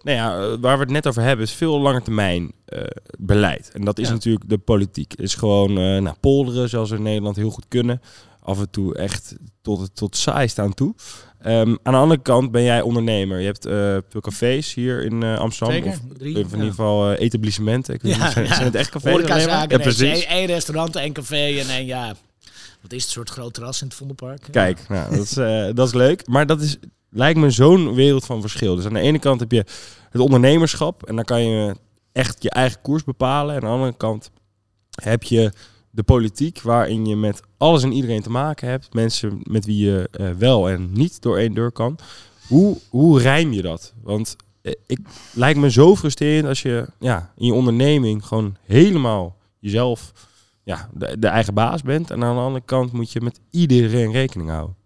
nou 0.04 0.16
ja, 0.16 0.58
waar 0.58 0.76
we 0.76 0.82
het 0.82 0.92
net 0.92 1.06
over 1.06 1.22
hebben, 1.22 1.46
is 1.46 1.52
veel 1.52 1.80
langer 1.80 2.02
termijn 2.02 2.52
eh, 2.64 2.82
beleid. 3.18 3.70
En 3.72 3.84
dat 3.84 3.98
is 3.98 4.06
Ja. 4.06 4.12
natuurlijk 4.12 4.48
de 4.48 4.58
politiek. 4.58 5.10
Het 5.10 5.20
is 5.20 5.34
gewoon 5.34 5.70
eh 5.70 6.02
nou, 6.02 6.16
polderen, 6.20 6.68
zoals 6.68 6.90
we 6.90 6.96
in 6.96 7.02
Nederland 7.02 7.36
heel 7.36 7.50
goed 7.50 7.66
kunnen. 7.68 8.00
Af 8.48 8.58
en 8.58 8.70
toe 8.70 8.94
echt 8.94 9.34
tot, 9.62 9.90
tot 9.94 10.16
saai 10.16 10.48
staan 10.48 10.74
toe. 10.74 10.94
Ehm, 11.40 11.76
aan 11.82 11.92
de 11.92 11.98
andere 11.98 12.22
kant 12.22 12.50
ben 12.50 12.62
jij 12.62 12.80
ondernemer. 12.80 13.38
Je 13.38 13.46
hebt 13.46 13.66
eh, 13.66 13.96
veel 14.08 14.20
cafés 14.20 14.74
hier 14.74 15.04
in 15.04 15.22
eh, 15.22 15.38
Amsterdam. 15.38 15.76
Zeker, 15.76 15.90
Of 15.90 16.18
drie, 16.18 16.36
of 16.36 16.42
in 16.42 16.48
ja. 16.48 16.54
ieder 16.54 16.70
geval 16.70 17.10
eh, 17.10 17.24
etablissementen. 17.24 17.94
Ik 17.94 18.02
weet 18.02 18.14
Ja, 18.14 18.24
niet, 18.24 18.32
zijn, 18.32 18.46
ja. 18.46 18.54
zijn 18.54 18.66
het 18.66 18.74
echt 18.74 18.90
cafés? 18.90 19.26
nee, 19.66 19.78
precies. 19.78 20.24
één 20.24 20.46
restaurant, 20.46 20.96
één 20.96 21.12
café 21.12 21.58
en 21.58 21.68
één, 21.68 21.86
ja... 21.86 22.14
Wat 22.80 22.92
is 22.92 23.02
het, 23.02 23.12
soort 23.12 23.30
groot 23.30 23.54
terras 23.54 23.80
in 23.80 23.86
het 23.86 23.96
Vondelpark? 23.96 24.48
Kijk, 24.50 24.88
nou, 24.88 25.10
dat, 25.16 25.24
is, 25.24 25.36
eh, 25.36 25.68
dat 25.74 25.86
is 25.86 25.94
leuk. 25.94 26.26
Maar 26.26 26.46
dat 26.46 26.60
is, 26.60 26.76
lijkt 27.10 27.38
me 27.38 27.50
zo'n 27.50 27.94
wereld 27.94 28.24
van 28.24 28.40
verschil. 28.40 28.76
Dus 28.76 28.84
aan 28.84 28.92
de 28.92 29.00
ene 29.00 29.18
kant 29.18 29.40
heb 29.40 29.52
je 29.52 29.64
het 30.10 30.20
ondernemerschap. 30.20 31.06
En 31.06 31.16
dan 31.16 31.24
kan 31.24 31.44
je 31.44 31.76
echt 32.12 32.42
je 32.42 32.50
eigen 32.50 32.80
koers 32.80 33.04
bepalen. 33.04 33.54
En 33.54 33.60
aan 33.62 33.68
de 33.68 33.74
andere 33.74 33.96
kant 33.96 34.30
heb 35.02 35.22
je 35.22 35.52
de 35.98 36.04
politiek. 36.04 36.60
Waarin 36.62 37.06
je 37.06 37.16
met 37.16 37.42
alles 37.56 37.82
en 37.82 37.92
iedereen 37.92 38.22
te 38.22 38.30
maken 38.30 38.68
hebt. 38.68 38.94
Mensen 38.94 39.40
met 39.42 39.64
wie 39.64 39.84
je 39.84 40.08
eh, 40.12 40.30
wel 40.30 40.68
en 40.68 40.92
niet 40.92 41.22
door 41.22 41.38
één 41.38 41.54
deur 41.54 41.72
kan. 41.72 41.98
Hoe, 42.48 42.76
hoe 42.88 43.20
rijm 43.20 43.52
je 43.52 43.62
dat? 43.62 43.94
Want 44.02 44.36
eh, 44.62 44.72
ik 44.86 44.98
lijkt 45.32 45.58
me 45.58 45.70
zo 45.70 45.96
frustrerend 45.96 46.46
als 46.46 46.62
je 46.62 46.86
ja, 46.98 47.32
in 47.36 47.46
je 47.46 47.52
onderneming 47.52 48.26
gewoon 48.26 48.56
helemaal 48.66 49.36
jezelf 49.58 50.12
ja, 50.62 50.88
de, 50.94 51.18
de 51.18 51.26
eigen 51.26 51.54
baas 51.54 51.82
bent. 51.82 52.10
En 52.10 52.24
aan 52.24 52.34
de 52.34 52.42
andere 52.42 52.64
kant 52.64 52.92
moet 52.92 53.12
je 53.12 53.20
met 53.20 53.40
iedereen 53.50 54.12
rekening 54.12 54.50
houden. 54.50 54.76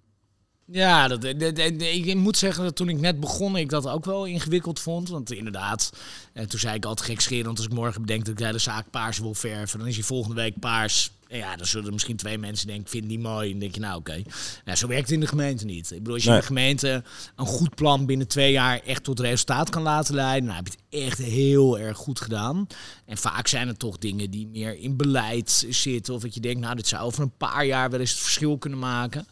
Ja, 0.66 1.08
dat, 1.08 1.22
dat- 1.22 1.38
dat- 1.56 1.80
ik 1.82 2.14
moet 2.14 2.36
zeggen 2.36 2.64
dat 2.64 2.76
toen 2.76 2.88
ik 2.88 3.00
net 3.00 3.20
begon, 3.20 3.56
ik 3.56 3.68
dat 3.68 3.86
ook 3.88 4.04
wel 4.04 4.24
ingewikkeld 4.24 4.80
vond. 4.80 5.08
Want 5.08 5.32
inderdaad, 5.32 5.92
eh, 6.32 6.44
toen 6.44 6.60
zei 6.60 6.74
ik 6.74 6.84
altijd 6.84 7.08
gekscherend, 7.08 7.56
als 7.56 7.66
ik 7.66 7.72
morgen 7.72 8.00
bedenk 8.00 8.20
dat 8.20 8.28
ik 8.32 8.38
de 8.38 8.44
hele 8.44 8.58
zaak 8.58 8.90
paars 8.90 9.18
wil 9.18 9.34
verven, 9.34 9.78
dan 9.78 9.88
is 9.88 9.94
die 9.94 10.04
volgende 10.04 10.36
week 10.36 10.58
paars. 10.58 11.10
En 11.28 11.38
Ja, 11.38 11.56
dan 11.56 11.66
zullen 11.66 11.86
er 11.86 11.92
misschien 11.92 12.16
twee 12.16 12.38
mensen 12.38 12.66
denken, 12.66 12.90
vind 12.90 13.06
niet 13.06 13.20
mooi. 13.20 13.44
En 13.46 13.50
dan 13.50 13.60
denk 13.60 13.74
je, 13.74 13.80
nou 13.80 13.98
oké. 13.98 14.22
Ja, 14.64 14.74
zo 14.74 14.86
werkt 14.86 15.02
het 15.02 15.10
in 15.10 15.20
de 15.20 15.26
gemeente 15.26 15.64
niet. 15.64 15.90
Ik 15.90 15.98
bedoel, 15.98 16.14
als 16.14 16.22
je 16.22 16.28
Nee. 16.28 16.38
in 16.38 16.42
de 16.42 16.48
gemeente 16.54 17.02
een 17.36 17.46
goed 17.46 17.74
plan 17.74 18.06
binnen 18.06 18.28
twee 18.28 18.52
jaar 18.52 18.80
echt 18.86 19.04
tot 19.04 19.20
resultaat 19.20 19.70
kan 19.70 19.82
laten 19.82 20.14
leiden, 20.14 20.44
nou 20.44 20.56
heb 20.56 20.66
je 20.66 20.72
het 20.90 21.02
echt 21.08 21.18
heel 21.18 21.78
erg 21.78 21.96
goed 21.96 22.20
gedaan. 22.20 22.66
En 23.06 23.16
vaak 23.16 23.46
zijn 23.46 23.68
het 23.68 23.78
toch 23.78 23.98
dingen 23.98 24.30
die 24.30 24.46
meer 24.46 24.78
in 24.78 24.96
beleid 24.96 25.66
zitten. 25.70 26.14
Of 26.14 26.22
dat 26.22 26.34
je 26.34 26.40
denkt, 26.40 26.60
nou 26.60 26.74
dit 26.76 26.86
zou 26.88 27.02
over 27.04 27.22
een 27.22 27.36
paar 27.36 27.64
jaar 27.66 27.90
wel 27.90 28.00
eens 28.00 28.10
het 28.10 28.20
verschil 28.20 28.58
kunnen 28.58 28.78
maken. 28.78 29.26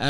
Eh, 0.00 0.06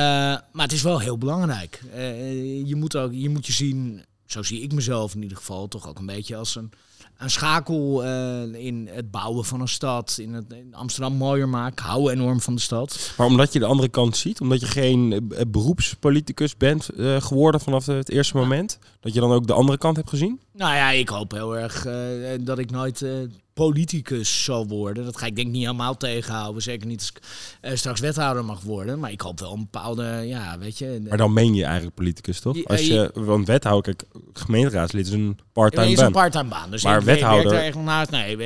maar 0.53 0.65
het 0.65 0.73
is 0.73 0.83
wel 0.83 0.99
heel 0.99 1.19
belangrijk. 1.19 1.83
Eh, 1.93 2.67
je, 2.67 2.77
moet 2.77 2.97
ook, 2.97 3.13
je 3.13 3.29
moet 3.29 3.47
je 3.47 3.53
zien, 3.53 4.05
zo 4.27 4.43
zie 4.43 4.61
ik 4.61 4.73
mezelf 4.73 5.15
in 5.15 5.23
ieder 5.23 5.37
geval, 5.37 5.69
toch 5.69 5.89
ook 5.89 5.99
een 5.99 6.07
beetje 6.07 6.37
als 6.37 6.55
een, 6.57 6.73
een 7.19 7.31
schakel 7.31 8.05
eh, 8.05 8.43
in 8.55 8.89
het 8.93 9.11
bouwen 9.11 9.45
van 9.45 9.61
een 9.61 9.69
stad. 9.69 10.17
In, 10.21 10.33
het, 10.33 10.53
in 10.53 10.75
Amsterdam 10.75 11.15
mooier 11.15 11.49
maken. 11.49 11.73
Ik 11.73 11.91
hou 11.91 12.11
enorm 12.11 12.41
van 12.41 12.55
de 12.55 12.61
stad. 12.61 13.13
Maar 13.17 13.27
omdat 13.27 13.53
je 13.53 13.59
de 13.59 13.65
andere 13.65 13.89
kant 13.89 14.17
ziet, 14.17 14.41
omdat 14.41 14.61
je 14.61 14.67
geen 14.67 15.31
beroepspoliticus 15.49 16.57
bent 16.57 16.89
geworden 17.19 17.61
vanaf 17.61 17.87
het 17.87 18.11
eerste 18.11 18.37
moment, 18.37 18.79
dat 19.01 19.15
je 19.15 19.21
dan 19.21 19.33
ook 19.33 19.47
de 19.47 19.53
andere 19.53 19.79
kant 19.79 19.97
hebt 19.97 20.11
gezien? 20.11 20.41
Nou 20.53 20.75
ja, 20.75 20.91
ik 20.91 21.09
hoop 21.09 21.33
heel 21.33 21.57
erg 21.57 21.87
dat 22.41 22.59
ik 22.59 22.71
nooit 22.71 23.05
politicus 23.55 24.45
zal 24.45 24.67
worden. 24.67 25.05
Dat 25.05 25.17
ga 25.17 25.27
ik 25.27 25.37
denk 25.37 25.49
niet 25.51 25.63
helemaal 25.63 25.97
tegenhouden. 25.97 26.63
Zeker 26.63 26.87
niet 26.87 26.99
als 27.01 27.09
ik 27.11 27.21
eh, 27.61 27.77
straks 27.77 28.01
wethouder 28.01 28.45
mag 28.45 28.61
worden. 28.63 28.99
Maar 28.99 29.11
ik 29.11 29.21
hoop 29.21 29.41
wel 29.41 29.53
een 29.53 29.59
bepaalde, 29.71 30.23
ja, 30.27 30.59
weet 30.59 30.79
je... 30.79 31.03
Maar 31.09 31.19
dan 31.19 31.33
meen 31.33 31.55
je 31.55 31.65
eigenlijk 31.65 31.95
politicus, 31.95 32.41
toch? 32.41 32.65
Als 32.65 32.81
eh, 32.81 32.87
je, 32.87 33.11
want 33.15 33.47
wethouder, 33.47 33.95
kijk, 33.95 34.11
gemeenteraadslid 34.33 35.07
is 35.07 35.13
een 35.13 35.39
part-time 35.53 35.87
je 35.87 35.93
is 35.93 35.99
een 35.99 36.05
baan. 36.05 36.13
part-time 36.13 36.49
baan. 36.49 36.71
Dus 36.71 36.83
Maar 36.85 37.05
wethouder- 37.05 37.51
werk 37.51 37.63
er 37.63 37.67
echt 37.69 37.85
naast. 37.85 38.11
Nee, 38.11 38.37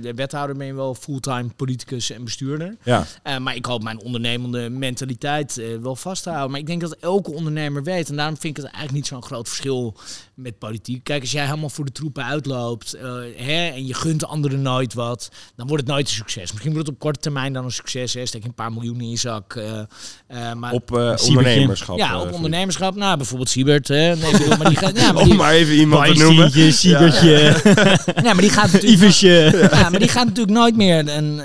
de 0.00 0.14
wethouder 0.14 0.56
ben 0.56 0.66
je 0.66 0.74
wel 0.74 0.94
fulltime 0.94 1.48
politicus 1.56 2.10
en 2.10 2.24
bestuurder. 2.24 2.76
Ja, 2.82 3.06
Eh, 3.22 3.38
maar 3.38 3.54
ik 3.56 3.64
hoop 3.66 3.82
mijn 3.82 4.00
ondernemende 4.02 4.68
mentaliteit 4.70 5.62
wel 5.82 5.96
vast 5.96 6.22
te 6.22 6.28
houden. 6.28 6.50
Maar 6.50 6.60
ik 6.60 6.66
denk 6.66 6.80
dat 6.80 6.96
elke 7.00 7.32
ondernemer 7.32 7.82
weet. 7.82 8.08
En 8.08 8.16
daarom 8.16 8.36
vind 8.36 8.56
ik 8.58 8.62
het 8.62 8.72
eigenlijk 8.72 8.94
niet 8.94 9.06
zo'n 9.06 9.22
groot 9.22 9.48
verschil 9.48 9.96
met 10.34 10.58
politiek. 10.58 11.04
Kijk, 11.04 11.20
als 11.20 11.30
jij 11.32 11.44
helemaal 11.44 11.68
voor 11.70 11.84
de 11.84 11.92
troepen 11.92 12.24
uitloopt 12.24 12.96
hè, 13.36 13.66
en 13.68 13.86
je 13.86 13.94
gunt 13.94 14.24
anderen 14.24 14.36
nooit 14.40 14.94
wat, 14.94 15.28
dan 15.56 15.66
wordt 15.66 15.82
het 15.82 15.92
nooit 15.92 16.08
een 16.08 16.14
succes. 16.14 16.52
Misschien 16.52 16.72
wordt 16.72 16.86
het 16.86 16.96
op 16.96 17.02
korte 17.02 17.20
termijn 17.20 17.52
dan 17.52 17.64
een 17.64 17.70
succes. 17.70 18.14
Hè. 18.14 18.26
Steek 18.26 18.44
een 18.44 18.54
paar 18.54 18.72
miljoen 18.72 19.00
in 19.00 19.10
je 19.10 19.16
zak. 19.16 19.54
eh, 19.54 19.78
eh, 20.26 20.52
maar 20.52 20.72
op 20.72 20.96
eh, 20.96 21.14
ondernemerschap. 21.26 21.98
ja, 21.98 22.20
op 22.20 22.32
ondernemerschap. 22.32 22.94
Nou, 22.94 23.16
bijvoorbeeld 23.16 23.48
Siebert. 23.48 23.88
Hè. 23.88 24.16
Nee, 24.16 24.32
bedoel, 24.32 24.56
maar 24.56 24.68
die 24.68 24.76
gaat, 24.76 25.00
ja, 25.00 25.12
maar 25.12 25.22
Om 25.28 25.36
maar 25.36 25.52
even 25.52 25.74
iemand 25.74 26.06
te 26.06 26.22
noemen. 26.22 26.72
Siebertje, 26.72 27.60
ja, 28.22 28.32
maar 28.32 28.40
die 28.40 28.50
gaat 28.50 28.72
natuurlijk... 28.72 29.00
Iversje. 29.00 29.68
Ja, 29.72 29.90
maar 29.90 29.98
die 30.00 30.08
gaat 30.08 30.26
natuurlijk 30.26 30.56
nooit 30.56 30.76
meer 30.76 31.08
een, 31.08 31.40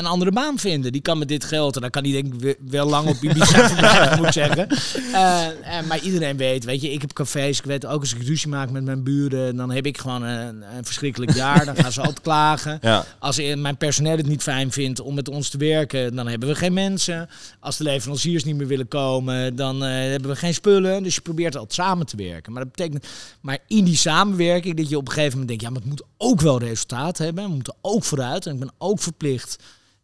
een 0.00 0.10
andere 0.10 0.32
baan 0.32 0.58
vinden. 0.58 0.92
Die 0.92 1.00
kan 1.00 1.18
met 1.18 1.28
dit 1.28 1.44
geld, 1.44 1.74
en 1.74 1.80
dan 1.80 1.90
kan 1.90 2.02
die 2.02 2.12
denk 2.22 2.34
ik 2.34 2.40
we- 2.40 2.56
wel 2.70 2.86
lang 2.88 3.08
op 3.08 3.16
Ibiza 3.22 3.68
verblijven, 3.68 4.16
moet 4.16 4.26
ik 4.26 4.32
zeggen. 4.32 4.68
Eh, 5.12 5.78
eh, 5.78 5.86
maar 5.86 5.98
iedereen 6.00 6.36
weet, 6.36 6.64
weet 6.64 6.80
je, 6.82 6.92
ik 6.92 7.00
heb 7.00 7.12
cafés. 7.12 7.58
Ik 7.58 7.64
weet 7.64 7.86
ook 7.86 8.00
als 8.00 8.14
ik 8.14 8.22
ruzie 8.22 8.48
maak 8.48 8.70
met 8.70 8.84
mijn 8.84 9.02
buren, 9.02 9.56
dan 9.56 9.70
heb 9.70 9.86
ik 9.86 9.98
gewoon 9.98 10.22
een, 10.22 10.62
een 10.76 10.84
verschrikkelijk 10.84 11.34
jaar. 11.34 11.64
Dan 11.64 11.76
gaan 11.76 11.92
ze 11.92 12.00
altijd 12.00 12.20
klagen. 12.20 12.78
Ja, 12.82 13.04
Als 13.18 13.36
mijn 13.56 13.76
personeel 13.76 14.16
het 14.16 14.26
niet 14.26 14.42
fijn 14.42 14.72
vindt 14.72 15.00
om 15.00 15.14
met 15.14 15.28
ons 15.28 15.48
te 15.48 15.58
werken, 15.58 16.16
dan 16.16 16.26
hebben 16.28 16.48
we 16.48 16.54
geen 16.54 16.72
mensen. 16.72 17.28
Als 17.60 17.76
de 17.76 17.84
leveranciers 17.84 18.44
niet 18.44 18.56
meer 18.56 18.66
willen 18.66 18.88
komen, 18.88 19.56
dan 19.56 19.84
eh, 19.84 19.90
hebben 19.90 20.30
we 20.30 20.36
geen 20.36 20.54
spullen. 20.54 21.02
Dus 21.02 21.14
je 21.14 21.20
probeert 21.20 21.54
altijd 21.56 21.74
samen 21.74 22.06
te 22.06 22.16
werken. 22.16 22.52
Maar 22.52 22.62
dat 22.64 22.72
betekent, 22.76 23.06
maar 23.40 23.58
in 23.66 23.84
die 23.84 23.96
samenwerking, 23.96 24.76
dat 24.76 24.88
je 24.88 24.96
op 24.96 25.06
een 25.06 25.12
gegeven 25.12 25.38
moment 25.38 25.48
denkt, 25.48 25.62
ja, 25.62 25.70
maar 25.70 25.80
het 25.80 25.90
moet 25.90 26.02
ook 26.16 26.40
wel 26.40 26.58
resultaat 26.58 27.18
hebben. 27.18 27.44
We 27.44 27.50
moeten 27.50 27.74
ook 27.80 28.04
vooruit. 28.04 28.46
En 28.46 28.52
ik 28.52 28.58
ben 28.60 28.72
ook 28.78 29.00
verplicht, 29.00 29.56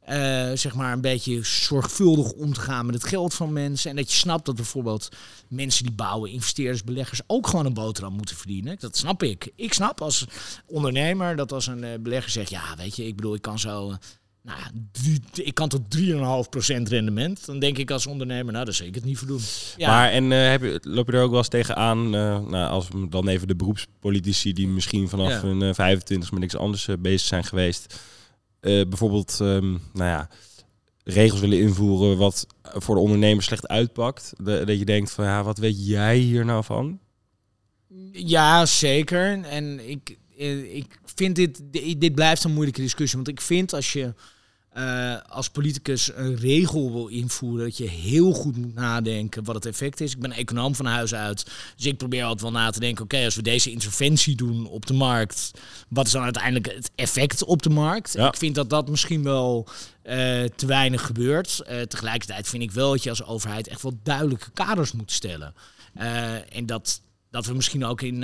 eh, 0.07 0.51
zeg 0.55 0.75
maar, 0.75 0.92
een 0.92 1.01
beetje 1.01 1.40
zorgvuldig 1.42 2.33
om 2.33 2.53
te 2.53 2.61
gaan 2.61 2.87
met 2.87 2.95
het 2.95 3.05
geld 3.05 3.35
van 3.35 3.53
mensen. 3.53 3.90
En 3.90 3.97
dat 3.97 4.11
je 4.12 4.16
snapt 4.16 4.47
dat 4.47 4.55
bijvoorbeeld 4.57 5.09
mensen 5.49 5.85
die 5.85 5.95
bouwen, 5.95 6.31
investeerders, 6.31 6.85
beleggers, 6.85 7.21
ook 7.27 7.47
gewoon 7.47 7.66
een 7.66 7.75
boterham 7.75 8.12
moeten 8.12 8.37
verdienen. 8.37 8.77
Dat 8.79 8.97
snap 8.97 9.23
ik. 9.23 9.53
Ik 9.57 9.73
snap 9.73 10.01
als 10.01 10.25
ondernemer 10.66 11.37
dat 11.37 11.53
als 11.53 11.66
een 11.66 11.85
eh, 11.85 11.99
belegger 12.01 12.31
zegt, 12.31 12.51
ja, 12.51 12.62
weet 12.77 12.97
je, 12.97 13.07
ik 13.07 13.16
bedoel, 13.16 13.35
ik 13.35 13.42
kan 13.42 13.59
zo... 13.59 13.90
eh, 13.90 13.97
nou, 14.42 14.59
ik 15.35 15.55
kan 15.55 15.69
tot 15.69 15.81
3,5% 15.99 16.83
rendement. 16.83 17.47
Dan 17.47 17.59
denk 17.59 17.79
ik 17.79 17.90
als 17.90 18.07
ondernemer, 18.07 18.53
nou, 18.53 18.64
daar 18.64 18.75
zou 18.75 18.88
ik 18.88 18.95
het 18.95 19.05
niet 19.05 19.19
voor 19.19 19.27
doen. 19.29 19.40
Ja, 19.77 19.88
Maar 19.90 20.11
en 20.11 20.33
eh, 20.33 20.49
heb 20.51 20.62
je, 20.62 20.81
loop 20.83 21.07
je 21.07 21.12
er 21.12 21.23
ook 21.23 21.31
wel 21.31 21.38
eens 21.38 21.49
tegenaan, 21.49 22.05
eh 22.14 22.38
nou, 22.47 22.69
als 22.71 22.88
dan 23.09 23.29
even 23.29 23.49
de 23.49 23.57
beroepspolitici 23.57 24.53
die 24.53 24.69
misschien 24.69 25.09
vanaf 25.09 25.31
Ja. 25.31 25.40
hun 25.40 25.62
eh, 25.62 25.75
25 25.75 26.31
met 26.31 26.40
niks 26.40 26.57
anders 26.57 26.88
bezig 26.99 27.27
zijn 27.29 27.45
geweest, 27.45 27.95
bijvoorbeeld, 28.88 29.38
ehm, 29.40 29.70
nou 29.70 29.81
ja, 30.11 30.29
regels 31.05 31.40
willen 31.40 31.59
invoeren 31.59 32.16
wat 32.18 32.46
voor 32.62 32.94
de 32.94 33.00
ondernemer 33.00 33.42
slecht 33.42 33.68
uitpakt, 33.68 34.33
dat 34.44 34.79
je 34.79 34.85
denkt 34.85 35.11
van, 35.11 35.24
ja, 35.24 35.42
wat 35.42 35.59
weet 35.59 35.87
jij 35.87 36.16
hier 36.18 36.44
nou 36.44 36.64
van? 36.64 36.98
Ja, 38.12 38.66
zeker. 38.66 39.42
En 39.44 39.88
ik, 39.88 40.16
eh, 40.38 40.74
ik 40.76 40.98
vind 41.05 41.37
dit, 41.37 41.61
di- 41.64 41.98
dit 41.98 42.14
blijft 42.14 42.44
een 42.44 42.52
moeilijke 42.52 42.81
discussie. 42.81 43.16
Want 43.16 43.29
ik 43.29 43.40
vind 43.40 43.72
als 43.72 43.92
je 43.92 44.14
eh, 44.77 45.17
als 45.29 45.49
politicus 45.49 46.11
een 46.15 46.37
regel 46.37 46.93
wil 46.93 47.07
invoeren, 47.07 47.65
dat 47.65 47.77
je 47.77 47.89
heel 47.89 48.33
goed 48.33 48.57
moet 48.57 48.75
nadenken 48.75 49.45
wat 49.45 49.55
het 49.55 49.67
effect 49.67 50.01
is. 50.01 50.12
Ik 50.12 50.21
ben 50.21 50.33
econoom 50.33 50.75
van 50.75 50.87
huis 50.87 51.15
uit. 51.15 51.51
Dus 51.77 51.87
ik 51.87 51.97
probeer 51.97 52.23
altijd 52.23 52.41
wel 52.41 52.61
na 52.61 52.71
te 52.71 52.81
denken, 52.81 53.05
oké, 53.05 53.25
als 53.25 53.35
we 53.35 53.43
deze 53.43 53.71
interventie 53.71 54.37
doen 54.37 54.67
op 54.67 54.87
de 54.87 54.95
markt, 54.95 55.51
wat 55.89 56.07
is 56.07 56.12
dan 56.12 56.23
uiteindelijk 56.23 56.75
het 56.75 56.91
effect 56.95 57.45
op 57.45 57.62
de 57.62 57.71
markt? 57.71 58.12
Ja. 58.12 58.29
Ik 58.29 58.37
vind 58.37 58.55
dat 58.55 58.71
dat 58.71 58.89
misschien 58.89 59.23
wel 59.23 59.69
eh, 60.03 60.45
te 60.45 60.67
weinig 60.67 61.07
gebeurt. 61.07 61.61
Eh, 61.61 61.81
tegelijkertijd 61.81 62.49
vind 62.49 62.62
ik 62.62 62.71
wel 62.71 62.91
dat 62.91 63.03
je 63.03 63.11
als 63.11 63.25
overheid 63.25 63.69
echt 63.69 63.83
wel 63.83 63.99
duidelijke 64.03 64.51
kaders 64.51 64.93
moet 64.93 65.12
stellen. 65.12 65.55
En 66.49 66.67
dat, 66.67 67.01
dat 67.31 67.47
we 67.47 67.55
misschien 67.55 67.85
ook 67.85 68.03
in 68.03 68.19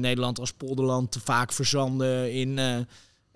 Nederland 0.00 0.38
als 0.38 0.52
polderland 0.52 1.12
te 1.12 1.20
vaak 1.20 1.52
verzanden 1.52 2.32
in 2.32 2.58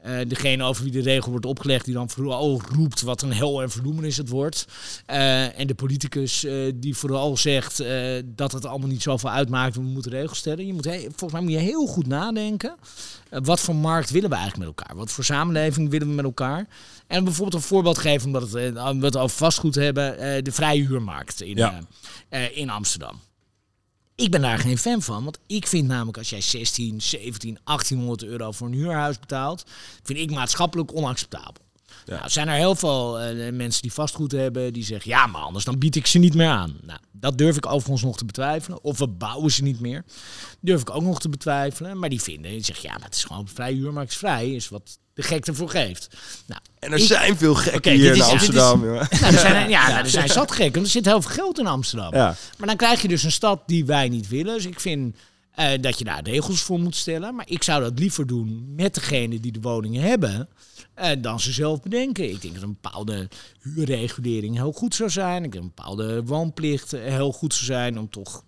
eh, 0.02 0.18
degene 0.28 0.64
over 0.64 0.82
wie 0.82 0.92
de 0.92 1.00
regel 1.00 1.30
wordt 1.30 1.46
opgelegd, 1.46 1.84
die 1.84 1.94
dan 1.94 2.10
vooral 2.10 2.60
roept 2.74 3.00
wat 3.00 3.22
een 3.22 3.32
hel 3.32 3.62
en 3.62 3.70
verdoemenis 3.70 4.16
het 4.16 4.28
wordt. 4.28 4.66
Eh, 5.06 5.58
en 5.58 5.66
de 5.66 5.74
politicus 5.74 6.44
eh, 6.44 6.72
die 6.74 6.96
vooral 6.96 7.36
zegt 7.36 7.82
dat 8.24 8.52
het 8.52 8.64
allemaal 8.64 8.88
niet 8.88 9.02
zoveel 9.02 9.30
uitmaakt, 9.30 9.74
we 9.74 9.80
moeten 9.80 10.10
regels 10.10 10.38
stellen. 10.38 10.66
Je 10.66 10.72
moet 10.72 10.86
volgens 10.86 11.32
mij 11.32 11.40
moet 11.40 11.50
je 11.50 11.58
heel 11.58 11.86
goed 11.86 12.06
nadenken. 12.06 12.76
wat 13.30 13.60
voor 13.60 13.76
markt 13.76 14.10
willen 14.10 14.30
we 14.30 14.36
eigenlijk 14.36 14.68
met 14.68 14.78
elkaar? 14.78 14.96
Wat 14.96 15.10
voor 15.12 15.24
samenleving 15.24 15.90
willen 15.90 16.08
we 16.08 16.14
met 16.14 16.24
elkaar? 16.24 16.66
En 17.06 17.24
bijvoorbeeld 17.24 17.62
een 17.62 17.68
voorbeeld 17.68 17.98
geven, 17.98 18.26
omdat 18.26 18.42
het, 18.42 18.52
we 18.72 19.04
het 19.04 19.16
over 19.16 19.36
vastgoed 19.36 19.74
hebben, 19.74 20.44
de 20.44 20.52
vrije 20.52 20.86
huurmarkt 20.86 21.42
in, 21.42 21.56
Ja. 21.56 21.78
in 22.52 22.70
Amsterdam. 22.70 23.20
Ik 24.14 24.30
ben 24.30 24.40
daar 24.40 24.58
geen 24.58 24.78
fan 24.78 25.02
van, 25.02 25.24
want 25.24 25.38
ik 25.46 25.66
vind 25.66 25.88
namelijk 25.88 26.18
als 26.18 26.30
jij 26.30 26.40
16, 26.40 27.02
17, 27.02 27.58
1800 27.64 28.24
euro 28.24 28.52
voor 28.52 28.66
een 28.66 28.72
huurhuis 28.72 29.18
betaalt, 29.18 29.64
vind 30.02 30.18
ik 30.18 30.30
maatschappelijk 30.30 30.94
onacceptabel. 30.94 31.62
Ja. 32.04 32.16
Nou, 32.16 32.30
zijn 32.30 32.48
er 32.48 32.54
heel 32.54 32.74
veel 32.74 33.20
eh, 33.20 33.52
mensen 33.52 33.82
die 33.82 33.92
vastgoed 33.92 34.32
hebben 34.32 34.72
die 34.72 34.84
zeggen, 34.84 35.10
ja, 35.10 35.26
maar 35.26 35.42
anders 35.42 35.64
dan 35.64 35.78
bied 35.78 35.96
ik 35.96 36.06
ze 36.06 36.18
niet 36.18 36.34
meer 36.34 36.48
aan. 36.48 36.76
Nou, 36.82 36.98
dat 37.12 37.38
durf 37.38 37.56
ik 37.56 37.66
overigens 37.66 38.02
nog 38.02 38.16
te 38.16 38.24
betwijfelen. 38.24 38.84
Of 38.84 38.98
we 38.98 39.08
bouwen 39.08 39.50
ze 39.50 39.62
niet 39.62 39.80
meer. 39.80 40.04
Durf 40.60 40.80
ik 40.80 40.90
ook 40.90 41.02
nog 41.02 41.20
te 41.20 41.28
betwijfelen. 41.28 41.98
Maar 41.98 42.08
die 42.08 42.22
vinden, 42.22 42.50
die 42.50 42.64
zeggen, 42.64 42.88
ja, 42.88 42.94
maar 42.94 43.04
het 43.04 43.14
is 43.14 43.24
gewoon 43.24 43.48
vrij 43.48 43.72
huurmarkt 43.72 44.10
is 44.10 44.16
vrij, 44.16 44.50
is 44.50 44.68
wat 44.68 44.98
de 45.14 45.22
gek 45.22 45.46
ervoor 45.46 45.68
geeft. 45.70 46.08
Nou, 46.46 46.60
En 46.78 46.92
er 46.92 46.98
Ik- 46.98 47.04
zijn 47.06 47.36
veel 47.36 47.54
gekken 47.54 47.92
hier 47.92 48.10
in 48.10 48.16
is- 48.16 48.22
Amsterdam. 48.22 48.84
jongen. 48.84 49.06
nou, 49.20 49.32
er 49.34 49.38
zijn, 49.38 49.68
ja, 49.70 49.88
nou, 49.88 50.00
er 50.04 50.10
zijn 50.10 50.28
zat 50.28 50.52
gek, 50.52 50.74
want 50.74 50.86
er 50.86 50.92
zit 50.92 51.04
heel 51.04 51.22
veel 51.22 51.30
geld 51.30 51.58
in 51.58 51.66
Amsterdam. 51.66 52.14
Ja. 52.14 52.36
Maar 52.58 52.66
dan 52.68 52.76
krijg 52.76 53.02
je 53.02 53.08
dus 53.08 53.22
een 53.22 53.32
stad 53.32 53.62
die 53.66 53.84
wij 53.84 54.08
niet 54.08 54.28
willen. 54.28 54.54
Dus 54.54 54.64
ik 54.66 54.80
vind 54.80 55.16
eh, 55.54 55.68
dat 55.80 55.98
je 55.98 56.04
daar 56.04 56.22
regels 56.22 56.60
voor 56.62 56.80
moet 56.80 56.96
stellen. 56.96 57.34
Maar 57.34 57.44
ik 57.48 57.62
zou 57.62 57.82
dat 57.82 57.98
liever 57.98 58.26
doen 58.26 58.72
met 58.76 58.94
degene 58.94 59.40
die 59.40 59.52
de 59.52 59.60
woningen 59.60 60.02
hebben. 60.02 60.48
eh, 60.94 61.10
dan 61.18 61.40
ze 61.40 61.52
zelf 61.52 61.82
bedenken. 61.82 62.30
Ik 62.30 62.42
denk 62.42 62.54
dat 62.54 62.62
een 62.62 62.76
bepaalde 62.80 63.28
huurregulering 63.60 64.56
heel 64.56 64.72
goed 64.72 64.94
zou 64.94 65.10
zijn. 65.10 65.44
Ik 65.44 65.52
denk 65.52 65.52
dat 65.52 65.62
een 65.62 65.72
bepaalde 65.74 66.22
woonplicht 66.24 66.92
eh, 66.92 67.00
heel 67.04 67.32
goed 67.32 67.54
zou 67.54 67.64
zijn. 67.64 67.98
Om 67.98 68.10
toch 68.10 68.44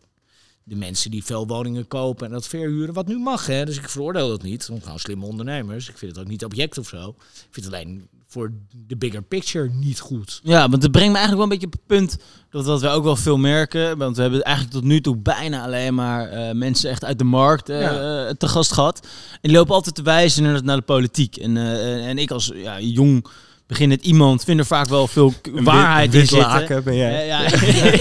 de 0.64 0.76
mensen 0.76 1.10
die 1.10 1.24
veel 1.24 1.46
woningen 1.46 1.86
kopen 1.86 2.26
en 2.26 2.32
dat 2.32 2.46
verhuren. 2.46 2.94
Wat 2.94 3.06
nu 3.06 3.18
mag, 3.18 3.46
hè. 3.46 3.64
Dus 3.64 3.76
ik 3.76 3.88
veroordeel 3.88 4.28
dat 4.28 4.42
niet. 4.42 4.66
Want 4.66 4.82
gewoon 4.82 4.98
slimme 4.98 5.26
ondernemers. 5.26 5.88
Ik 5.88 5.98
vind 5.98 6.10
het 6.16 6.20
ook 6.24 6.30
niet 6.30 6.44
object 6.44 6.78
of 6.78 6.88
zo. 6.88 7.08
Ik 7.34 7.48
vind 7.50 7.66
het 7.66 7.74
alleen 7.74 8.08
voor 8.26 8.52
de 8.86 8.96
bigger 8.96 9.22
picture 9.22 9.68
niet 9.68 10.00
goed. 10.00 10.40
Ja, 10.42 10.68
want 10.68 10.82
het 10.82 10.92
brengt 10.92 11.12
me 11.12 11.18
eigenlijk 11.18 11.34
wel 11.34 11.42
een 11.42 11.48
beetje 11.48 11.66
op 11.66 11.72
het 11.72 11.86
punt 11.86 12.16
dat 12.50 12.64
wat 12.64 12.80
we 12.80 12.88
ook 12.88 13.04
wel 13.04 13.16
veel 13.16 13.36
merken. 13.36 13.98
Want 13.98 14.16
we 14.16 14.22
hebben 14.22 14.42
eigenlijk 14.42 14.76
tot 14.76 14.84
nu 14.84 15.00
toe 15.00 15.16
bijna 15.16 15.64
alleen 15.64 15.94
maar 15.94 16.28
eh, 16.28 16.54
mensen 16.54 16.90
echt 16.90 17.04
uit 17.04 17.18
de 17.18 17.24
markt 17.24 17.68
Ja. 17.68 18.26
eh, 18.26 18.34
te 18.34 18.48
gast 18.48 18.72
gehad. 18.72 19.06
En 19.32 19.38
die 19.40 19.52
lopen 19.52 19.74
altijd 19.74 19.94
te 19.94 20.02
wijzen 20.02 20.42
naar, 20.42 20.64
naar 20.64 20.76
de 20.76 20.82
politiek. 20.82 21.36
En, 21.36 21.56
en 21.56 22.18
ik 22.18 22.30
als 22.30 22.50
ja, 22.54 22.80
jong 22.80 23.26
beginnend 23.66 24.02
iemand 24.04 24.44
vind 24.44 24.58
er 24.58 24.66
vaak 24.66 24.88
wel 24.88 25.06
veel 25.08 25.34
waarheid 25.52 26.12
wit- 26.12 26.20
in 26.22 26.28
zitten. 26.28 26.48
laken 26.48 26.84
ben 26.84 26.96
jij. 26.96 27.26
Ja, 27.26 27.40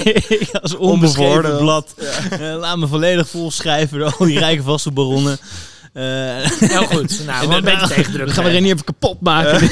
als 0.62 0.76
onbeschreven 0.76 1.58
blad. 1.58 1.94
eh, 2.30 2.40
laat 2.40 2.78
me 2.78 2.88
volledig 2.88 3.30
volschrijven 3.30 4.00
door 4.00 4.16
al 4.18 4.26
die 4.26 4.40
rijke 4.48 4.64
vastgoedbaronnen. 4.64 5.38
Eh, 5.94 6.04
Heel 6.60 6.86
goed. 6.86 7.26
Nou, 7.26 7.62
beetje 7.62 7.88
tegendruk. 7.88 8.26
dan 8.26 8.36
gaan 8.36 8.44
we 8.44 8.50
er 8.50 8.62
niet 8.62 8.72
even 8.74 8.86
kapot 8.86 9.22
maken. 9.22 9.70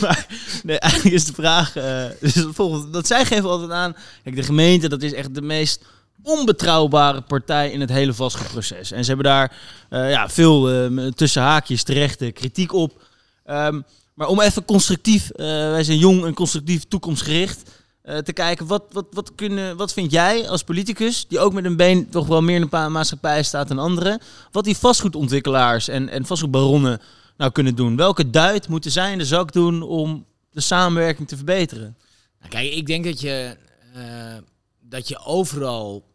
maar 0.00 0.26
nee, 0.62 0.78
eigenlijk 0.78 1.14
is 1.14 1.24
de 1.24 1.32
vraag... 1.32 1.76
eh, 1.76 2.04
dus 2.20 2.34
het 2.34 2.46
volgende, 2.52 2.90
dat 2.90 3.06
zij 3.06 3.24
geven 3.24 3.48
altijd 3.50 3.70
aan... 3.70 3.96
Kijk, 4.24 4.36
de 4.36 4.42
gemeente, 4.42 4.88
dat 4.88 5.02
is 5.02 5.12
echt 5.12 5.34
de 5.34 5.42
meest 5.42 5.84
onbetrouwbare 6.22 7.20
partij 7.20 7.70
in 7.70 7.80
het 7.80 7.90
hele 7.90 8.14
vastgoedproces. 8.14 8.92
En 8.92 9.04
ze 9.04 9.06
hebben 9.12 9.26
daar 9.30 9.52
eh, 9.88 10.10
ja, 10.10 10.28
veel 10.28 10.70
eh, 10.70 11.06
tussen 11.06 11.42
haakjes 11.42 11.82
terechte 11.82 12.30
kritiek 12.30 12.72
op. 12.72 13.02
Ehm, 13.44 13.80
maar 14.14 14.28
om 14.28 14.40
even 14.40 14.64
constructief, 14.64 15.30
eh, 15.30 15.46
wij 15.46 15.84
zijn 15.84 15.98
jong 15.98 16.24
en 16.24 16.34
constructief 16.34 16.84
toekomstgericht... 16.84 17.70
eh, 18.02 18.18
te 18.18 18.32
kijken, 18.32 18.66
wat, 18.66 18.84
wat, 18.92 19.06
wat, 19.10 19.34
kunnen, 19.34 19.76
wat 19.76 19.92
vind 19.92 20.10
jij 20.10 20.48
als 20.48 20.62
politicus, 20.62 21.26
die 21.28 21.38
ook 21.38 21.52
met 21.52 21.64
een 21.64 21.76
been 21.76 22.08
toch 22.08 22.26
wel 22.26 22.42
meer 22.42 22.60
in 22.60 22.68
de 22.70 22.88
maatschappij 22.88 23.42
staat 23.42 23.68
dan 23.68 23.78
anderen, 23.78 24.20
wat 24.50 24.64
die 24.64 24.76
vastgoedontwikkelaars 24.76 25.88
en, 25.88 26.08
en 26.08 26.26
vastgoedbaronnen 26.26 27.00
nou 27.36 27.50
kunnen 27.50 27.74
doen? 27.74 27.96
Welke 27.96 28.30
duit 28.30 28.68
moeten 28.68 28.90
zij 28.90 29.12
in 29.12 29.18
de 29.18 29.24
zak 29.24 29.52
doen 29.52 29.82
om 29.82 30.26
de 30.50 30.60
samenwerking 30.60 31.28
te 31.28 31.36
verbeteren? 31.36 31.96
Nou, 32.38 32.50
kijk, 32.50 32.72
ik 32.72 32.86
denk 32.86 33.04
dat 33.04 33.20
je, 33.20 33.56
eh, 33.94 34.36
dat 34.80 35.08
je 35.08 35.18
overal 35.18 36.10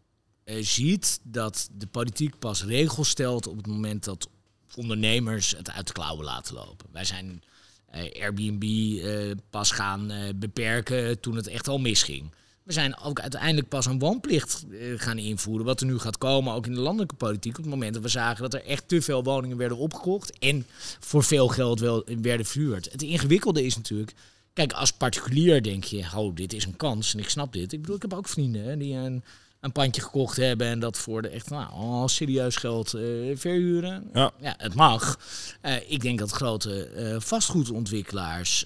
ziet 0.59 1.19
dat 1.23 1.69
de 1.71 1.87
politiek 1.87 2.39
pas 2.39 2.63
regels 2.63 3.09
stelt 3.09 3.47
op 3.47 3.57
het 3.57 3.67
moment 3.67 4.03
dat 4.03 4.27
ondernemers 4.75 5.53
het 5.57 5.71
uit 5.71 5.87
de 5.87 5.93
klauwen 5.93 6.25
laten 6.25 6.53
lopen. 6.53 6.87
Wij 6.91 7.05
zijn 7.05 7.41
Airbnb 7.91 8.63
eh, 8.63 9.31
pas 9.49 9.71
gaan 9.71 10.11
eh, 10.11 10.17
beperken 10.35 11.19
toen 11.19 11.35
het 11.35 11.47
echt 11.47 11.67
al 11.67 11.79
misging. 11.79 12.31
We 12.63 12.73
zijn 12.73 12.99
ook 12.99 13.19
uiteindelijk 13.19 13.67
pas 13.67 13.85
een 13.85 13.99
woonplicht 13.99 14.65
eh, 14.71 14.79
gaan 14.95 15.17
invoeren. 15.17 15.65
Wat 15.65 15.79
er 15.79 15.85
nu 15.85 15.99
gaat 15.99 16.17
komen, 16.17 16.53
ook 16.53 16.65
in 16.65 16.73
de 16.73 16.79
landelijke 16.79 17.15
politiek. 17.15 17.57
Op 17.57 17.63
het 17.63 17.73
moment 17.73 17.93
dat 17.93 18.03
we 18.03 18.09
zagen 18.09 18.41
dat 18.41 18.53
er 18.53 18.65
echt 18.65 18.87
te 18.87 19.01
veel 19.01 19.23
woningen 19.23 19.57
werden 19.57 19.77
opgekocht. 19.77 20.39
En 20.39 20.65
voor 20.99 21.23
veel 21.23 21.47
geld 21.47 21.79
wel 21.79 22.05
werden 22.21 22.45
verhuurd. 22.45 22.91
Het 22.91 23.01
ingewikkelde 23.01 23.65
is 23.65 23.75
natuurlijk. 23.75 24.13
Kijk, 24.53 24.73
als 24.73 24.91
particulier 24.91 25.63
denk 25.63 25.83
je, 25.83 26.05
oh, 26.15 26.35
dit 26.35 26.53
is 26.53 26.65
een 26.65 26.75
kans 26.75 27.13
en 27.13 27.19
ik 27.19 27.29
snap 27.29 27.53
dit. 27.53 27.73
Ik 27.73 27.81
bedoel, 27.81 27.95
ik 27.95 28.01
heb 28.01 28.13
ook 28.13 28.27
vrienden 28.27 28.79
die 28.79 28.93
een, 28.93 29.23
een 29.67 29.73
pandje 29.73 30.01
gekocht 30.01 30.37
hebben 30.37 30.67
en 30.67 30.79
dat 30.79 30.97
voor 30.97 31.21
de 31.21 31.27
echt 31.27 31.49
nou, 31.49 31.71
oh, 31.73 32.07
serieus 32.07 32.55
geld 32.55 32.93
eh, 32.93 33.03
verhuren. 33.33 34.09
Ja. 34.13 34.31
ja, 34.39 34.53
het 34.57 34.73
mag. 34.73 35.19
Eh, 35.61 35.91
ik 35.91 36.01
denk 36.01 36.19
dat 36.19 36.31
grote 36.31 36.85
eh, 36.85 37.15
vastgoedontwikkelaars 37.19 38.65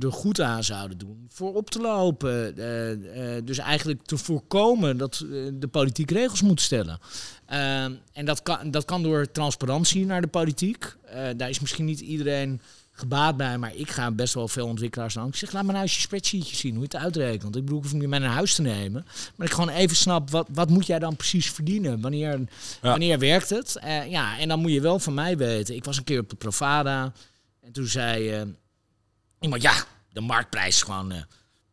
er 0.00 0.12
goed 0.12 0.40
aan 0.40 0.64
zouden 0.64 0.98
doen 0.98 1.26
voor 1.28 1.54
op 1.54 1.70
te 1.70 1.80
lopen. 1.80 2.54
Dus 3.44 3.58
eigenlijk 3.58 4.02
te 4.02 4.16
voorkomen 4.16 4.96
dat 4.96 5.24
de 5.52 5.68
politiek 5.70 6.10
regels 6.10 6.42
moet 6.42 6.60
stellen. 6.60 6.98
Eh, 7.46 7.84
en 8.12 8.24
dat 8.24 8.42
kan, 8.42 8.70
dat 8.70 8.84
kan 8.84 9.02
door 9.02 9.30
transparantie 9.30 10.06
naar 10.06 10.20
de 10.20 10.26
politiek. 10.26 10.96
Daar 11.36 11.48
is 11.48 11.60
misschien 11.60 11.84
niet 11.84 12.00
iedereen 12.00 12.60
gebaat 13.02 13.36
bij, 13.36 13.58
maar 13.58 13.74
ik 13.74 13.90
ga 13.90 14.10
best 14.10 14.34
wel 14.34 14.48
veel 14.48 14.66
ontwikkelaars 14.66 15.18
aan. 15.18 15.28
Ik 15.28 15.36
zeg, 15.36 15.52
laat 15.52 15.64
me 15.64 15.70
nou 15.70 15.82
eens 15.82 15.94
je 15.94 16.00
spreadsheetje 16.00 16.56
zien, 16.56 16.74
hoe 16.74 16.86
je 16.88 16.88
het 16.92 17.04
uitrekent. 17.04 17.42
Want 17.42 17.56
ik 17.56 17.62
bedoel, 17.64 17.78
ik 17.78 17.84
hoef 17.84 17.92
niet 17.92 18.08
mee 18.08 18.20
naar 18.20 18.30
huis 18.30 18.54
te 18.54 18.62
nemen. 18.62 19.06
Maar 19.36 19.46
ik 19.46 19.52
gewoon 19.52 19.68
even 19.68 19.96
snap, 19.96 20.30
wat, 20.30 20.48
wat 20.52 20.70
moet 20.70 20.86
jij 20.86 20.98
dan 20.98 21.16
precies 21.16 21.50
verdienen? 21.50 22.00
Wanneer, 22.00 22.40
wanneer 22.80 23.18
werkt 23.18 23.50
het? 23.50 23.76
Eh, 23.76 24.10
ja, 24.10 24.38
en 24.38 24.48
dan 24.48 24.60
moet 24.60 24.72
je 24.72 24.80
wel 24.80 24.98
van 24.98 25.14
mij 25.14 25.36
weten. 25.36 25.74
Ik 25.74 25.84
was 25.84 25.96
een 25.96 26.04
keer 26.04 26.20
op 26.20 26.30
de 26.30 26.36
Provada 26.36 27.12
en 27.60 27.72
toen 27.72 27.86
zei 27.86 28.30
eh, 28.30 28.42
iemand, 29.40 29.62
ja, 29.62 29.74
de 30.12 30.20
marktprijs 30.20 30.74
is 30.74 30.82
gewoon... 30.82 31.12
eh 31.12 31.22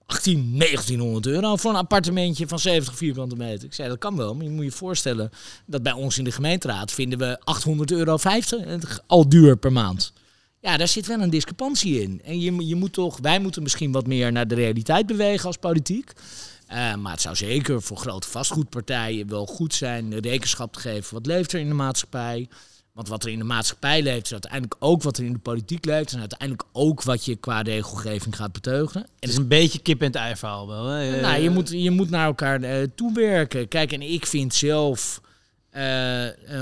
18, 0.09 0.57
1900 0.57 1.25
euro 1.25 1.55
voor 1.55 1.71
een 1.71 1.77
appartementje 1.77 2.47
van 2.47 2.59
70 2.59 2.95
vierkante 2.95 3.35
meter. 3.35 3.65
Ik 3.65 3.73
zei, 3.73 3.89
dat 3.89 3.97
kan 3.97 4.15
wel, 4.15 4.35
maar 4.35 4.43
je 4.45 4.51
moet 4.51 4.63
je 4.63 4.71
voorstellen 4.71 5.31
dat 5.65 5.83
bij 5.83 5.91
ons 5.91 6.17
in 6.17 6.23
de 6.23 6.31
gemeenteraad 6.31 6.91
vinden 6.91 7.19
we 7.19 7.39
800 7.43 7.91
euro 7.91 8.17
50 8.17 8.99
al 9.07 9.29
duur 9.29 9.57
per 9.57 9.71
maand. 9.71 10.13
Ja, 10.61 10.77
daar 10.77 10.87
zit 10.87 11.07
wel 11.07 11.19
een 11.21 11.29
discrepantie 11.29 12.01
in. 12.01 12.21
En 12.23 12.39
je, 12.39 12.67
je 12.67 12.75
moet 12.75 12.93
toch, 12.93 13.17
wij 13.21 13.39
moeten 13.39 13.63
misschien 13.63 13.91
wat 13.91 14.07
meer 14.07 14.31
naar 14.31 14.47
de 14.47 14.55
realiteit 14.55 15.05
bewegen 15.05 15.45
als 15.45 15.57
politiek. 15.57 16.13
Eh, 16.67 16.95
maar 16.95 17.11
het 17.11 17.21
zou 17.21 17.35
zeker 17.35 17.81
voor 17.81 17.97
grote 17.97 18.27
vastgoedpartijen 18.27 19.29
wel 19.29 19.45
goed 19.45 19.73
zijn 19.73 20.19
rekenschap 20.19 20.73
te 20.73 20.79
geven. 20.79 21.13
Wat 21.13 21.25
leeft 21.25 21.53
er 21.53 21.59
in 21.59 21.67
de 21.67 21.73
maatschappij? 21.73 22.47
Want 22.93 23.07
wat 23.07 23.23
er 23.23 23.31
in 23.31 23.37
de 23.37 23.45
maatschappij 23.45 24.01
leeft, 24.01 24.25
is 24.25 24.31
uiteindelijk 24.31 24.75
ook 24.79 25.03
wat 25.03 25.17
er 25.17 25.23
in 25.23 25.33
de 25.33 25.39
politiek 25.39 25.85
leeft. 25.85 26.13
En 26.13 26.19
uiteindelijk 26.19 26.63
ook 26.71 27.03
wat 27.03 27.25
je 27.25 27.35
qua 27.35 27.61
regelgeving 27.61 28.35
gaat 28.35 28.51
beteugelen. 28.51 29.03
En 29.03 29.11
Het 29.19 29.29
is 29.29 29.35
een 29.37 29.47
beetje 29.47 29.79
kip 29.79 29.99
en 29.99 30.07
het 30.07 30.15
ei 30.15 30.35
verhaal 30.35 30.67
wel. 30.67 30.85
Hè? 30.85 31.21
Nou, 31.21 31.41
je 31.41 31.49
moet, 31.49 31.69
je 31.69 31.91
moet 31.91 32.09
naar 32.09 32.25
elkaar 32.25 32.61
eh, 32.61 32.87
toewerken. 32.95 33.67
Kijk, 33.67 33.91
en 33.91 34.01
ik 34.01 34.25
vind 34.25 34.53
zelf 34.53 35.21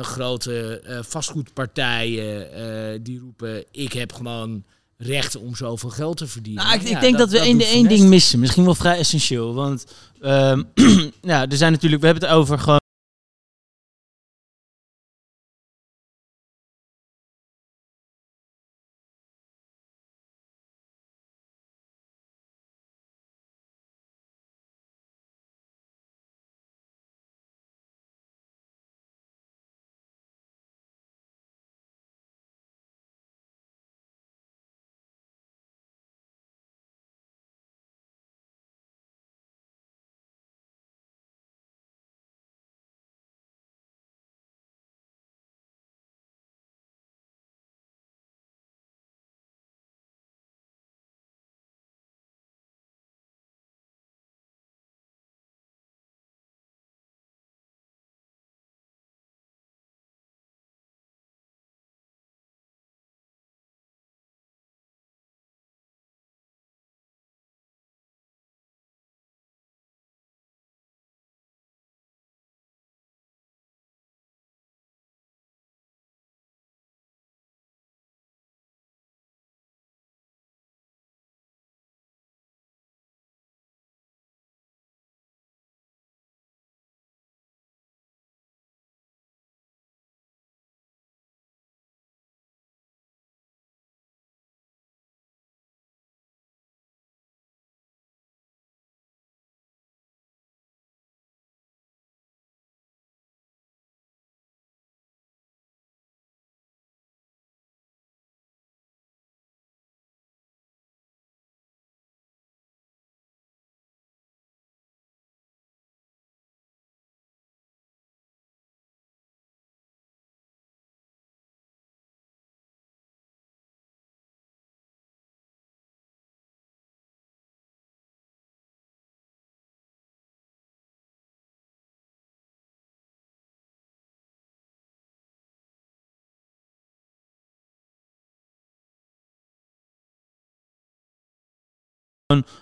grote 0.01 0.79
eh, 0.79 0.99
vastgoedpartijen 1.01 2.53
eh, 2.53 2.99
die 3.01 3.19
roepen: 3.19 3.63
ik 3.71 3.93
heb 3.93 4.13
gewoon 4.13 4.63
recht 4.97 5.35
om 5.35 5.55
zoveel 5.55 5.89
geld 5.89 6.17
te 6.17 6.27
verdienen. 6.27 6.63
Nou, 6.63 6.75
ik, 6.75 6.81
ik 6.81 6.87
Ja, 6.87 6.99
denk 6.99 7.17
dat, 7.17 7.31
we 7.31 7.39
één, 7.39 7.87
ding 7.87 8.09
missen. 8.09 8.39
Misschien 8.39 8.63
wel 8.65 8.75
vrij 8.75 8.97
essentieel. 8.97 9.53
Want 9.53 9.85
ehm, 10.21 10.63
ja, 11.21 11.47
er 11.47 11.57
zijn 11.57 11.71
natuurlijk, 11.71 12.01
we 12.01 12.07
hebben 12.07 12.29
het 12.29 12.37
over 12.37 12.59
gewoon. 12.59 12.79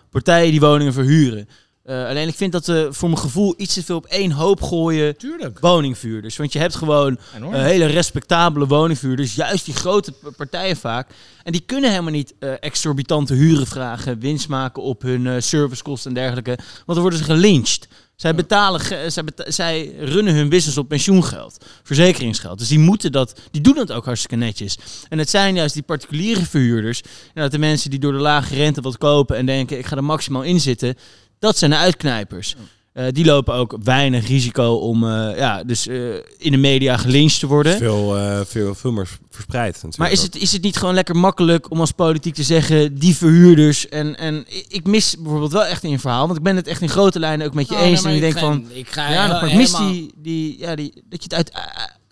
Partijen 0.10 0.52
die 0.52 0.60
woningen 0.60 0.94
verhuren. 0.94 1.50
Eh, 1.84 2.08
alleen 2.08 2.28
ik 2.28 2.36
vind 2.36 2.52
dat 2.52 2.66
we 2.66 2.88
voor 2.92 3.10
mijn 3.10 3.22
gevoel 3.22 3.54
iets 3.58 3.74
te 3.74 3.84
veel 3.84 3.96
op 3.96 4.06
één 4.06 4.32
hoop 4.32 4.62
gooien 4.62 5.18
Tuurlijk. 5.18 5.60
woningvuurders. 5.60 6.38
Want 6.38 6.54
je 6.54 6.60
hebt 6.60 6.76
gewoon 6.76 7.18
eh, 7.34 7.52
hele 7.52 7.86
respectabele 7.86 8.68
woningvuurders, 8.68 9.36
juist 9.36 9.66
die 9.66 9.74
grote 9.74 10.14
partijen 10.38 10.78
vaak. 10.78 11.10
En 11.44 11.52
die 11.52 11.64
kunnen 11.66 11.90
helemaal 11.90 12.12
niet 12.12 12.34
eh, 12.40 12.52
exorbitante 12.60 13.34
huren 13.34 13.68
vragen, 13.68 14.20
winst 14.20 14.48
maken 14.48 14.84
op 14.84 15.02
hun 15.02 15.28
eh, 15.28 15.36
servicekosten 15.40 16.10
en 16.10 16.16
dergelijke. 16.16 16.56
Want 16.56 16.86
dan 16.86 17.02
worden 17.02 17.20
ze 17.20 17.26
gelyncht. 17.26 17.88
Zij, 18.16 18.36
betalen, 18.36 18.80
ge- 18.80 19.06
zij, 19.10 19.24
beta- 19.24 19.52
zij 19.52 19.96
runnen 20.00 20.34
hun 20.34 20.50
business 20.50 20.78
op 20.78 20.88
pensioengeld, 20.88 21.66
verzekeringsgeld. 21.84 22.60
Dus 22.60 22.68
die 22.68 22.80
moeten 22.80 23.12
dat, 23.12 23.40
die 23.52 23.62
doen 23.62 23.76
dat 23.76 23.92
ook 23.92 24.06
hartstikke 24.06 24.36
netjes. 24.36 24.78
En 25.10 25.18
het 25.18 25.30
zijn 25.30 25.56
juist 25.56 25.74
die 25.74 25.84
particuliere 25.84 26.46
verhuurders, 26.46 27.02
de 27.50 27.58
mensen 27.58 27.90
die 27.90 28.00
door 28.00 28.12
de 28.12 28.18
lage 28.18 28.56
rente 28.56 28.82
wat 28.82 28.98
kopen 28.98 29.38
en 29.38 29.46
denken 29.46 29.78
ik 29.78 29.86
ga 29.86 29.96
er 29.96 30.04
maximaal 30.04 30.44
in 30.44 30.60
zitten. 30.60 30.96
Dat 31.40 31.58
zijn 31.58 31.72
de 31.72 31.78
uitknijpers. 31.78 32.56
Eh, 32.96 33.06
die 33.12 33.26
lopen 33.26 33.54
ook 33.54 33.78
weinig 33.84 34.28
risico 34.28 34.74
om 34.74 35.04
eh, 35.10 35.38
ja, 35.38 35.64
dus, 35.64 35.88
eh, 35.88 36.14
in 36.38 36.52
de 36.52 36.58
media 36.58 36.98
gelyncht 36.98 37.40
te 37.40 37.48
worden. 37.48 37.78
Veel, 37.78 38.18
eh, 38.18 38.40
veel, 38.46 38.76
veel 38.76 38.92
meer 38.92 39.08
verspreid. 39.30 39.74
natuurlijk 39.74 39.98
Maar 39.98 40.12
is 40.12 40.22
het, 40.22 40.36
is 40.36 40.52
het 40.52 40.62
niet 40.62 40.78
gewoon 40.78 40.94
lekker 40.94 41.16
makkelijk 41.16 41.72
om 41.72 41.80
als 41.80 41.92
politiek 41.92 42.34
te 42.34 42.44
zeggen, 42.44 42.96
die 43.00 43.16
verhuurders 43.16 43.90
en, 43.90 44.18
en 44.18 44.46
ik 44.68 44.88
mis 44.88 45.16
bijvoorbeeld 45.18 45.52
wel 45.52 45.66
echt 45.66 45.84
in 45.84 45.90
je 45.90 46.00
verhaal, 46.00 46.26
want 46.26 46.38
ik 46.38 46.44
ben 46.44 46.56
het 46.56 46.68
echt 46.68 46.82
in 46.82 46.90
grote 46.90 47.20
lijnen 47.20 47.48
ook 47.48 47.54
met 47.54 47.70
je 47.70 47.76
Oh, 47.76 47.82
eens 47.82 48.02
nee, 48.02 48.12
en 48.12 48.16
ik 48.16 48.22
denk 48.34 48.46
van, 48.46 48.66
ik 48.72 48.90
ga 48.92 49.12
ja, 49.12 49.24
heel- 49.24 49.34
maar 49.34 49.48
ik 49.50 49.56
mis 49.56 49.72
helemaal- 49.72 49.92
die, 49.92 50.12
die, 50.16 50.60
ja, 50.60 50.76
die, 50.76 50.94
dat 51.10 51.24
je 51.24 51.36
het 51.36 51.54
uit, 51.54 51.64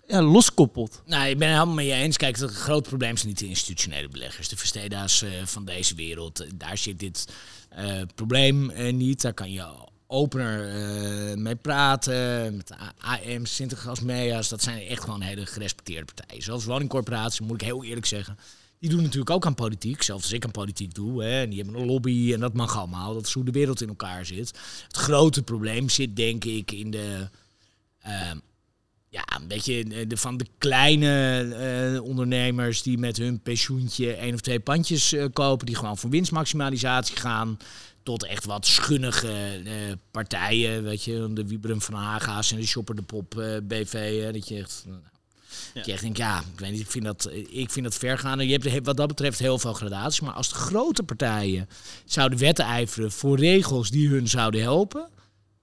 ja, 0.06 0.22
loskoppelt. 0.22 1.02
Nou, 1.06 1.28
ik 1.28 1.38
ben 1.38 1.48
het 1.48 1.56
helemaal 1.56 1.74
met 1.76 1.84
je 1.86 1.92
eens. 1.92 2.16
Kijk, 2.16 2.38
het 2.38 2.50
grote 2.50 2.88
probleem 2.88 3.16
zijn 3.16 3.28
niet 3.28 3.38
de 3.38 3.46
institutionele 3.48 4.08
beleggers. 4.08 4.48
De 4.48 4.56
Versteda's 4.56 5.22
eh, 5.22 5.30
van 5.44 5.64
deze 5.64 5.94
wereld. 5.94 6.44
Daar 6.54 6.78
zit 6.78 6.98
dit 6.98 7.28
eh, 7.68 7.84
probleem 8.14 8.72
niet. 8.96 9.20
Daar 9.22 9.34
kan 9.34 9.52
je 9.52 9.64
opener 10.06 10.68
eh, 10.68 11.36
mee 11.36 11.56
praten. 11.56 12.56
Met 12.56 12.74
AM, 12.98 13.46
Sintergas, 13.46 14.00
Mea's. 14.00 14.48
Dat 14.48 14.62
zijn 14.62 14.86
echt 14.86 15.02
gewoon 15.02 15.20
hele 15.20 15.46
gerespecteerde 15.46 16.12
partijen. 16.14 16.42
Zoals 16.42 16.64
woningcorporatie, 16.64 17.46
moet 17.46 17.60
ik 17.60 17.66
heel 17.66 17.84
eerlijk 17.84 18.06
zeggen. 18.06 18.38
Die 18.78 18.90
doen 18.90 19.02
natuurlijk 19.02 19.30
ook 19.30 19.46
aan 19.46 19.54
politiek. 19.54 20.02
Zelfs 20.02 20.22
als 20.22 20.32
ik 20.32 20.44
aan 20.44 20.50
politiek 20.50 20.94
doe. 20.94 21.24
Hè, 21.24 21.40
en 21.40 21.50
die 21.50 21.62
hebben 21.62 21.80
een 21.80 21.86
lobby 21.86 22.32
en 22.32 22.40
dat 22.40 22.54
mag 22.54 22.76
allemaal. 22.76 23.14
Dat 23.14 23.26
is 23.26 23.32
hoe 23.32 23.44
de 23.44 23.50
wereld 23.50 23.82
in 23.82 23.88
elkaar 23.88 24.26
zit. 24.26 24.58
Het 24.86 24.96
grote 24.96 25.42
probleem 25.42 25.88
zit 25.88 26.16
denk 26.16 26.44
ik 26.44 26.72
in 26.72 26.90
de... 26.90 27.28
ehm, 28.00 28.38
ja, 29.08 29.24
een 29.40 29.48
beetje 29.48 29.84
eh, 29.84 30.08
de, 30.08 30.16
van 30.16 30.36
de 30.36 30.46
kleine 30.58 31.38
eh, 31.94 32.02
ondernemers 32.02 32.82
die 32.82 32.98
met 32.98 33.16
hun 33.16 33.40
pensioentje 33.40 34.12
één 34.12 34.34
of 34.34 34.40
twee 34.40 34.60
pandjes 34.60 35.14
kopen, 35.32 35.66
die 35.66 35.76
gewoon 35.76 35.98
voor 35.98 36.10
winstmaximalisatie 36.10 37.16
gaan, 37.16 37.58
tot 38.04 38.24
echt 38.24 38.44
wat 38.44 38.66
schunnige 38.66 39.60
eh, 39.64 39.72
partijen, 40.10 40.82
weet 40.82 41.04
je, 41.04 41.28
de 41.32 41.46
Wieberen 41.46 41.80
van 41.80 41.94
Haga's 41.94 42.50
en 42.52 42.56
de 42.56 42.66
Shopper 42.66 42.94
de 42.96 43.02
Pop 43.02 43.38
eh, 43.38 43.56
BV, 43.62 44.32
dat 44.32 44.48
je 44.48 44.56
echt, 44.58 44.84
nou, 44.86 45.00
dat 45.74 45.86
je 45.86 45.92
echt 45.92 46.02
denkt, 46.02 46.16
ja, 46.18 46.38
ik 46.52 46.58
weet 46.60 46.70
niet, 46.70 46.80
ik 46.80 46.90
vind 46.90 47.04
dat, 47.04 47.30
ik 47.50 47.70
vind 47.70 47.84
dat 47.84 47.94
vergaande. 47.94 48.46
Je 48.46 48.52
hebt 48.52 48.64
he- 48.64 48.82
wat 48.82 48.96
dat 48.96 49.08
betreft 49.08 49.38
heel 49.38 49.58
veel 49.58 49.72
gradaties, 49.72 50.20
maar 50.20 50.32
als 50.32 50.48
de 50.48 50.54
grote 50.54 51.02
partijen 51.02 51.68
zouden 52.04 52.38
wedijveren 52.38 53.12
voor 53.12 53.38
regels 53.38 53.90
die 53.90 54.08
hun 54.08 54.28
zouden 54.28 54.60
helpen, 54.60 55.08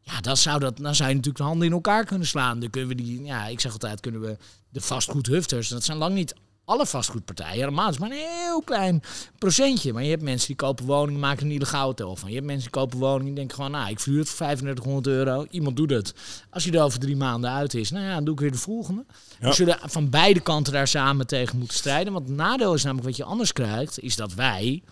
ja, 0.02 0.22
dan 0.22 0.38
zou, 0.38 0.60
dat, 0.60 0.78
dan 0.78 0.96
zou 0.96 1.10
je 1.10 1.16
natuurlijk 1.16 1.44
de 1.44 1.50
handen 1.50 1.68
in 1.68 1.74
elkaar 1.74 2.06
kunnen 2.06 2.28
slaan. 2.28 2.60
Dan 2.60 2.70
kunnen 2.70 2.90
we 2.90 3.04
die, 3.04 3.24
ja, 3.24 3.48
ik 3.48 3.60
zeg 3.60 3.72
altijd, 3.72 4.00
kunnen 4.00 4.22
we 4.22 4.38
de 4.70 4.82
vastgoedhufters, 4.82 5.68
dat 5.68 5.84
zijn 5.84 5.98
lang 5.98 6.16
niet 6.16 6.34
alle 6.72 6.86
vastgoedpartijen, 6.86 7.60
helemaal, 7.60 7.86
het 7.86 7.94
is 7.94 8.00
maar 8.00 8.12
een 8.12 8.18
heel 8.18 8.62
klein 8.62 9.02
procentje. 9.38 9.94
Maar 9.94 10.04
je 10.04 10.10
hebt 10.10 10.22
mensen 10.22 10.48
die 10.48 10.56
kopen 10.56 10.86
woningen, 10.86 11.20
maken 11.20 11.46
een 11.46 11.52
illegaal 11.52 11.86
hotel 11.86 12.16
van. 12.16 12.30
Je 12.30 12.36
hebt 12.36 12.48
mensen 12.48 12.72
die 12.72 12.80
kopen 12.80 13.00
woningen 13.00 13.28
en 13.28 13.36
denken 13.36 13.56
gewoon, 13.56 13.72
nou, 13.72 13.90
ik 13.90 14.00
verhuur 14.00 14.20
het 14.20 14.30
voor 14.30 14.38
3500 14.38 15.08
euro. 15.08 15.46
Iemand 15.50 15.76
doet 15.76 15.90
het. 15.90 16.14
Als 16.50 16.64
hij 16.64 16.74
er 16.74 16.84
over 16.84 17.00
drie 17.00 17.16
maanden 17.16 17.52
uit 17.52 17.74
is, 17.74 17.92
nou 17.92 18.06
ja, 18.06 18.14
dan 18.14 18.24
doe 18.24 18.34
ik 18.34 18.40
weer 18.40 18.52
de 18.52 18.58
volgende. 18.58 19.06
We 19.40 19.54
zullen 19.54 19.78
van 19.82 20.10
beide 20.10 20.40
kanten 20.40 20.74
daar 20.74 20.88
samen 20.88 21.28
tegen 21.28 21.58
moeten 21.58 21.78
strijden. 21.78 22.14
Want 22.14 22.28
het 22.28 22.38
nadeel 22.38 22.74
is 22.74 22.84
namelijk 22.84 23.08
wat 23.08 23.18
je 23.18 23.24
anders 23.24 23.54
krijgt, 23.54 24.00
is 24.00 24.16
dat 24.16 24.34
wij, 24.34 24.84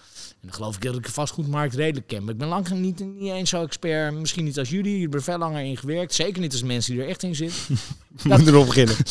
en 0.41 0.47
dan 0.47 0.53
geloof 0.53 0.75
ik 0.75 0.81
dat 0.81 0.95
ik 0.95 1.05
de 1.05 1.11
vastgoedmarkt 1.11 1.75
redelijk 1.75 2.07
ken. 2.07 2.23
Maar 2.23 2.33
ik 2.33 2.39
ben 2.39 2.47
lang 2.47 2.69
niet, 2.69 2.99
niet 2.99 3.31
eens 3.31 3.49
zo 3.49 3.63
expert. 3.63 4.13
Misschien 4.13 4.43
niet 4.43 4.59
als 4.59 4.69
jullie. 4.69 4.85
Jullie 4.85 5.01
hebben 5.01 5.19
er 5.19 5.25
veel 5.25 5.37
langer 5.37 5.63
in 5.63 5.77
gewerkt. 5.77 6.13
Zeker 6.13 6.41
niet 6.41 6.51
als 6.51 6.63
mensen 6.63 6.93
die 6.93 7.01
er 7.01 7.09
echt 7.09 7.23
in 7.23 7.35
zitten. 7.35 7.57
We 8.23 8.29
moeten 8.29 8.47
erop 8.47 8.65
beginnen. 8.65 8.95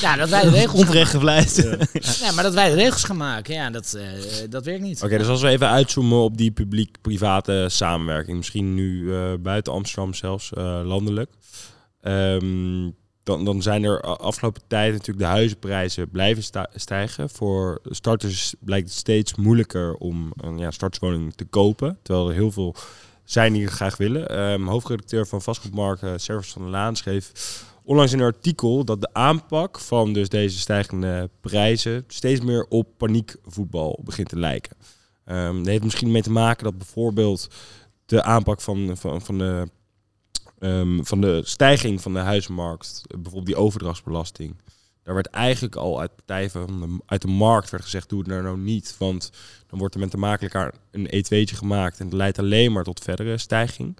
Ja, 0.00 0.16
dat 0.16 0.28
wij 0.28 0.42
de 0.42 0.48
regels 0.48 0.70
gaan 0.70 0.80
Onterecht 0.80 1.10
gevleid. 1.10 1.78
Ja, 2.22 2.32
maar 2.32 2.44
dat 2.44 2.54
wij 2.54 2.68
de 2.68 2.74
regels 2.74 3.04
gaan 3.04 3.16
maken. 3.16 3.54
Ja, 3.54 3.70
dat, 3.70 3.94
eh, 3.94 4.50
dat 4.50 4.64
werkt 4.64 4.82
niet. 4.82 5.02
Oké, 5.02 5.18
dus 5.18 5.26
als 5.26 5.40
we 5.40 5.48
even 5.48 5.68
uitzoomen 5.68 6.18
op 6.18 6.36
die 6.36 6.50
publiek-private 6.50 7.66
samenwerking, 7.70 8.36
misschien 8.36 8.74
nu 8.74 9.14
eh, 9.14 9.32
buiten 9.40 9.72
Amsterdam 9.72 10.14
zelfs, 10.14 10.52
eh, 10.52 10.80
landelijk. 10.84 11.30
Ehm, 12.00 12.90
dan, 13.38 13.62
zijn 13.62 13.84
er 13.84 14.04
a- 14.06 14.12
afgelopen 14.12 14.62
tijd 14.66 14.92
natuurlijk 14.92 15.18
de 15.18 15.32
huizenprijzen 15.32 16.10
blijven 16.10 16.42
stijgen. 16.74 17.30
Voor 17.30 17.80
starters 17.84 18.54
blijkt 18.60 18.88
het 18.88 18.96
steeds 18.96 19.34
moeilijker 19.34 19.94
om 19.94 20.32
een 20.36 20.58
ja, 20.58 20.70
starterswoning 20.70 21.34
te 21.34 21.44
kopen. 21.44 21.98
Terwijl 22.02 22.28
er 22.28 22.34
heel 22.34 22.52
veel 22.52 22.74
zijn 23.24 23.52
die 23.52 23.64
het 23.64 23.72
graag 23.72 23.96
willen. 23.96 24.28
Ehm, 24.28 24.66
hoofdredacteur 24.66 25.26
van 25.26 25.42
Vastgoedmarkt, 25.42 26.02
uh, 26.02 26.12
Servus 26.16 26.52
van 26.52 26.62
der 26.62 26.70
Laan, 26.70 26.96
schreef 26.96 27.32
onlangs 27.84 28.12
in 28.12 28.18
een 28.18 28.24
artikel 28.24 28.84
dat 28.84 29.00
de 29.00 29.08
aanpak 29.12 29.80
van 29.80 30.12
dus 30.12 30.28
deze 30.28 30.58
stijgende 30.58 31.30
prijzen 31.40 32.04
steeds 32.06 32.40
meer 32.40 32.66
op 32.68 32.88
paniekvoetbal 32.96 34.00
begint 34.04 34.28
te 34.28 34.38
lijken. 34.38 34.76
Ehm 35.24 35.56
dat 35.56 35.66
heeft 35.66 35.84
misschien 35.84 36.10
mee 36.10 36.22
te 36.22 36.30
maken 36.30 36.64
dat 36.64 36.78
bijvoorbeeld 36.78 37.48
de 38.06 38.22
aanpak 38.22 38.60
van, 38.60 38.96
van, 38.96 39.22
van, 39.22 39.38
de, 39.38 39.68
ehm, 40.60 41.02
van 41.02 41.20
de 41.20 41.40
stijging 41.44 42.00
van 42.00 42.12
de 42.12 42.18
huismarkt, 42.18 43.02
eh, 43.06 43.14
bijvoorbeeld 43.14 43.46
die 43.46 43.56
overdrachtsbelasting, 43.56 44.56
daar 45.02 45.14
werd 45.14 45.26
eigenlijk 45.26 45.76
al 45.76 46.00
uit 46.00 46.16
partijen 46.16 46.50
de, 46.52 46.98
uit 47.06 47.22
de 47.22 47.28
markt 47.28 47.70
werd 47.70 47.82
gezegd, 47.82 48.08
doe 48.08 48.18
het 48.18 48.28
nou, 48.28 48.42
nou 48.42 48.58
niet, 48.58 48.94
want 48.98 49.30
dan 49.66 49.78
wordt 49.78 49.94
er 49.94 50.00
met 50.00 50.10
de 50.10 50.16
makelaar 50.16 50.74
een 50.90 51.06
E2'tje 51.06 51.56
gemaakt 51.56 51.98
en 51.98 52.04
het 52.04 52.14
leidt 52.14 52.38
alleen 52.38 52.72
maar 52.72 52.84
tot 52.84 53.00
verdere 53.00 53.38
stijging. 53.38 53.98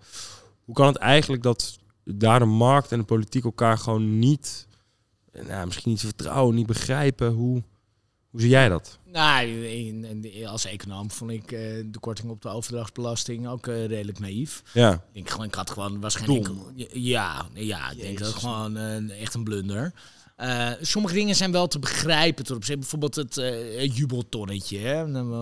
Hoe 0.65 0.75
kan 0.75 0.87
het 0.87 0.97
eigenlijk 0.97 1.43
dat 1.43 1.79
daar 2.05 2.39
de 2.39 2.45
markt 2.45 2.93
en 2.93 2.99
de 2.99 3.05
politiek 3.05 3.45
elkaar 3.45 3.79
gewoon 3.79 4.19
niet, 4.19 4.67
nou, 5.47 5.67
misschien 5.67 5.91
niet 5.91 6.01
vertrouwen, 6.01 6.55
niet 6.55 6.67
begrijpen? 6.67 7.33
Hoe, 7.33 7.63
hoe 8.31 8.41
zie 8.41 8.51
jij 8.51 8.69
dat? 8.69 8.99
Nou, 9.13 9.47
in- 9.67 10.05
in- 10.25 10.47
als 10.47 10.65
econoom 10.65 11.11
vond 11.11 11.31
ik 11.31 11.53
eh, 11.53 11.61
de 11.87 11.99
korting 12.01 12.31
op 12.31 12.43
de 12.43 12.49
overdrachtsbelasting 12.49 13.49
ook 13.49 13.67
eh, 13.67 13.87
redelijk 13.87 14.19
naïef. 14.19 14.63
Ja. 14.75 14.93
Ik 14.93 15.01
denk 15.13 15.31
gewoon, 15.31 15.47
ik 15.47 15.55
had 15.55 15.71
gewoon 15.71 16.01
waarschijnlijk. 16.01 16.45
Dom. 16.45 16.73
Ja, 16.93 17.47
ja, 17.55 17.91
ik 17.91 18.01
denk 18.01 18.19
dat 18.19 18.27
Jezus, 18.27 18.43
gewoon 18.43 18.77
eh, 18.77 19.21
echt 19.21 19.35
een 19.35 19.45
blunder. 19.45 19.93
Eh, 20.41 20.69
sommige 20.81 21.15
dingen 21.15 21.35
zijn 21.37 21.53
wel 21.53 21.67
te 21.67 21.79
begrijpen. 21.79 22.45
Tot 22.45 22.57
op 22.57 22.65
zich, 22.65 22.79
bijvoorbeeld 22.79 23.15
het 23.15 23.37
eh, 23.37 23.97
jubeltonnetje. 23.97 24.79
Hè? 24.79 24.93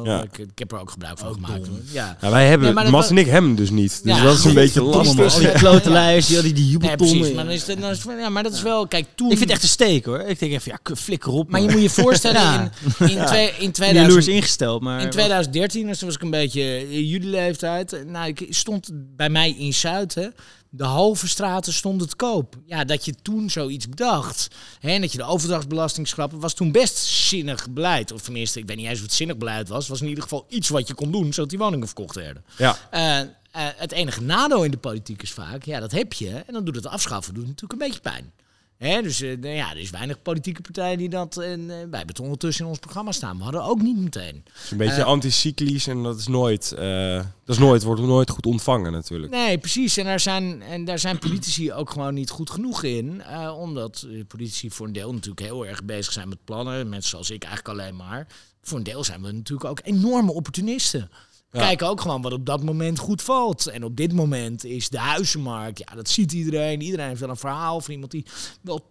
Ja. 0.03 0.22
ik, 0.22 0.38
ik 0.38 0.59
heb 0.59 0.72
er 0.72 0.80
ook 0.80 0.90
gebruik 0.90 1.18
van 1.18 1.32
gemaakt. 1.34 1.64
dom. 1.64 1.80
Ja. 1.92 2.16
Nou, 2.20 2.32
wij 2.32 2.46
hebben, 2.49 2.66
Nee, 2.66 2.74
maar 2.74 2.82
dat 2.84 2.92
Mas 2.92 3.11
en 3.11 3.18
ik 3.18 3.26
hem 3.26 3.55
dus 3.55 3.70
niet. 3.70 4.01
Dus 4.05 4.16
Ja, 4.16 4.22
dat 4.22 4.38
is 4.38 4.44
een 4.44 4.55
beetje 4.55 4.82
lastig. 4.82 5.34
al 5.34 5.38
die 5.40 5.53
klote 5.53 5.90
lijst, 5.90 6.28
die 6.28 6.42
die 6.42 6.53
Nee, 6.53 6.64
jubeltonnen. 6.64 7.16
precies. 7.18 7.34
Maar, 7.34 7.44
dan 7.44 7.53
is 7.53 7.66
het, 7.66 7.80
dan 7.80 7.90
is 7.90 8.03
het- 8.05 8.18
ja, 8.18 8.28
maar 8.28 8.42
dat 8.42 8.53
is 8.53 8.62
wel, 8.62 8.86
kijk, 8.88 9.07
toen. 9.14 9.30
ik 9.30 9.36
vind 9.36 9.49
het 9.51 9.59
echt 9.59 9.62
een 9.62 9.68
steek 9.68 10.05
hoor. 10.05 10.20
Ik 10.20 10.38
denk 10.38 10.53
even, 10.53 10.72
ja, 10.84 10.94
flikker 10.96 11.32
op. 11.32 11.51
Maar 11.51 11.61
je 11.61 11.70
moet 11.70 11.82
je 11.82 11.90
voorstellen, 11.90 12.40
Ja. 12.40 12.70
in, 12.99 13.09
in, 13.09 13.24
twee, 13.26 13.49
in, 13.59 13.72
jaloers 13.72 13.74
2000, 13.74 14.26
ingesteld, 14.26 14.82
maar... 14.82 15.03
in 15.03 15.11
2013, 15.11 15.86
dus 15.86 15.99
toen 15.99 16.07
was 16.09 16.16
ik 16.16 16.22
een 16.22 16.30
beetje 16.30 16.62
eh, 16.62 16.90
jullie 16.90 17.28
leeftijd. 17.30 18.05
Nou, 18.07 18.26
ik 18.28 18.46
stond 18.51 18.90
bij 19.16 19.30
mij 19.30 19.55
in 19.59 19.74
Zuid, 19.74 20.14
hè, 20.14 20.26
de 20.70 20.84
halve 20.84 21.28
straten 21.28 21.72
stonden 21.72 22.08
te 22.08 22.16
koop. 22.16 22.56
Ja, 22.64 22.84
dat 22.84 23.04
je 23.04 23.14
toen 23.22 23.50
zoiets 23.50 23.88
bedacht. 23.88 24.48
Hè, 24.80 24.90
en 24.90 25.00
dat 25.00 25.12
je 25.12 25.18
de 25.18 25.24
overdrachtsbelasting 25.24 26.08
schrappen, 26.08 26.40
was 26.40 26.54
toen 26.54 26.72
best 26.72 26.96
zinnig 26.96 27.70
beleid. 27.70 28.12
Of 28.12 28.22
tenminste, 28.22 28.58
ik 28.58 28.66
weet 28.66 28.76
niet 28.76 28.86
eens 28.86 29.00
het 29.00 29.12
zinnig 29.12 29.36
beleid 29.36 29.68
was. 29.68 29.78
Het 29.78 29.88
was 29.88 30.00
in 30.00 30.08
ieder 30.08 30.22
geval 30.22 30.46
iets 30.48 30.68
wat 30.68 30.88
je 30.88 30.94
kon 30.94 31.12
doen, 31.12 31.32
zodat 31.32 31.50
die 31.50 31.58
woningen 31.58 31.86
verkocht 31.86 32.14
werden. 32.14 32.44
Ja. 32.56 32.78
Eh, 32.90 33.20
eh, 33.20 33.26
het 33.52 33.92
enige 33.92 34.22
nadeel 34.22 34.64
in 34.64 34.70
de 34.70 34.76
politiek 34.76 35.22
is 35.22 35.32
vaak, 35.32 35.64
ja, 35.64 35.80
dat 35.80 35.92
heb 35.92 36.12
je. 36.12 36.30
En 36.30 36.52
dan 36.52 36.64
doet 36.64 36.74
het 36.74 36.86
afschaffen 36.86 37.34
doet 37.34 37.46
natuurlijk 37.46 37.72
een 37.72 37.88
beetje 37.88 38.00
pijn. 38.00 38.32
Hè, 38.79 39.03
dus 39.03 39.20
eh, 39.20 39.39
nou 39.39 39.55
ja, 39.55 39.70
er 39.70 39.79
is 39.79 39.91
weinig 39.91 40.22
politieke 40.22 40.61
partijen 40.61 40.99
die 40.99 41.09
dat... 41.09 41.37
En, 41.37 41.61
eh, 41.61 41.66
wij 41.66 41.76
hebben 41.76 42.07
het 42.07 42.20
ondertussen 42.20 42.64
in 42.64 42.70
ons 42.70 42.79
programma 42.79 43.12
staan. 43.12 43.37
We 43.37 43.43
hadden 43.43 43.62
ook 43.64 43.83
niet 43.83 43.97
meteen. 43.99 44.43
Het 44.53 44.62
is 44.64 44.70
een 44.70 44.76
beetje 44.76 45.01
Eh, 45.01 45.07
anticyclisch 45.07 45.87
en 45.87 46.03
dat 46.03 46.18
is 46.18 46.26
nooit, 46.26 46.72
eh, 46.72 47.14
dat 47.45 47.57
is 47.57 47.59
nooit, 47.59 47.83
wordt 47.83 48.01
nooit 48.03 48.31
goed 48.31 48.47
ontvangen 48.47 48.93
natuurlijk. 48.93 49.33
Nee, 49.33 49.59
precies. 49.59 49.97
En 49.97 50.05
daar 50.05 50.20
zijn, 50.20 50.62
en 50.62 50.85
daar 50.85 50.99
zijn 50.99 51.18
politici 51.18 51.72
ook 51.72 51.91
gewoon 51.91 52.14
niet 52.14 52.31
goed 52.31 52.51
genoeg 52.51 52.83
in. 52.83 53.22
eh, 53.22 53.59
omdat 53.59 54.07
eh, 54.12 54.20
politici 54.29 54.70
voor 54.70 54.87
een 54.87 54.93
deel 54.93 55.12
natuurlijk 55.12 55.41
heel 55.47 55.66
erg 55.66 55.85
bezig 55.85 56.12
zijn 56.12 56.29
met 56.29 56.45
plannen. 56.45 56.89
Mensen 56.89 57.11
zoals 57.11 57.31
ik 57.31 57.45
eigenlijk 57.45 57.79
alleen 57.81 57.97
maar. 57.97 58.26
Voor 58.62 58.79
een 58.79 58.85
deel 58.85 59.05
zijn 59.05 59.22
we 59.22 59.33
natuurlijk 59.33 59.70
ook 59.70 59.81
enorme 59.85 60.33
opportunisten. 60.33 61.11
Ja. 61.53 61.61
kijken 61.61 61.88
ook 61.88 62.01
gewoon 62.01 62.22
wat 62.22 62.32
op 62.32 62.46
dat 62.46 62.62
moment 62.62 62.99
goed 62.99 63.22
valt. 63.22 63.66
En 63.66 63.84
op 63.84 63.96
dit 63.96 64.12
moment 64.12 64.64
is 64.64 64.88
de 64.88 64.99
huizenmarkt, 64.99 65.78
ja, 65.78 65.94
dat 65.94 66.09
ziet 66.09 66.32
iedereen. 66.32 66.80
Iedereen 66.80 67.09
heeft 67.09 67.20
wel 67.20 67.28
een 67.28 67.36
verhaal 67.36 67.80
van 67.80 67.92
iemand 67.92 68.11
die 68.11 68.24
wel 68.61 68.84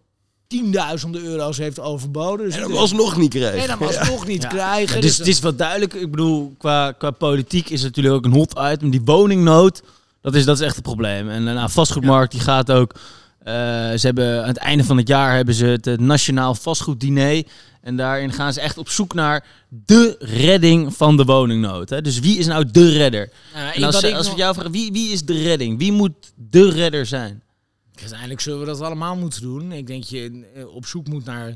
tienduizenden 0.47 1.22
euro's 1.24 1.58
heeft 1.58 1.80
overboden. 1.80 2.45
Dus 2.45 2.55
En 2.55 2.70
was 2.72 2.91
nog 2.91 3.18
niet 3.18 3.30
krijgen. 3.30 3.60
en 3.70 3.78
dan 3.80 3.88
alsnog 3.88 4.28
niet 4.28 4.41
Ja. 4.41 4.47
krijgen. 4.49 4.95
Ja, 4.95 5.01
Dus 5.01 5.10
dus 5.10 5.18
het 5.18 5.28
is 5.28 5.39
wel 5.39 5.55
duidelijk. 5.55 5.93
Ik 5.93 6.12
bedoel, 6.12 6.53
qua, 6.58 6.91
qua 6.91 7.12
politiek 7.12 7.70
is 7.70 7.82
het 7.84 7.95
natuurlijk 7.95 8.16
ook 8.16 8.26
een 8.26 8.39
hot 8.39 8.60
item. 8.72 8.89
Die 8.89 9.01
woningnood, 9.05 9.82
dat 10.22 10.36
is, 10.36 10.45
dat 10.45 10.60
is 10.60 10.66
echt 10.66 10.76
het 10.76 10.84
probleem. 10.84 11.30
En 11.30 11.47
eh, 11.47 11.53
nou, 11.53 11.70
vastgoedmarkt, 11.70 12.32
die 12.32 12.41
gaat 12.41 12.72
ook... 12.72 12.93
eh, 13.48 13.54
ze 13.98 14.06
hebben 14.06 14.41
aan 14.41 14.48
het 14.48 14.58
einde 14.58 14.84
van 14.84 14.98
het 14.98 15.08
jaar 15.08 15.36
hebben 15.36 15.54
ze 15.54 15.66
het, 15.66 16.00
Nationaal 16.00 16.56
Vastgoeddiner. 16.56 17.43
En 17.82 17.98
daarin 17.98 18.32
gaan 18.32 18.54
ze 18.54 18.62
echt 18.62 18.78
op 18.78 18.89
zoek 18.89 19.14
naar 19.14 19.45
de 19.70 20.16
redding 20.20 20.95
van 20.95 21.18
de 21.18 21.26
woningnood. 21.26 21.89
Hè? 21.89 22.02
Dus 22.02 22.20
wie 22.20 22.38
is 22.38 22.45
nou 22.45 22.72
de 22.72 22.89
redder? 22.89 23.32
Nou, 23.54 23.74
En 23.74 23.84
als, 23.84 24.14
als 24.14 24.30
we 24.30 24.36
jou 24.36 24.54
vragen, 24.54 24.72
wie, 24.72 24.91
wie 24.91 25.12
is 25.12 25.26
de 25.26 25.41
redding? 25.41 25.78
Wie 25.78 25.91
moet 25.91 26.14
de 26.36 26.70
redder 26.70 27.06
zijn? 27.06 27.43
Uiteindelijk 27.95 28.41
zullen 28.41 28.60
we 28.60 28.66
dat 28.66 28.82
allemaal 28.82 29.16
moeten 29.16 29.41
doen. 29.41 29.72
Ik 29.72 29.88
denk 29.88 30.04
je 30.04 30.45
eh, 30.56 30.76
op 30.76 30.86
zoek 30.86 31.08
moet 31.08 31.26
naar. 31.26 31.56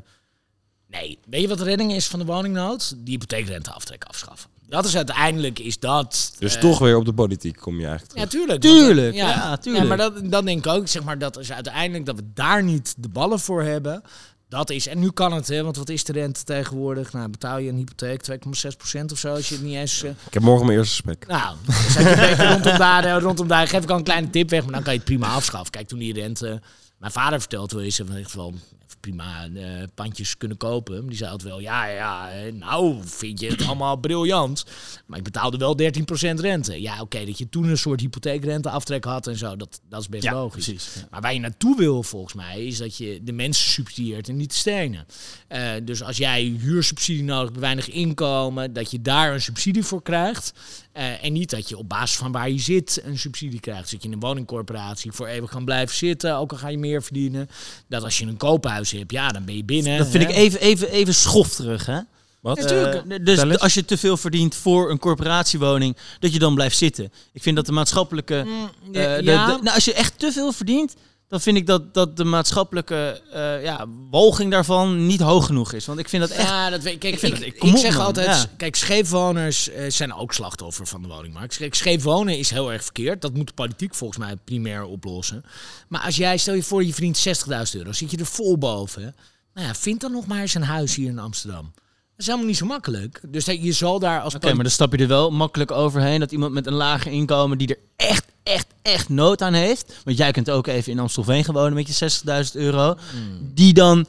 Nee, 0.88 1.20
weet 1.30 1.42
je 1.42 1.48
wat 1.48 1.58
de 1.58 1.64
redding 1.64 1.94
is 1.94 2.08
van 2.08 2.20
de 2.20 2.26
woningnood? 2.26 2.94
Die 2.98 3.14
hypotheekrenteaftrek 3.14 4.04
afschaffen. 4.04 4.50
Dat 4.72 4.86
is 4.86 4.96
uiteindelijk 4.96 5.60
is 5.60 5.80
dat. 5.80 6.34
Dus 6.40 6.56
eh, 6.56 6.62
toch 6.62 6.80
weer 6.80 6.96
op 6.98 7.06
de 7.06 7.14
politiek 7.14 7.56
kom 7.58 7.80
je 7.80 7.86
eigenlijk 7.88 8.20
Ja, 8.20 8.26
terug. 8.26 8.42
tuurlijk. 8.42 8.62
Tuurlijk, 8.62 9.16
Want, 9.18 9.30
ja, 9.34 9.58
tuurlijk. 9.58 9.84
Ja, 9.84 9.90
maar 9.90 9.98
dat, 9.98 10.32
dat 10.32 10.46
denk 10.46 10.66
ik 10.66 10.72
ook. 10.72 10.88
Zeg 10.88 11.04
maar 11.04 11.18
dat 11.18 11.38
is 11.40 11.52
uiteindelijk 11.52 12.06
dat 12.06 12.16
we 12.16 12.24
daar 12.34 12.64
niet 12.64 12.94
de 12.98 13.10
ballen 13.10 13.40
voor 13.40 13.64
hebben. 13.64 14.02
Dat 14.50 14.70
is, 14.70 14.88
en 14.88 15.00
nu 15.00 15.12
kan 15.12 15.34
het, 15.34 15.48
hè, 15.48 15.64
want 15.64 15.76
wat 15.78 15.90
is 15.90 16.04
de 16.04 16.14
rente 16.14 16.44
tegenwoordig? 16.44 17.12
Nou, 17.14 17.30
betaal 17.30 17.58
je 17.58 17.70
een 17.70 17.76
hypotheek 17.76 18.24
2,6% 18.32 19.06
of 19.12 19.18
zo 19.20 19.34
als 19.34 19.50
je 19.50 19.56
het 19.56 19.64
niet 19.64 19.76
eens. 19.76 20.04
eh, 20.04 20.10
Ik 20.28 20.34
heb 20.34 20.44
morgen 20.44 20.66
mijn 20.66 20.78
eerste 20.78 20.94
gesprek. 20.94 21.28
nou, 21.28 21.56
dan 21.66 21.76
zet 21.76 22.04
je 22.04 22.10
een 22.10 22.16
beetje 22.30 22.48
rondom 22.54 22.78
daar, 22.78 23.04
eh, 23.06 23.22
rondom 23.22 23.48
daar. 23.48 23.68
Geef 23.68 23.84
ik 23.84 23.90
al 23.90 23.98
een 23.98 24.04
kleine 24.04 24.30
tip 24.30 24.50
weg, 24.50 24.64
maar 24.64 24.72
dan 24.74 24.84
kan 24.84 24.94
je 24.94 25.00
het 25.00 25.08
prima 25.08 25.28
afschaffen. 25.28 25.72
Kijk, 25.72 25.88
toen 25.88 26.00
die 26.00 26.14
rente... 26.14 26.62
Mijn 27.02 27.14
vader 27.14 27.40
vertelt 27.40 27.72
wel 27.72 27.82
eens, 27.82 28.02
van 28.24 28.60
prima 29.02 29.50
eh, 29.56 29.64
pandjes 29.96 30.38
kunnen 30.38 30.58
kopen. 30.58 31.08
Die 31.08 31.18
zei 31.18 31.32
altijd 31.32 31.50
wel, 31.50 31.60
ja, 31.60 31.86
ja, 31.86 32.30
nou 32.54 33.00
vind 33.04 33.40
je 33.40 33.48
het 33.48 33.66
allemaal 33.66 33.96
briljant. 33.96 34.66
Maar 35.06 35.18
ik 35.18 35.24
betaalde 35.24 35.58
wel 35.58 35.78
13% 35.78 36.40
rente. 36.40 36.82
Ja, 36.82 37.02
oké, 37.02 37.26
dat 37.26 37.38
je 37.38 37.50
toen 37.50 37.64
een 37.64 37.78
soort 37.78 38.00
hypotheekrenteaftrek 38.00 39.04
had 39.04 39.28
en 39.28 39.38
zo, 39.38 39.56
dat, 39.56 39.82
dat 39.90 40.02
is 40.02 40.10
best 40.10 40.24
Ja, 40.24 40.34
logisch. 40.34 40.66
precies. 40.66 40.94
Ja. 40.96 41.08
Maar 41.12 41.22
waar 41.22 41.34
je 41.34 41.40
naartoe 41.40 41.78
wil, 41.78 42.04
volgens 42.04 42.34
mij, 42.34 42.66
is 42.66 42.78
dat 42.78 42.98
je 42.98 43.20
de 43.24 43.32
mensen 43.32 43.72
subsidieert 43.72 44.30
en 44.30 44.38
niet 44.38 44.50
de 44.50 44.58
stenen. 44.58 45.06
Eh, 45.48 45.72
dus 45.84 46.04
als 46.04 46.18
jij 46.18 46.44
huursubsidie 46.44 47.24
nodig 47.24 47.48
hebt, 47.48 47.60
weinig 47.60 47.90
inkomen, 47.90 48.74
dat 48.74 48.92
je 48.92 49.02
daar 49.02 49.34
een 49.34 49.42
subsidie 49.42 49.84
voor 49.84 50.02
krijgt. 50.02 50.54
Eh, 50.92 51.24
en 51.24 51.34
niet 51.34 51.50
dat 51.50 51.70
je 51.70 51.78
op 51.78 51.90
basis 51.90 52.18
van 52.18 52.32
waar 52.32 52.50
je 52.50 52.60
zit 52.60 53.02
een 53.06 53.18
subsidie 53.20 53.60
krijgt. 53.60 53.82
Dus 53.82 53.92
dat 53.92 54.02
je 54.02 54.08
in 54.08 54.14
een 54.14 54.20
woningcorporatie 54.20 55.12
voor 55.12 55.28
eeuwig 55.28 55.50
kan 55.50 55.66
blijven 55.66 55.96
zitten, 55.96 56.36
ook 56.38 56.52
al 56.52 56.58
ga 56.58 56.68
je 56.68 56.78
meer 56.78 57.04
verdienen. 57.04 57.50
Dat 57.88 58.04
als 58.04 58.18
je 58.18 58.26
een 58.26 58.38
koophuis 58.38 58.92
hebt, 58.92 59.12
ja, 59.12 59.30
dan 59.30 59.46
ben 59.46 59.56
je 59.56 59.64
binnen. 59.64 59.98
Dat 59.98 60.08
vind 60.08 60.24
hè. 60.24 60.30
ik 60.30 60.36
even, 60.36 60.60
even, 60.60 60.90
even 60.92 61.14
schofterig, 61.16 61.86
hè? 61.86 62.00
Wat? 62.40 62.58
Natuurlijk. 62.60 62.96
Eh, 63.10 63.18
dus 63.26 63.40
Tel 63.40 63.52
eens. 63.52 63.60
als 63.60 63.74
je 63.74 63.86
te 63.86 63.98
veel 63.98 64.18
verdient 64.18 64.56
voor 64.56 64.90
een 64.92 65.00
corporatiewoning, 65.00 65.98
dat 66.20 66.34
je 66.34 66.40
dan 66.40 66.56
blijft 66.56 66.78
zitten. 66.78 67.12
Ik 67.34 67.42
vind 67.42 67.56
dat 67.56 67.66
de 67.66 67.72
maatschappelijke. 67.72 68.36
eh, 68.38 68.46
Mm, 68.46 68.70
de- 68.92 69.00
ja. 69.00 69.46
de- 69.46 69.62
nou, 69.64 69.76
als 69.76 69.86
je 69.86 69.94
echt 69.94 70.20
te 70.20 70.32
veel 70.32 70.52
verdient, 70.52 70.96
dan 71.32 71.42
vind 71.42 71.58
ik 71.58 71.66
dat, 71.66 71.94
dat 71.94 72.18
de 72.18 72.24
maatschappelijke 72.24 73.22
eh, 73.32 73.64
ja, 73.64 73.86
walging 74.10 74.52
daarvan 74.52 75.06
niet 75.06 75.22
hoog 75.22 75.46
genoeg 75.46 75.74
is. 75.74 75.86
Want 75.86 76.00
ik 76.00 76.10
vind 76.10 76.22
dat 76.22 76.32
echt. 76.38 76.48
Ja, 76.48 76.70
dat 76.70 76.82
weet 76.84 76.94
ik. 76.94 77.00
Kijk, 77.00 77.14
Ik 77.14 77.20
vind 77.20 77.42
ik, 77.46 77.62
dat- 77.62 77.80
zeg 77.80 77.96
man. 77.98 78.06
altijd, 78.06 78.28
Ja. 78.28 78.46
kijk, 78.58 78.76
scheefwoners 78.76 79.70
eh, 79.70 79.90
zijn 79.90 80.14
ook 80.14 80.34
slachtoffer 80.34 80.88
van 80.88 81.02
de 81.02 81.08
woningmarkt. 81.08 81.58
Kijk, 81.58 81.76
scheef 81.76 82.04
wonen 82.04 82.38
is 82.38 82.50
heel 82.50 82.72
erg 82.72 82.84
verkeerd. 82.84 83.22
Dat 83.22 83.34
moet 83.34 83.48
de 83.48 83.54
politiek 83.54 83.96
volgens 83.96 84.20
mij 84.20 84.36
primair 84.36 84.84
oplossen. 84.84 85.44
Maar 85.88 86.02
als 86.02 86.16
jij, 86.16 86.38
stel 86.38 86.54
je 86.54 86.64
voor, 86.64 86.84
je 86.84 86.94
verdient 86.94 87.18
60.000 87.18 87.76
euro, 87.80 87.92
zit 87.92 88.12
je 88.12 88.18
er 88.18 88.26
vol 88.26 88.58
boven. 88.58 89.16
Nou 89.54 89.68
ja, 89.68 89.76
vind 89.76 90.02
dan 90.02 90.12
nog 90.12 90.28
maar 90.28 90.42
eens 90.42 90.54
een 90.54 90.64
huis 90.64 90.96
hier 90.96 91.10
in 91.10 91.20
Amsterdam. 91.20 91.72
Dat 91.74 92.20
is 92.20 92.26
helemaal 92.26 92.48
niet 92.48 92.58
zo 92.58 92.66
makkelijk. 92.66 93.22
Dus 93.28 93.46
je 93.46 93.72
zal 93.72 94.00
daar 94.00 94.22
als 94.22 94.36
Oké, 94.36 94.54
maar 94.54 94.64
dan 94.64 94.72
stap 94.72 94.92
je 94.92 94.98
er 94.98 95.08
wel 95.08 95.32
makkelijk 95.32 95.72
overheen 95.72 96.20
dat 96.20 96.32
iemand 96.32 96.54
met 96.54 96.68
een 96.68 96.74
lager 96.74 97.12
inkomen 97.12 97.58
die 97.58 97.68
er 97.68 97.78
echt, 97.96 98.26
echt, 98.44 98.68
echt 98.82 99.10
nood 99.10 99.42
aan 99.42 99.54
heeft. 99.54 99.94
Want 100.04 100.18
jij 100.18 100.32
kunt 100.32 100.50
ook 100.50 100.68
even 100.68 100.92
in 100.92 101.00
Amstelveen 101.00 101.44
gewonen 101.44 101.74
met 101.74 102.00
je 102.00 102.10
60.000 102.46 102.52
euro. 102.54 102.96
Hmm. 103.12 103.52
Die 103.54 103.74
dan 103.74 104.06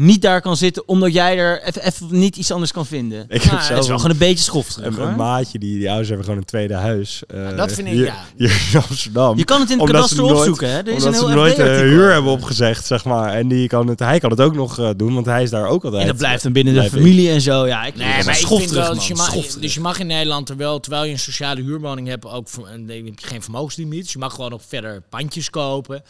niet 0.00 0.22
daar 0.22 0.40
kan 0.40 0.56
zitten 0.56 0.88
omdat 0.88 1.12
jij 1.12 1.38
er 1.38 1.62
even, 1.62 1.82
even 1.86 2.06
niet 2.10 2.36
iets 2.36 2.50
anders 2.52 2.72
kan 2.72 2.86
vinden. 2.86 3.24
Ik 3.28 3.42
heb 3.42 3.52
Het 3.52 3.60
is 3.62 3.68
wel 3.68 3.78
een, 3.78 3.84
gewoon 3.84 4.10
een 4.10 4.16
beetje 4.18 4.44
schofterig. 4.44 4.96
een, 4.96 5.02
een 5.08 5.16
maatje, 5.16 5.58
die, 5.58 5.78
die 5.78 5.86
ouders 5.88 6.08
hebben 6.08 6.26
gewoon 6.26 6.40
een 6.40 6.46
tweede 6.46 6.74
huis. 6.74 7.22
eh, 7.26 7.56
dat 7.56 7.72
vind 7.72 7.86
ik, 7.86 7.92
hier, 7.92 8.04
ja. 8.04 8.24
Hier 8.36 8.68
in 8.72 8.80
Amsterdam. 8.88 9.36
Je 9.38 9.44
kan 9.44 9.60
het 9.60 9.70
in 9.70 9.78
het 9.78 9.86
kadaster 9.86 10.16
nooit- 10.16 10.36
opzoeken, 10.36 10.68
hè? 10.70 10.78
Er 10.78 10.88
is 10.88 10.92
Omdat 10.92 11.06
een 11.06 11.14
ze 11.14 11.26
heel 11.26 11.34
nooit 11.34 11.56
de 11.56 11.62
huur 11.62 12.12
hebben 12.12 12.32
opgezegd, 12.32 12.86
zeg 12.86 13.04
maar. 13.04 13.32
En 13.34 13.48
die 13.48 13.68
kan 13.68 13.86
het, 13.88 13.98
hij 13.98 14.18
kan 14.18 14.30
het 14.30 14.40
ook 14.40 14.54
nog 14.54 14.78
eh, 14.78 14.90
doen, 14.96 15.14
want 15.14 15.26
hij 15.26 15.42
is 15.42 15.50
daar 15.50 15.66
ook 15.66 15.84
altijd. 15.84 16.02
En 16.02 16.08
dat 16.08 16.16
blijft 16.16 16.42
dan 16.42 16.52
binnen 16.52 16.74
de 16.74 16.90
familie 16.90 17.30
en 17.30 17.40
zo. 17.40 17.66
Ja, 17.66 17.84
ik 17.84 17.92
vind 17.94 18.04
Nee, 18.04 18.14
het 18.16 18.24
maar 18.26 18.40
ik 18.40 18.46
vind 18.46 18.70
wel, 18.70 18.94
dus 18.94 19.06
je, 19.08 19.14
mag, 19.14 19.26
Schofterig. 19.26 19.60
dus 19.62 19.74
je 19.74 19.80
mag 19.80 19.98
in 19.98 20.06
Nederland 20.06 20.48
er 20.48 20.56
wel, 20.56 20.80
terwijl 20.80 21.04
je 21.04 21.12
een 21.12 21.18
sociale 21.18 21.62
huurwoning 21.62 22.08
hebt, 22.08 22.24
ook 22.26 22.48
voor- 22.48 22.66
en 22.66 22.86
dan 22.86 22.96
heb 22.96 23.04
je 23.06 23.12
geen 23.26 23.42
vermogenslimiet. 23.42 24.02
Dus 24.02 24.12
je 24.12 24.18
mag 24.18 24.34
gewoon 24.34 24.50
nog 24.50 24.62
verder 24.68 25.02
pandjes 25.08 25.50
kopen. 25.50 26.02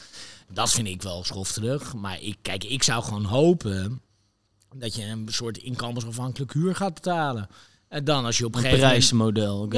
Dat 0.52 0.70
vind 0.70 0.86
ik 0.86 1.02
wel 1.02 1.24
schofterig. 1.24 1.94
Maar 1.94 2.20
ik, 2.20 2.36
kijk, 2.42 2.64
ik 2.64 2.82
zou 2.82 3.02
gewoon 3.04 3.24
hopen 3.24 4.00
dat 4.76 4.94
je 4.94 5.04
een 5.04 5.26
soort 5.30 5.58
inkomensafhankelijk 5.58 6.52
huur 6.52 6.74
gaat 6.76 6.94
betalen. 6.94 7.48
En 7.88 8.04
dan 8.04 8.24
als 8.24 8.38
je 8.38 8.44
op 8.44 8.54
een 8.54 8.58
Een 8.64 8.70
weet 8.70 8.80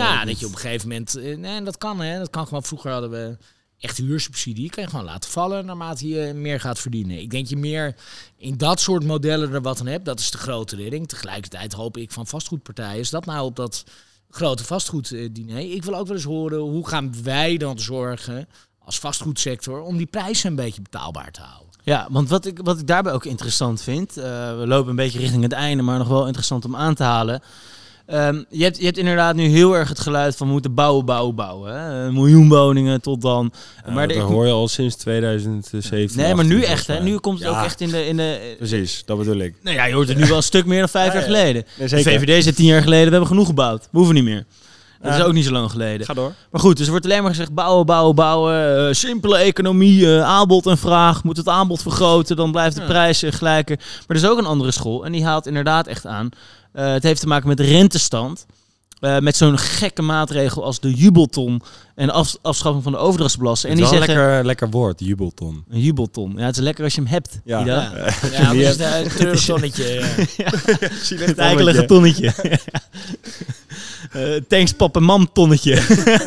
Ja, 0.03 0.25
dat 0.25 0.41
je 0.41 0.47
op 0.47 0.53
een 0.53 0.59
gegeven 0.59 0.89
moment... 0.89 1.15
eh, 1.15 1.37
Nee, 1.37 1.57
en 1.57 1.65
dat 1.65 1.79
kan 1.79 2.01
hè. 2.01 2.19
Dat 2.19 2.31
kan 2.31 2.47
gewoon. 2.47 2.63
Vroeger 2.63 2.91
hadden 2.91 3.11
we 3.11 3.37
echt 3.79 3.97
huursubsidie. 3.99 4.71
Kan 4.71 4.83
je 4.83 4.89
gewoon 4.91 5.05
laten 5.05 5.31
vallen 5.31 5.65
naarmate 5.67 6.09
je 6.09 6.33
meer 6.35 6.61
gaat 6.61 6.79
verdienen. 6.79 7.21
Ik 7.21 7.31
denk 7.31 7.47
je 7.47 7.57
meer 7.57 7.95
in 8.37 8.57
dat 8.57 8.81
soort 8.81 9.05
modellen 9.05 9.53
er 9.53 9.63
wat 9.63 9.81
aan 9.81 9.87
hebt. 9.87 10.05
Dat 10.05 10.19
is 10.21 10.31
de 10.31 10.39
grote 10.39 10.77
redding. 10.77 11.09
Tegelijkertijd 11.09 11.73
hoop 11.73 11.97
ik 11.97 12.11
van 12.11 12.27
vastgoedpartijen. 12.27 13.01
Is 13.01 13.11
dat 13.11 13.25
nou 13.25 13.45
op 13.45 13.57
dat 13.57 13.85
grote 14.31 14.65
vastgoeddiner? 14.65 15.59
Ik 15.59 15.83
wil 15.85 15.95
ook 15.95 16.07
wel 16.07 16.17
eens 16.17 16.25
horen 16.25 16.59
hoe 16.59 16.89
gaan 16.89 17.23
wij 17.23 17.57
dan 17.57 17.79
zorgen 17.79 18.49
als 18.85 18.99
vastgoedsector 18.99 19.81
om 19.81 19.97
die 19.97 20.07
prijzen 20.07 20.51
een 20.51 20.57
beetje 20.57 20.83
betaalbaar 20.83 21.31
te 21.31 21.41
houden. 21.41 21.61
Ja, 21.85 22.07
want 22.11 22.29
wat 22.29 22.47
ik, 22.47 22.61
wat 22.63 22.79
ik 22.79 22.87
daarbij 22.87 23.13
ook 23.13 23.25
interessant 23.25 23.83
vind, 23.83 24.17
eh, 24.17 24.25
we 24.59 24.65
lopen 24.67 24.91
een 24.91 24.97
beetje 24.97 25.19
richting 25.19 25.43
het 25.43 25.53
einde, 25.53 25.83
maar 25.83 25.99
nog 25.99 26.09
wel 26.09 26.27
interessant 26.27 26.65
om 26.65 26.77
aan 26.77 26.95
te 26.95 27.03
halen. 27.03 27.43
Ehm, 28.07 28.43
je, 28.51 28.65
hebt, 28.65 28.79
je 28.79 28.85
hebt 28.85 28.97
inderdaad 28.99 29.35
nu 29.35 29.47
heel 29.47 29.77
erg 29.77 29.89
het 29.89 30.01
geluid 30.01 30.37
van 30.37 30.47
we 30.47 30.53
moeten 30.53 30.75
bouwen, 30.75 31.05
bouwen, 31.05 31.35
bouwen. 31.35 31.73
Hè? 31.75 32.05
Een 32.05 32.13
miljoen 32.13 32.49
woningen 32.49 33.01
tot 33.01 33.21
dan. 33.23 33.53
Ja, 33.87 33.93
maar 33.93 34.09
dat 34.09 34.17
hoor 34.17 34.47
je 34.47 34.53
al 34.53 34.69
sinds 34.69 34.97
2017. 34.97 36.17
nee, 36.21 36.35
maar 36.35 36.45
nu 36.45 36.57
18, 36.57 36.71
echt. 36.73 36.87
Hè? 36.87 37.01
Nu 37.01 37.19
komt 37.19 37.39
het 37.39 37.49
Ja, 37.49 37.59
ook 37.59 37.65
echt 37.65 37.81
in 37.81 37.89
de... 37.89 38.07
In 38.07 38.17
de 38.17 38.55
Precies, 38.59 39.03
dat 39.07 39.19
bedoel 39.19 39.39
ik. 39.39 39.55
nou 39.63 39.77
ja, 39.77 39.85
je 39.85 39.95
hoort 39.95 40.09
het 40.09 40.19
nu 40.19 40.27
wel 40.27 40.37
een 40.37 40.43
stuk 40.43 40.67
meer 40.67 40.79
dan 40.79 40.89
vijf 40.89 41.07
Ja, 41.07 41.13
jaar 41.13 41.29
ja. 41.31 41.37
geleden. 41.37 41.65
Nee, 41.79 41.89
De. 41.89 42.03
VVD 42.03 42.43
zei 42.43 42.55
tien 42.55 42.67
jaar 42.67 42.83
geleden, 42.83 43.05
we 43.05 43.11
hebben 43.11 43.29
genoeg 43.29 43.47
gebouwd. 43.47 43.83
We 43.91 43.99
hoeven 43.99 44.15
niet 44.15 44.25
meer. 44.25 44.45
Dat 45.03 45.13
is 45.13 45.19
Ja. 45.19 45.25
ook 45.25 45.33
niet 45.33 45.45
zo 45.45 45.53
lang 45.53 45.71
geleden. 45.71 46.07
Ga 46.07 46.15
door. 46.15 46.33
Maar 46.51 46.61
goed, 46.61 46.77
dus 46.77 46.85
er 46.85 46.91
wordt 46.91 47.07
alleen 47.07 47.21
maar 47.23 47.31
gezegd 47.31 47.55
bouwen, 47.55 47.87
bouwen, 47.87 48.15
bouwen. 48.15 48.87
eh, 48.89 48.93
simpele 48.95 49.37
economie, 49.37 50.15
eh, 50.17 50.23
aanbod 50.25 50.67
en 50.67 50.79
vraag. 50.79 51.25
Moet 51.25 51.37
het 51.37 51.49
aanbod 51.49 51.83
vergroten, 51.83 52.37
dan 52.37 52.53
blijft 52.53 52.75
de 52.77 52.83
Ja. 52.83 52.89
prijs 52.89 53.23
eh, 53.23 53.33
gelijker. 53.33 53.77
Maar 53.77 54.17
er 54.17 54.23
is 54.23 54.27
ook 54.27 54.39
een 54.39 54.47
andere 54.47 54.71
school 54.71 55.05
en 55.05 55.13
die 55.13 55.25
haalt 55.25 55.47
inderdaad 55.47 55.87
echt 55.87 56.07
aan. 56.07 56.29
eh, 56.73 56.93
het 56.93 57.03
heeft 57.03 57.21
te 57.21 57.27
maken 57.27 57.49
met 57.49 57.57
de 57.57 57.63
rentestand. 57.65 58.47
Eh, 59.03 59.19
met 59.19 59.37
zo'n 59.37 59.59
gekke 59.59 60.03
maatregel 60.03 60.65
als 60.65 60.81
de 60.81 60.93
jubelton 60.95 61.63
en 61.95 62.11
af, 62.11 62.37
afschaffing 62.43 62.83
van 62.83 62.93
de 62.93 62.99
overdrachtsbelasting. 62.99 63.73
En 63.73 63.79
Het 63.81 63.89
die 63.91 63.99
zeggen... 63.99 64.17
een 64.17 64.25
lekker, 64.27 64.45
lekker 64.47 64.71
woord, 64.71 65.01
jubelton. 65.01 65.65
Een 65.69 65.81
jubelton. 65.81 66.33
Ja, 66.37 66.45
het 66.47 66.57
is 66.57 66.63
lekker 66.63 66.85
als 66.85 66.95
je 66.95 67.01
hem 67.01 67.11
hebt. 67.11 67.41
Ja. 67.45 67.61
Ida. 67.63 67.73
Ja, 67.73 67.93
Eh, 67.95 68.43
maar 68.43 68.57
is 68.57 68.79
een 68.79 69.09
treurig 69.09 69.45
tonnetje. 69.55 69.85
ja. 70.37 70.51
Het 71.25 71.39
eigenlijke 71.39 71.85
tonnetje. 71.85 72.33
Eh 74.13 74.35
thanks 74.49 74.73
pap 74.73 74.97
en 74.97 75.03
mam 75.03 75.33
tonnetje. 75.33 75.81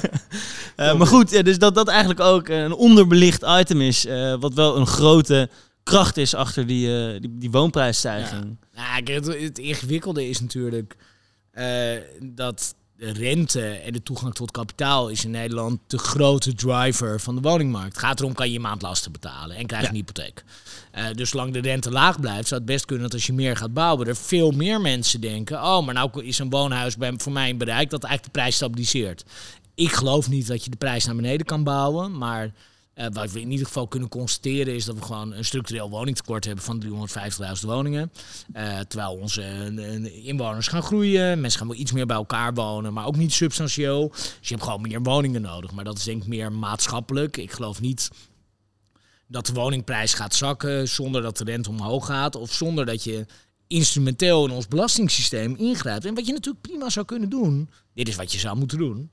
Eh, 0.75 0.97
maar 0.97 1.07
goed, 1.07 1.33
eh, 1.33 1.43
dus 1.43 1.57
dat 1.59 1.75
dat 1.75 1.87
eigenlijk 1.87 2.19
ook 2.19 2.47
een 2.47 2.73
onderbelicht 2.73 3.43
item 3.59 3.81
is. 3.81 4.05
eh, 4.05 4.35
wat 4.39 4.53
wel 4.53 4.77
een 4.77 4.87
grote 4.87 5.49
kracht 5.83 6.17
is 6.17 6.33
achter 6.35 6.67
die, 6.67 6.97
eh, 7.13 7.21
die, 7.21 7.35
die 7.39 7.51
woonprijsstijging. 7.51 8.57
Nou, 8.75 9.13
het, 9.13 9.41
het 9.41 9.57
ingewikkelde 9.57 10.29
is 10.29 10.39
natuurlijk 10.41 10.95
eh, 10.99 11.05
dat 12.21 12.75
de 12.97 13.11
rente 13.13 13.67
en 13.67 13.93
de 13.93 14.03
toegang 14.03 14.33
tot 14.33 14.51
kapitaal 14.51 15.09
is 15.09 15.25
in 15.25 15.31
Nederland 15.31 15.79
de 15.87 15.97
grote 15.97 16.53
driver 16.53 17.19
van 17.19 17.35
de 17.35 17.41
woningmarkt. 17.41 17.87
Het 17.95 17.97
gaat 17.97 18.19
erom, 18.19 18.33
kan 18.33 18.47
je 18.47 18.53
je 18.53 18.59
maandlasten 18.59 19.11
betalen 19.11 19.55
en 19.55 19.65
krijg 19.65 19.81
je 19.81 19.87
Ja. 19.87 19.93
een 19.93 19.99
hypotheek. 19.99 20.43
Eh, 20.91 21.05
dus 21.13 21.29
zolang 21.29 21.53
de 21.53 21.59
rente 21.59 21.91
laag 21.91 22.19
blijft, 22.19 22.47
zou 22.47 22.61
het 22.61 22.69
best 22.69 22.85
kunnen 22.85 23.03
dat 23.03 23.13
als 23.13 23.25
je 23.25 23.33
meer 23.33 23.57
gaat 23.57 23.73
bouwen, 23.73 24.07
er 24.07 24.15
veel 24.15 24.51
meer 24.51 24.81
mensen 24.81 25.21
denken, 25.21 25.63
oh, 25.63 25.85
maar 25.85 25.93
nou 25.93 26.23
is 26.25 26.39
een 26.39 26.49
woonhuis 26.49 26.97
bij, 26.97 27.13
voor 27.17 27.31
mij 27.31 27.49
in 27.49 27.57
bereik 27.57 27.89
dat 27.89 28.03
eigenlijk 28.03 28.33
de 28.33 28.39
prijs 28.39 28.55
stabiliseert. 28.55 29.23
Ik 29.75 29.91
geloof 29.91 30.29
niet 30.29 30.47
dat 30.47 30.63
je 30.63 30.69
de 30.69 30.77
prijs 30.77 31.05
naar 31.05 31.15
beneden 31.15 31.45
kan 31.45 31.63
bouwen, 31.63 32.17
maar 32.17 32.51
eh, 32.95 33.07
wat 33.11 33.31
we 33.31 33.41
in 33.41 33.51
ieder 33.51 33.65
geval 33.65 33.87
kunnen 33.87 34.09
constateren 34.09 34.75
is 34.75 34.85
dat 34.85 34.95
we 34.95 35.01
gewoon 35.01 35.33
een 35.33 35.45
structureel 35.45 35.89
woningtekort 35.89 36.45
hebben 36.45 36.63
van 36.63 36.79
350.000 36.79 37.65
woningen. 37.65 38.11
Eh, 38.53 38.79
terwijl 38.79 39.11
onze 39.11 39.41
eh, 39.41 40.27
inwoners 40.27 40.67
gaan 40.67 40.83
groeien, 40.83 41.41
mensen 41.41 41.59
gaan 41.59 41.67
wel 41.67 41.77
iets 41.77 41.91
meer 41.91 42.05
bij 42.05 42.15
elkaar 42.15 42.53
wonen, 42.53 42.93
maar 42.93 43.05
ook 43.05 43.15
niet 43.15 43.33
substantieel. 43.33 44.09
Dus 44.09 44.37
je 44.41 44.53
hebt 44.53 44.63
gewoon 44.63 44.81
meer 44.81 45.01
woningen 45.01 45.41
nodig. 45.41 45.71
Maar 45.71 45.83
dat 45.83 45.97
is 45.97 46.03
denk 46.03 46.21
ik 46.21 46.27
meer 46.27 46.51
maatschappelijk. 46.51 47.37
Ik 47.37 47.51
geloof 47.51 47.81
niet 47.81 48.09
dat 49.27 49.45
de 49.45 49.53
woningprijs 49.53 50.13
gaat 50.13 50.35
zakken 50.35 50.87
zonder 50.87 51.21
dat 51.21 51.37
de 51.37 51.43
rente 51.43 51.69
omhoog 51.69 52.05
gaat. 52.05 52.35
Of 52.35 52.53
zonder 52.53 52.85
dat 52.85 53.03
je 53.03 53.25
instrumenteel 53.67 54.45
in 54.45 54.51
ons 54.51 54.67
belastingssysteem 54.67 55.55
ingrijpt. 55.55 56.05
En 56.05 56.15
wat 56.15 56.25
je 56.25 56.33
natuurlijk 56.33 56.67
prima 56.67 56.89
zou 56.89 57.05
kunnen 57.05 57.29
doen. 57.29 57.69
Dit 57.93 58.07
is 58.07 58.15
wat 58.15 58.31
je 58.31 58.39
zou 58.39 58.57
moeten 58.57 58.77
doen. 58.77 59.11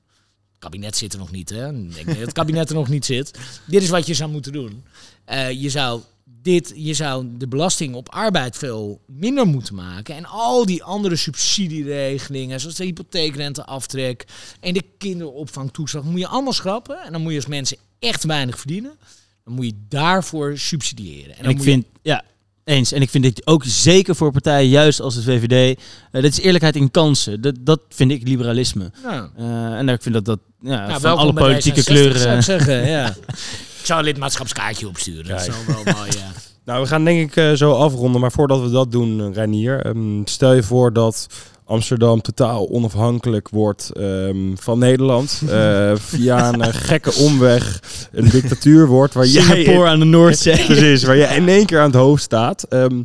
Kabinet 0.63 0.97
zit 0.97 1.13
er 1.13 1.19
nog 1.19 1.31
niet, 1.31 1.49
hè? 1.49 1.69
Ik 1.73 1.93
denk 1.93 2.05
dat 2.07 2.17
het 2.17 2.31
kabinet 2.31 2.69
er 2.69 2.75
nog 2.75 2.89
niet 2.89 3.05
zit. 3.05 3.39
Dit 3.65 3.81
is 3.83 3.89
wat 3.89 4.07
je 4.07 4.13
zou 4.13 4.31
moeten 4.31 4.51
doen. 4.51 4.83
Eh, 5.25 5.51
je 5.61 5.69
zou 5.69 6.01
dit, 6.25 6.73
je 6.75 6.93
zou 6.93 7.25
de 7.37 7.47
belasting 7.47 7.95
op 7.95 8.09
arbeid 8.09 8.57
veel 8.57 9.01
minder 9.07 9.45
moeten 9.47 9.75
maken. 9.75 10.15
En 10.15 10.25
al 10.25 10.65
die 10.65 10.83
andere 10.83 11.15
subsidieregelingen, 11.15 12.59
zoals 12.59 12.75
de 12.75 12.83
hypotheekrenteaftrek 12.83 14.25
en 14.59 14.73
de 14.73 14.83
kinderopvangtoeslag, 14.97 16.03
moet 16.03 16.19
je 16.19 16.27
allemaal 16.27 16.53
schrappen. 16.53 17.01
En 17.03 17.11
dan 17.11 17.21
moet 17.21 17.31
je 17.31 17.37
als 17.37 17.47
mensen 17.47 17.77
echt 17.99 18.23
weinig 18.23 18.57
verdienen, 18.57 18.97
dan 19.43 19.53
moet 19.53 19.65
je 19.65 19.75
daarvoor 19.89 20.57
subsidiëren. 20.57 21.35
En 21.37 21.49
ik 21.49 21.57
je- 21.57 21.63
vind, 21.63 21.85
ja, 22.01 22.23
eens. 22.63 22.91
En 22.91 23.01
ik 23.01 23.09
vind 23.09 23.23
dit 23.23 23.47
ook 23.47 23.63
zeker 23.65 24.15
voor 24.15 24.31
partijen, 24.31 24.69
juist 24.69 24.99
als 25.01 25.15
de 25.15 25.21
VVD, 25.21 25.77
eh, 26.11 26.21
dat 26.21 26.31
is 26.31 26.39
eerlijkheid 26.39 26.75
in 26.75 26.91
kansen. 26.91 27.41
Dat, 27.41 27.55
dat 27.59 27.79
vind 27.89 28.11
ik 28.11 28.27
liberalisme. 28.27 28.91
Nou, 29.03 29.27
Eh, 29.37 29.45
en 29.77 29.89
ik 29.89 30.01
vind 30.01 30.13
dat 30.15 30.25
dat 30.25 30.39
ja, 30.61 30.87
nou, 30.87 30.99
van 31.01 31.17
alle 31.17 31.33
politieke 31.33 31.81
D66, 31.81 31.83
kleuren. 31.85 32.19
Zou 32.19 32.35
ik 32.35 32.41
zeggen, 32.41 32.87
ja. 32.87 33.15
Ik 33.79 33.89
zou 33.89 33.99
een 33.99 34.05
lidmaatschapskaartje 34.05 34.87
opsturen. 34.87 35.25
Dat 35.25 35.45
wel 35.47 35.83
wel 35.83 35.93
mooi, 35.93 36.09
ja. 36.11 36.31
Nou, 36.65 36.81
we 36.81 36.87
gaan 36.87 37.05
denk 37.05 37.29
ik 37.29 37.35
eh, 37.35 37.51
zo 37.53 37.71
afronden. 37.73 38.21
Maar 38.21 38.31
voordat 38.31 38.61
we 38.61 38.69
dat 38.69 38.91
doen, 38.91 39.33
Reinier. 39.33 39.85
ehm, 39.85 40.21
stel 40.25 40.53
je 40.53 40.63
voor 40.63 40.93
dat 40.93 41.27
Amsterdam 41.73 42.21
totaal 42.21 42.69
onafhankelijk 42.69 43.49
wordt 43.49 43.89
ehm, 43.89 44.55
van 44.55 44.79
Nederland. 44.79 45.41
eh, 45.49 45.95
via 46.11 46.53
een 46.53 46.61
eh, 46.61 46.67
gekke 46.71 47.13
omweg 47.13 47.79
een 48.11 48.29
dictatuur 48.29 48.87
wordt. 48.87 49.13
Waar 49.13 49.25
jij 49.25 49.43
Singapore 49.43 49.89
aan 49.89 49.99
de 49.99 50.05
Noordzee. 50.05 50.65
Precies, 50.65 51.03
waar 51.03 51.15
je 51.15 51.23
in 51.25 51.47
één 51.47 51.65
keer 51.65 51.79
aan 51.79 51.85
het 51.85 51.95
hoofd 51.95 52.23
staat. 52.23 52.63
Ehm, 52.63 53.03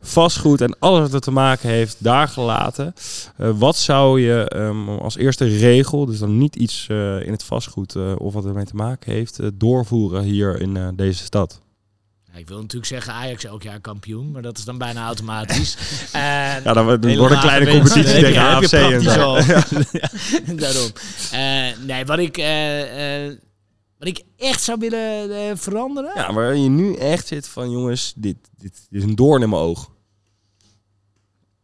vastgoed 0.00 0.60
en 0.60 0.76
alles 0.78 1.00
wat 1.00 1.12
er 1.12 1.20
te 1.20 1.30
maken 1.30 1.68
heeft, 1.68 1.96
daar 1.98 2.28
gelaten. 2.28 2.94
Eh, 3.36 3.50
wat 3.58 3.76
zou 3.76 4.20
je 4.20 4.48
ehm, 4.48 4.88
als 4.88 5.16
eerste 5.16 5.44
regel, 5.44 6.06
dus 6.06 6.18
dan 6.18 6.38
niet 6.38 6.56
iets 6.56 6.86
in 7.24 7.32
het 7.32 7.42
vastgoed 7.42 7.96
of 8.16 8.32
wat 8.32 8.44
ermee 8.44 8.64
te 8.64 8.76
maken 8.76 9.12
heeft, 9.12 9.40
doorvoeren 9.54 10.22
hier 10.22 10.60
in 10.60 10.92
deze 10.96 11.24
stad? 11.24 11.60
Ja, 12.38 12.44
ik 12.44 12.50
wil 12.50 12.60
natuurlijk 12.60 12.86
zeggen 12.86 13.12
Ajax 13.12 13.44
elk 13.44 13.62
jaar 13.62 13.80
kampioen, 13.80 14.30
maar 14.30 14.42
dat 14.42 14.58
is 14.58 14.64
dan 14.64 14.78
bijna 14.78 15.06
automatisch. 15.06 15.76
En 16.12 16.62
Ja, 16.62 16.72
dan 16.72 16.84
wordt 16.84 17.04
een 17.04 17.38
kleine 17.40 17.64
winst. 17.64 17.92
competitie 17.92 18.20
tegen 18.20 18.50
heb 18.50 18.62
je 18.62 18.78
AFC 18.78 18.92
en 18.92 19.02
zo. 19.02 19.34
Daarom. 20.62 20.90
Eh, 21.32 21.86
nee, 21.86 22.04
wat 22.04 22.18
ik, 22.18 22.36
eh, 22.36 23.26
eh, 23.26 23.36
wat 23.98 24.08
ik 24.08 24.22
echt 24.36 24.62
zou 24.62 24.78
willen 24.78 25.30
eh, 25.30 25.56
veranderen. 25.56 26.12
Ja, 26.14 26.32
waar 26.32 26.56
je 26.56 26.68
nu 26.68 26.94
echt 26.94 27.26
zit 27.26 27.48
van 27.48 27.70
jongens, 27.70 28.12
dit, 28.16 28.36
dit, 28.56 28.86
dit 28.90 29.00
is 29.02 29.02
een 29.02 29.14
doorn 29.14 29.42
in 29.42 29.48
mijn 29.48 29.62
oog. 29.62 29.90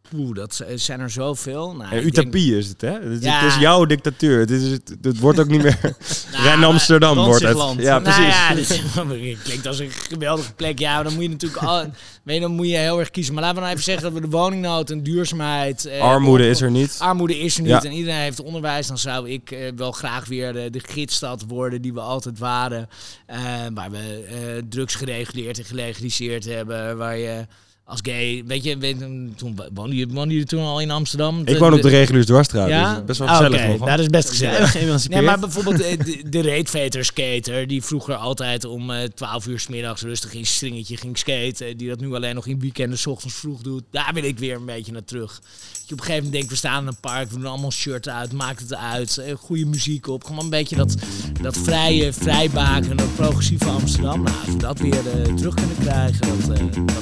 Poeh, 0.09 0.35
dat 0.35 0.63
zijn 0.75 0.99
er 0.99 1.09
zoveel. 1.09 1.75
Nou, 1.75 1.89
denk- 1.89 2.03
utopie 2.03 2.57
is 2.57 2.67
het, 2.67 2.81
hè? 2.81 2.99
Het, 3.09 3.23
Ja. 3.23 3.39
het 3.39 3.53
is 3.53 3.59
jouw 3.59 3.85
dictatuur. 3.85 4.39
Het, 4.39 4.51
is, 4.51 4.71
het, 4.71 4.95
het 5.01 5.19
wordt 5.19 5.39
ook 5.39 5.47
niet 5.47 5.63
meer... 5.63 5.79
Nou, 6.31 6.43
Ren 6.47 6.63
Amsterdam 6.63 7.15
wordt 7.17 7.41
het. 7.43 7.57
Ja, 7.77 7.99
Nou 7.99 8.01
precies. 8.01 8.75
ja, 8.95 9.05
dit 9.05 9.37
klinkt 9.43 9.67
als 9.67 9.79
een 9.79 9.91
geweldige 9.91 10.53
plek. 10.53 10.79
Ja, 10.79 11.03
dan 11.03 11.13
moet 11.13 11.23
je 11.23 11.29
natuurlijk 11.29 11.63
al, 11.63 11.81
weet 12.23 12.35
je, 12.35 12.41
dan 12.41 12.51
moet 12.51 12.67
je 12.69 12.77
heel 12.77 12.99
erg 12.99 13.11
kiezen. 13.11 13.33
Maar 13.33 13.43
laten 13.43 13.57
we 13.57 13.61
nou 13.63 13.73
even 13.73 13.85
zeggen 13.85 14.03
dat 14.03 14.13
we 14.13 14.21
de 14.29 14.37
woningnood 14.37 14.89
en 14.89 15.03
duurzaamheid... 15.03 15.85
eh, 15.85 16.01
Armoede 16.01 16.43
op- 16.43 16.49
is 16.49 16.61
er 16.61 16.71
niet. 16.71 16.95
Armoede 16.99 17.39
is 17.39 17.55
er 17.55 17.61
niet 17.61 17.71
Ja. 17.71 17.83
en 17.83 17.91
iedereen 17.91 18.19
heeft 18.19 18.41
onderwijs. 18.41 18.87
Dan 18.87 18.97
zou 18.97 19.29
ik 19.29 19.51
eh, 19.51 19.71
wel 19.75 19.91
graag 19.91 20.27
weer 20.27 20.53
de, 20.53 20.69
de 20.69 20.81
gidsstad 20.87 21.43
worden 21.47 21.81
die 21.81 21.93
we 21.93 21.99
altijd 21.99 22.39
waren. 22.39 22.89
Eh, 23.25 23.37
waar 23.73 23.91
we 23.91 24.25
eh, 24.29 24.35
drugs 24.69 24.95
gereguleerd 24.95 25.57
en 25.57 25.65
gelegaliseerd 25.65 26.45
hebben. 26.45 26.97
Waar 26.97 27.17
je 27.17 27.45
als 27.85 27.99
gay... 28.03 28.43
Weet 28.45 28.63
je, 28.63 28.77
weet, 28.77 28.99
toen 29.35 29.59
woonde 29.73 29.95
je, 29.95 30.07
woonde 30.07 30.33
je 30.35 30.43
toen 30.45 30.63
al 30.63 30.79
in 30.81 30.91
Amsterdam? 30.91 31.41
Ik 31.45 31.57
woon 31.57 31.73
op 31.73 31.81
de 31.81 31.89
reguliers 31.89 32.25
dwarsstraat, 32.25 32.69
Ja? 32.69 32.93
dus 32.95 33.03
best 33.05 33.19
wel 33.19 33.27
Ah, 33.27 33.37
gezellig. 33.37 33.61
Nou, 33.77 33.89
dat 33.89 33.99
is 33.99 34.07
best 34.07 34.29
gezellig. 34.29 35.07
Nee, 35.09 35.21
maar 35.21 35.39
bijvoorbeeld 35.39 35.81
eh, 35.81 35.97
de, 35.97 36.21
de 36.29 36.41
reetveter 36.41 37.05
skater, 37.05 37.67
die 37.67 37.83
vroeger 37.83 38.15
altijd 38.15 38.65
om 38.65 38.91
eh 38.91 39.03
12 39.03 39.47
uur 39.47 39.59
s 39.59 39.67
middags 39.67 40.01
rustig 40.01 40.33
in 40.33 40.45
stringetje 40.45 40.97
ging 40.97 41.17
skaten, 41.17 41.77
die 41.77 41.87
dat 41.89 41.99
nu 41.99 42.13
alleen 42.13 42.35
nog 42.35 42.47
in 42.47 42.59
weekenden 42.59 42.97
's 42.97 43.05
ochtends 43.05 43.35
vroeg 43.35 43.61
doet, 43.61 43.83
daar 43.91 44.11
wil 44.13 44.23
ik 44.23 44.39
weer 44.39 44.55
een 44.55 44.65
beetje 44.65 44.91
naar 44.91 45.03
terug. 45.05 45.39
Dat 45.41 45.83
je 45.87 45.93
op 45.93 45.99
een 45.99 46.05
gegeven 46.05 46.15
moment 46.15 46.31
denkt, 46.33 46.49
we 46.49 46.55
staan 46.55 46.81
in 46.81 46.87
een 46.87 46.99
park, 46.99 47.29
we 47.29 47.35
doen 47.35 47.45
allemaal 47.45 47.71
shirt 47.71 48.09
uit, 48.09 48.31
maakt 48.33 48.59
het 48.59 48.75
uit, 48.75 49.17
eh, 49.17 49.35
goede 49.35 49.65
muziek 49.65 50.07
op, 50.07 50.23
gewoon 50.23 50.43
een 50.43 50.49
beetje 50.49 50.75
dat, 50.75 50.95
dat 51.41 51.57
vrije, 51.57 52.13
vrijbaken, 52.13 52.97
dat 52.97 53.15
progressieve 53.15 53.65
Amsterdam. 53.65 54.23
Nou, 54.23 54.37
als 54.37 54.47
we 54.53 54.57
dat 54.57 54.79
weer 54.79 54.93
eh, 55.23 55.33
terug 55.33 55.53
kunnen 55.53 55.75
krijgen, 55.79 56.27
dat, 56.27 56.47
dat 56.47 56.57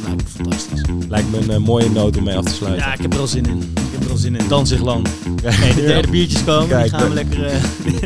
lijkt 0.06 0.24
me 0.24 0.30
fantastisch. 0.30 0.73
Lijkt 1.10 1.32
me 1.32 1.38
een 1.38 1.50
eh, 1.50 1.58
mooie 1.58 1.90
noot 1.90 2.18
om 2.18 2.24
mee 2.24 2.38
af 2.38 2.44
te 2.44 2.54
sluiten. 2.54 2.86
Ja, 2.86 2.94
ik 2.94 3.02
heb 3.02 3.14
er 3.14 3.20
al 3.20 3.28
zin 3.28 3.46
in. 3.46 3.58
Ik 3.58 3.92
heb 3.92 4.04
er 4.04 4.12
al 4.12 4.18
zin 4.18 4.36
in. 4.36 4.48
Danzigland. 4.48 5.10
Ja. 5.44 5.60
Nee, 5.60 5.74
de 5.74 5.82
derde 5.82 6.08
biertjes 6.08 6.44
komen. 6.44 6.68
Kijk, 6.68 6.90
gaan 6.90 7.08
we 7.08 7.14
lekker... 7.14 7.52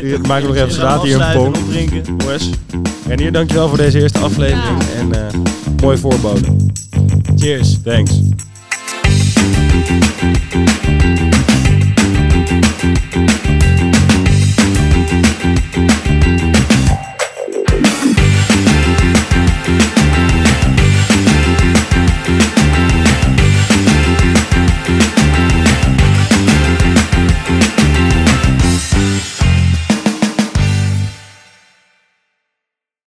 Uh, 0.02 0.18
maak 0.18 0.42
nog 0.42 0.54
even 0.54 0.72
straat 0.72 1.02
hier 1.02 1.20
een 1.20 1.32
pomp. 1.42 1.56
drinken. 1.70 2.26
Wes. 2.26 2.50
En 3.08 3.20
hier 3.20 3.32
dankjewel 3.32 3.68
voor 3.68 3.76
deze 3.78 4.00
eerste 4.00 4.18
aflevering. 4.18 4.78
En 4.96 5.12
eh, 5.12 5.20
uh, 5.34 5.40
mooi 5.82 5.98
voorboden. 5.98 6.72
Cheers. 7.36 7.78
Thanks. 7.84 8.20
Thank 21.48 21.88
you. 25.62 25.67